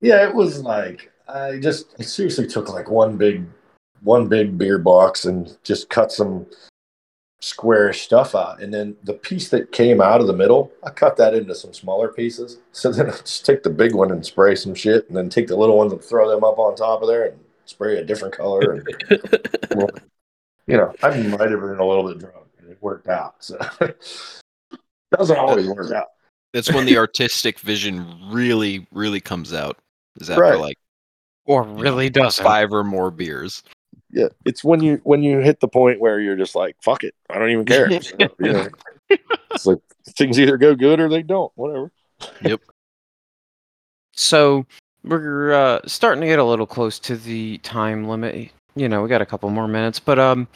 [0.00, 3.44] Yeah, it was like I just I seriously took like one big
[4.02, 6.46] one big beer box and just cut some
[7.40, 8.60] squarish stuff out.
[8.60, 11.72] And then the piece that came out of the middle, I cut that into some
[11.72, 12.58] smaller pieces.
[12.72, 15.46] So then I just take the big one and spray some shit and then take
[15.46, 18.34] the little ones and throw them up on top of there and spray a different
[18.34, 18.88] color and
[19.76, 19.90] well,
[20.66, 23.36] you know, I might have been a little bit drunk and it worked out.
[23.38, 23.58] So
[25.16, 26.08] doesn't always work out.
[26.52, 29.78] That's when the artistic vision really, really comes out.
[30.20, 30.58] Is after Right.
[30.58, 30.76] like
[31.44, 32.42] Or really doesn't.
[32.42, 33.62] five or more beers.
[34.10, 37.14] Yeah, it's when you when you hit the point where you're just like, fuck it,
[37.28, 38.00] I don't even care.
[38.00, 38.68] So, you know,
[39.50, 39.78] it's like
[40.16, 41.52] things either go good or they don't.
[41.56, 41.90] Whatever.
[42.42, 42.60] Yep.
[44.12, 44.66] So
[45.04, 48.50] we're uh, starting to get a little close to the time limit.
[48.74, 50.48] You know, we got a couple more minutes, but um,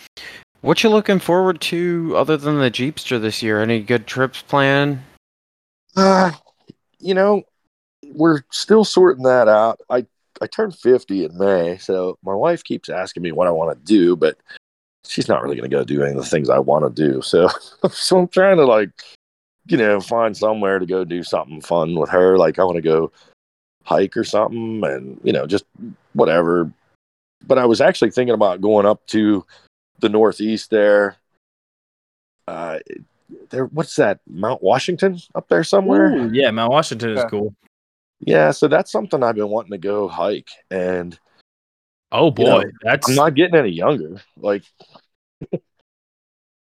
[0.62, 3.61] what you looking forward to other than the Jeepster this year?
[3.61, 5.01] Any good trips planned?
[5.97, 6.33] Uh,
[6.99, 7.43] you know,
[8.15, 9.81] we're still sorting that out.
[9.91, 10.07] I
[10.43, 13.85] I turned fifty in May, so my wife keeps asking me what I want to
[13.85, 14.36] do, but
[15.06, 17.23] she's not really going to go do any of the things I want to do.
[17.23, 17.48] So,
[17.90, 18.90] so I'm trying to like,
[19.66, 22.36] you know, find somewhere to go do something fun with her.
[22.36, 23.12] Like I want to go
[23.85, 25.64] hike or something, and you know, just
[26.14, 26.73] whatever.
[27.47, 29.47] But I was actually thinking about going up to
[30.01, 31.19] the northeast there.
[32.48, 32.81] Uh,
[33.51, 34.19] there, what's that?
[34.28, 36.09] Mount Washington up there somewhere.
[36.09, 37.28] Ooh, yeah, Mount Washington is Yeah.
[37.28, 37.55] cool.
[38.24, 41.19] Yeah, so that's something I've been wanting to go hike, and
[42.12, 44.20] Oh You boy, know, that's I'm not getting any younger.
[44.36, 44.62] Like,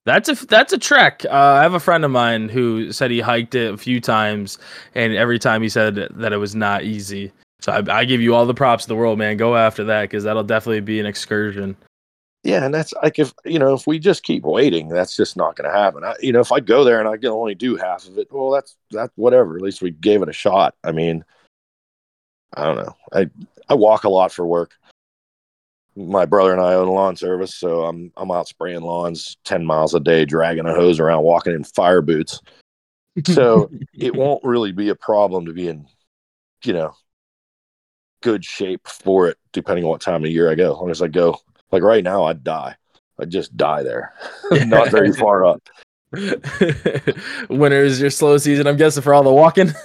[0.04, 1.24] That's a that's a trek.
[1.24, 4.58] Uh, I have a friend of mine who said he hiked it a few times,
[4.94, 7.30] and every time he said that it was not easy.
[7.60, 9.36] So I, I give you all the props in the world, man.
[9.36, 11.76] Go after that because that'll definitely be an excursion.
[12.42, 15.54] yeah, and that's like if you know if we just keep waiting, that's just not
[15.54, 16.02] going to happen.
[16.02, 18.28] I, you know, if I go there and I can only do half of it,
[18.32, 19.54] well, that's that whatever.
[19.56, 20.74] At least we gave it a shot.
[20.82, 21.24] I mean,
[22.54, 22.96] I don't know.
[23.12, 23.30] I
[23.68, 24.74] I walk a lot for work.
[25.94, 29.64] My brother and I own a lawn service, so I'm I'm out spraying lawns ten
[29.64, 32.40] miles a day, dragging a hose around, walking in fire boots.
[33.26, 35.86] So it won't really be a problem to be in,
[36.64, 36.94] you know,
[38.22, 40.72] good shape for it, depending on what time of year I go.
[40.72, 41.38] As long as I go,
[41.70, 42.76] like right now, I'd die.
[43.18, 44.14] I'd just die there.
[44.50, 45.62] Not very far up.
[47.48, 49.72] Winter is your slow season, I'm guessing, for all the walking.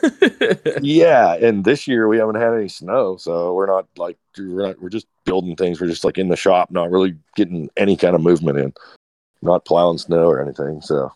[0.81, 4.81] Yeah, and this year we haven't had any snow, so we're not like we're not
[4.81, 5.81] we're just building things.
[5.81, 8.73] We're just like in the shop, not really getting any kind of movement in,
[9.41, 10.81] not plowing snow or anything.
[10.81, 11.11] So,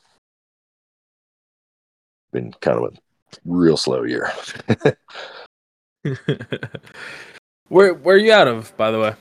[2.32, 2.98] been kind of a
[3.46, 4.32] real slow year.
[7.68, 9.14] where where are you out of, by the way?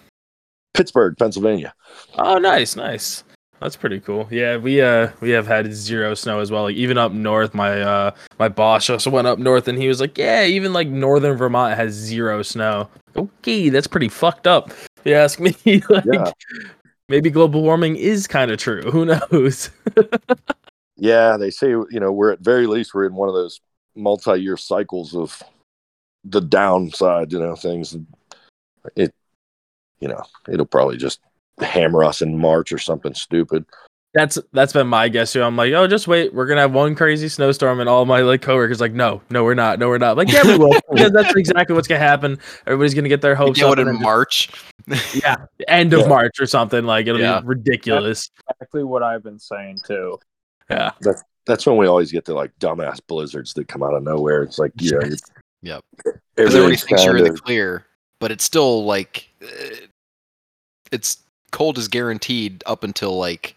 [0.75, 1.75] Pittsburgh, Pennsylvania.
[2.17, 3.25] Oh, nice, nice.
[3.61, 4.27] That's pretty cool.
[4.31, 6.63] Yeah, we uh we have had zero snow as well.
[6.65, 10.01] Like even up north, my uh my boss also went up north and he was
[10.01, 12.89] like, Yeah, even like northern Vermont has zero snow.
[13.17, 14.71] Okay, that's pretty fucked up.
[14.71, 15.55] If you ask me,
[15.91, 16.33] like, Yeah.
[17.09, 18.83] maybe global warming is kind of true.
[18.91, 19.71] Who knows?
[21.03, 23.63] Yeah, they say you know we're at very least we're in one of those
[23.97, 25.43] multi-year cycles of
[26.25, 27.97] the downside, you know, things.
[28.97, 29.15] It,
[30.01, 31.21] you know, it'll probably just
[31.61, 33.65] hammer us in March or something stupid.
[34.13, 35.43] That's that's been my guess too.
[35.43, 36.35] I'm like, oh, just wait.
[36.35, 39.55] We're gonna have one crazy snowstorm, and all my like coworkers like, no, no, we're
[39.55, 40.17] not, no, we're not.
[40.17, 42.37] Like, yeah, we will, because that's exactly what's gonna happen.
[42.67, 44.51] Everybody's gonna get their You hopes know up, what in March?
[44.89, 45.37] just- yeah,
[45.69, 46.09] end of Yeah.
[46.09, 46.85] March or something.
[46.85, 47.41] Like, it'll Yeah.
[47.41, 48.31] be ridiculous.
[48.51, 50.19] Exactly what I've been saying too.
[50.69, 54.03] Yeah, That's that's when we always get the like dumbass blizzards that come out of
[54.03, 54.43] nowhere.
[54.43, 55.17] It's like, yeah, know,
[55.63, 55.85] Yep.
[56.35, 57.87] Because everybody thinks you're in the clear,
[58.19, 59.47] but it's still like uh,
[60.91, 61.19] it's
[61.51, 63.55] cold is guaranteed up until like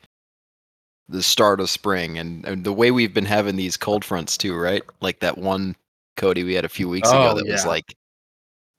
[1.10, 4.56] the start of spring, and, and the way we've been having these cold fronts too,
[4.56, 4.84] right?
[5.02, 5.76] Like that one
[6.18, 7.96] Cody we had a few weeks ago Oh, that was like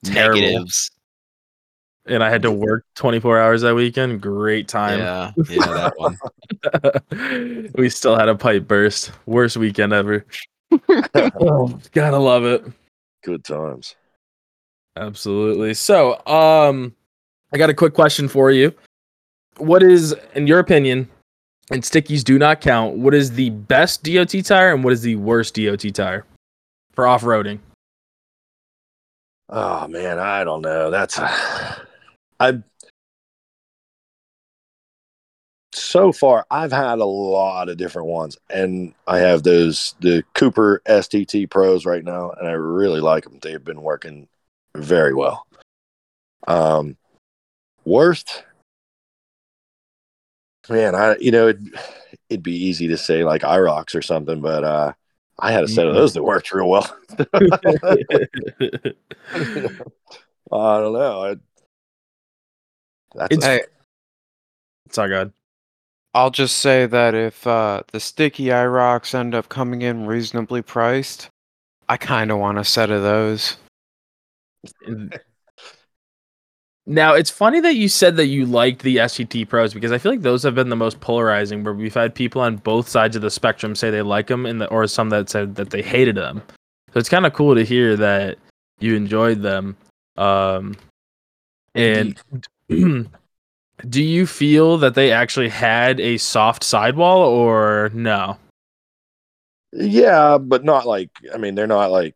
[0.03, 0.41] Terrible.
[0.41, 0.91] negatives.
[2.07, 4.21] and I had to work 24 hours that weekend.
[4.21, 4.99] Great time.
[4.99, 7.71] Yeah, yeah, that one.
[7.75, 9.11] we still had a pipe burst.
[9.25, 10.25] Worst weekend ever.
[11.41, 12.63] oh, gotta love it.
[13.23, 13.95] good times.
[14.97, 15.73] Absolutely.
[15.73, 16.95] So, um,
[17.53, 18.73] I got a quick question for you.
[19.57, 21.09] What is, in your opinion,
[21.71, 25.15] and stickies do not count, what is the best DOT tire and what is the
[25.15, 26.25] worst DOT tire
[26.93, 27.59] for off roading?
[29.49, 30.89] Oh man, I don't know.
[30.91, 31.19] That's
[32.39, 32.61] I
[35.73, 40.81] so far I've had a lot of different ones and I have those the Cooper
[40.85, 43.39] STT Pros right now and I really like them.
[43.41, 44.27] They've been working
[44.75, 45.45] very well.
[46.47, 46.97] Um
[47.83, 48.43] worst
[50.69, 51.57] man, I you know it
[52.29, 54.93] it'd be easy to say like IROKs or something, but uh
[55.39, 55.97] I had a set of Mhm.
[55.97, 56.97] those that worked real well.
[60.51, 61.23] I don't know.
[61.23, 61.35] I,
[63.15, 63.61] that's It's- a- Hey,
[64.91, 65.33] Sorry, God.
[66.13, 71.27] I'll just say that if uh, the sticky IROKs end up coming in reasonably priced,
[71.89, 73.57] I kind of want a set of those.
[76.87, 80.11] Now it's funny that you said that you liked the STT Pros because I feel
[80.11, 81.63] like those have been the most polarizing.
[81.63, 84.61] Where we've had people on both sides of the spectrum say they like them, and
[84.61, 86.43] the, or some that said that they hated them.
[86.93, 88.37] So it's kind of cool to hear that
[88.79, 89.75] you enjoyed them.
[90.15, 90.75] Um,
[91.73, 92.21] and
[92.69, 98.37] do you feel that they actually had a soft sidewall or no?
[99.75, 101.09] yeah, but not like.
[101.33, 102.15] I mean, they're not like.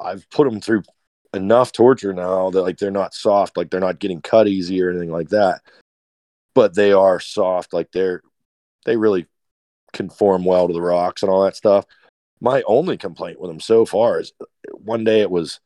[0.00, 0.84] I've put them through
[1.34, 4.90] enough torture now that like they're not soft, like they're not getting cut easy or
[4.90, 5.62] anything like that.
[6.54, 8.22] But they are soft, like they're
[8.84, 9.26] they really
[9.92, 11.84] conform well to the rocks and all that stuff.
[12.40, 15.60] My only complaint with them so far is uh, one day it was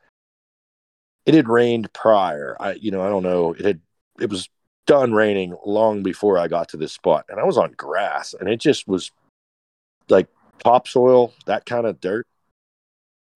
[1.26, 2.56] it had rained prior.
[2.59, 3.80] I you know, I don't know, it had
[4.20, 4.48] it was
[4.86, 8.48] done raining long before I got to this spot and I was on grass and
[8.48, 9.12] it just was
[10.09, 10.26] like
[10.59, 12.26] topsoil, that kind of dirt.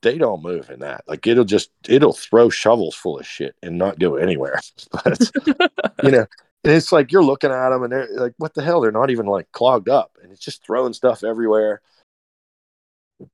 [0.03, 1.05] They don't move in that.
[1.07, 4.61] Like it'll just it'll throw shovels full of shit and not go anywhere.
[4.93, 5.31] But
[6.03, 6.27] you know,
[6.65, 8.81] and it's like you're looking at them and they're like, what the hell?
[8.81, 11.81] They're not even like clogged up, and it's just throwing stuff everywhere.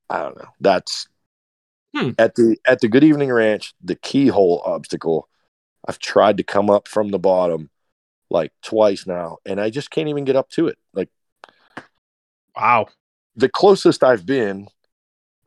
[0.09, 0.49] I don't know.
[0.61, 1.07] That's
[1.95, 2.11] Hmm.
[2.17, 5.29] at the at the Good Evening Ranch, the keyhole obstacle.
[5.87, 7.69] I've tried to come up from the bottom
[8.29, 10.77] like twice now, and I just can't even get up to it.
[10.93, 11.09] Like
[12.55, 12.87] Wow.
[13.35, 14.67] the closest I've been,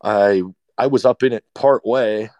[0.02, 0.42] I
[0.78, 2.30] I was up in it part way,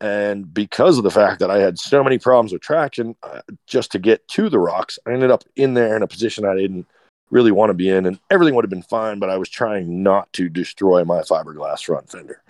[0.00, 3.92] and because of the fact that I had so many problems with traction, uh, just
[3.92, 6.86] to get to the rocks, I ended up in there in a position I didn't
[7.30, 10.02] really want to be in, and everything would have been fine, but I was trying
[10.02, 12.42] not to destroy my fiberglass front fender,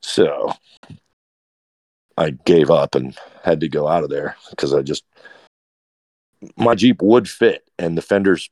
[0.00, 0.52] so
[2.16, 5.04] I gave up and had to go out of there because I just
[6.56, 8.50] my Jeep would fit, and the fenders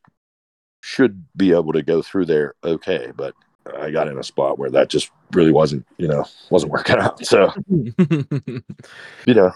[0.80, 3.34] should be able to go through there okay, but
[3.78, 7.24] I got in a spot where that just really wasn't, you know, wasn't working out.
[7.24, 9.52] So, you know,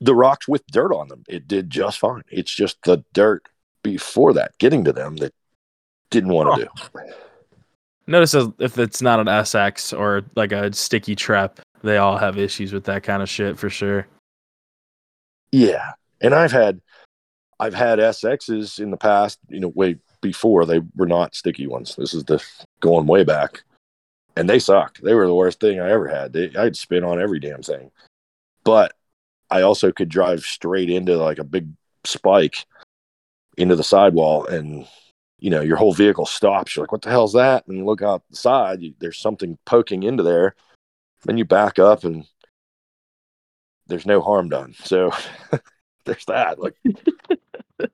[0.00, 2.22] the rocks with dirt on them, it did just fine.
[2.30, 3.46] It's just the dirt
[3.82, 5.34] before that getting to them that
[6.10, 7.00] didn't want to do.
[8.06, 12.38] Notice if- if it's not an SX or like a sticky trap, they all have
[12.38, 14.06] issues with that kind of shit for sure.
[15.52, 15.92] Yeah.
[16.20, 16.80] And I've had
[17.60, 21.94] I've had SXs in the past, you know, way before they were not sticky ones.
[21.96, 22.42] This is the
[22.80, 23.62] going way back.
[24.36, 25.02] And they sucked.
[25.02, 26.32] They were the worst thing I ever had.
[26.32, 27.90] They, I'd spin on every damn thing.
[28.64, 28.92] But
[29.50, 31.68] I also could drive straight into like a big
[32.04, 32.64] spike
[33.56, 34.86] into the sidewall and
[35.40, 36.74] you know, your whole vehicle stops.
[36.74, 37.66] You're like, what the hell's that?
[37.66, 40.54] And you look out the side, you, there's something poking into there.
[41.24, 42.26] Then you back up and
[43.86, 44.74] there's no harm done.
[44.82, 45.12] So
[46.04, 46.58] there's that.
[46.58, 46.76] Like,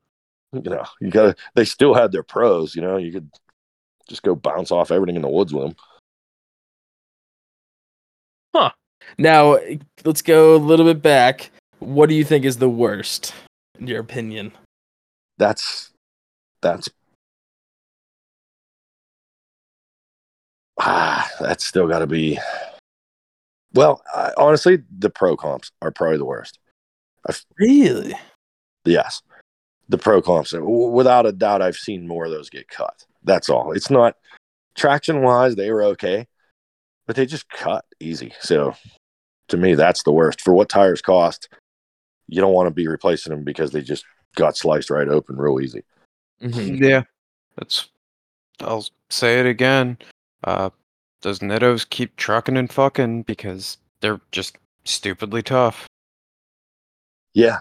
[0.55, 1.35] you know, you gotta.
[1.55, 2.75] They still had their pros.
[2.75, 3.31] You know, you could
[4.09, 5.77] just go bounce off everything in the woods with them.
[8.55, 8.71] Huh.
[9.19, 9.59] Now,
[10.05, 11.51] let's go a little bit back.
[11.79, 13.35] What do you think is the worst,
[13.79, 14.53] in your opinion?
[15.39, 15.91] That's
[16.63, 16.89] that's
[20.81, 22.39] ah, that's still got to be.
[23.75, 26.59] Well, I, honestly, the pro comps are probably the worst.
[27.29, 28.15] i Really?
[28.85, 29.23] Yes,
[29.89, 33.05] the pro comps, w- without a doubt, I've seen more of those get cut.
[33.25, 33.73] That's all.
[33.73, 34.17] It's not
[34.75, 36.27] traction wise; they were okay,
[37.07, 38.33] but they just cut easy.
[38.41, 38.75] So,
[39.49, 40.41] to me, that's the worst.
[40.41, 41.49] For what tires cost,
[42.29, 44.05] you don't want to be replacing them because they just
[44.37, 45.83] got sliced right open real easy.
[46.41, 46.81] Mhm.
[46.81, 47.03] Yeah,
[47.57, 47.89] that's.
[48.61, 49.99] I'll say it again.
[50.45, 50.71] Uh,
[51.23, 55.87] those Nittos keep trucking and fucking because they're just stupidly tough.
[57.33, 57.61] Yeah.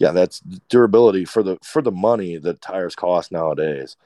[0.00, 0.40] Yeah, that's
[0.70, 3.96] durability for the for the money that tires cost nowadays.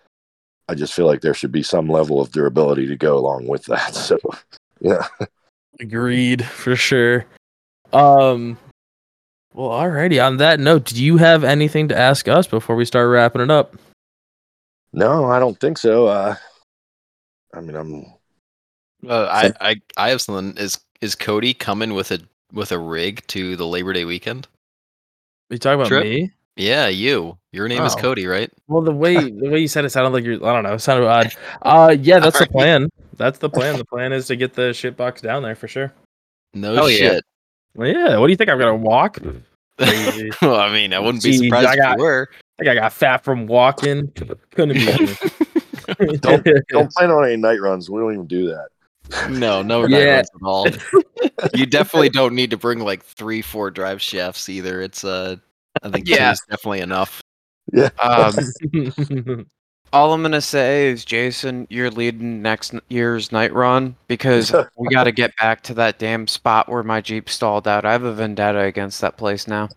[0.68, 3.64] I just feel like there should be some level of durability to go along with
[3.66, 3.94] that.
[3.94, 4.18] So,
[4.80, 5.06] yeah.
[5.80, 7.26] Agreed, for sure.
[7.92, 8.58] Um,
[9.54, 10.24] well, alrighty.
[10.24, 13.50] On that note, do you have anything to ask us before we start wrapping it
[13.50, 13.76] up?
[14.92, 16.06] No, I don't think so.
[16.06, 16.34] Uh
[17.54, 18.06] I mean, I'm
[19.08, 20.56] Uh, I, I I have something.
[20.60, 22.18] Is is Cody coming with a
[22.52, 24.48] with a rig to the Labor Day weekend?
[25.50, 26.04] Are you talking about Trip?
[26.04, 26.32] me?
[26.56, 27.36] Yeah, you.
[27.52, 27.98] Your name is Oh.
[27.98, 28.50] Cody, right?
[28.68, 30.34] Well, the way the way you said it sounded like you're.
[30.44, 30.74] I don't know.
[30.74, 31.34] It sounded odd.
[31.62, 32.50] Uh, yeah, that's the Alright.
[32.52, 32.88] plan.
[33.16, 33.76] That's the plan.
[33.78, 35.92] The plan is to get the shit box down there for sure.
[36.54, 36.96] No Hell yeah.
[36.96, 37.24] shit.
[37.74, 38.16] Well, yeah.
[38.18, 38.50] What do you think?
[38.50, 39.18] I'm gonna walk?
[39.78, 40.30] Crazy.
[40.42, 42.28] well, I mean, I wouldn't be Jeez, surprised I if got- you were.
[42.32, 44.12] I think I got fat from walking.
[44.52, 44.86] Couldn't be.
[44.86, 46.16] me.
[46.18, 47.90] Don't- don't plan on any night runs.
[47.90, 48.68] We don't even do that.
[49.30, 49.98] No, no Yeah.
[49.98, 50.04] yeah.
[50.18, 50.66] at all.
[51.54, 54.80] you definitely don't need to bring like three, four drive shafts either.
[54.80, 55.36] It's uh,
[55.82, 56.28] I think Yeah.
[56.28, 57.20] two is definitely enough.
[57.98, 59.46] Um,
[59.92, 65.04] all I'm gonna say is, Jason, you're leading next year's night run because we got
[65.04, 67.84] to get back to that damn spot where my Jeep stalled out.
[67.84, 69.68] I have a vendetta against that place now.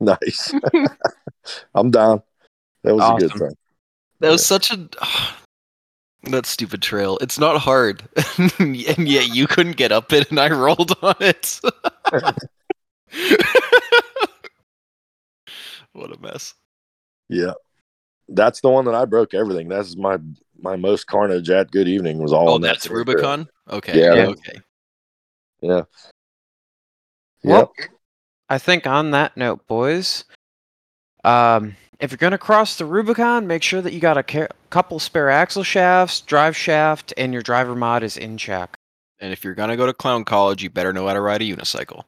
[0.00, 0.52] Nice.
[1.74, 2.22] I'm down.
[2.84, 3.56] That was a good thing.
[4.20, 4.88] That was such a
[6.24, 7.18] that stupid trail.
[7.20, 8.02] It's not hard,
[8.58, 11.60] and yet you couldn't get up it, and I rolled on it.
[15.92, 16.54] what a mess.
[17.28, 17.52] Yeah.
[18.28, 19.68] That's the one that I broke everything.
[19.68, 20.18] That's my
[20.60, 23.48] my most carnage at Good Evening was all Oh, on that that's third Rubicon.
[23.70, 23.98] Okay.
[23.98, 24.26] Yeah, Yeah.
[24.26, 24.60] Okay.
[25.60, 25.82] Yeah.
[27.44, 27.72] Well,
[28.48, 30.24] I think on that note, boys,
[31.24, 34.98] um, if you're gonna cross the Rubicon, make sure that you got a ca- couple
[34.98, 38.76] spare axle shafts, drive shaft, and your driver mod is in check.
[39.18, 41.44] And if you're gonna go to clown college, you better know how to ride a
[41.44, 42.04] unicycle.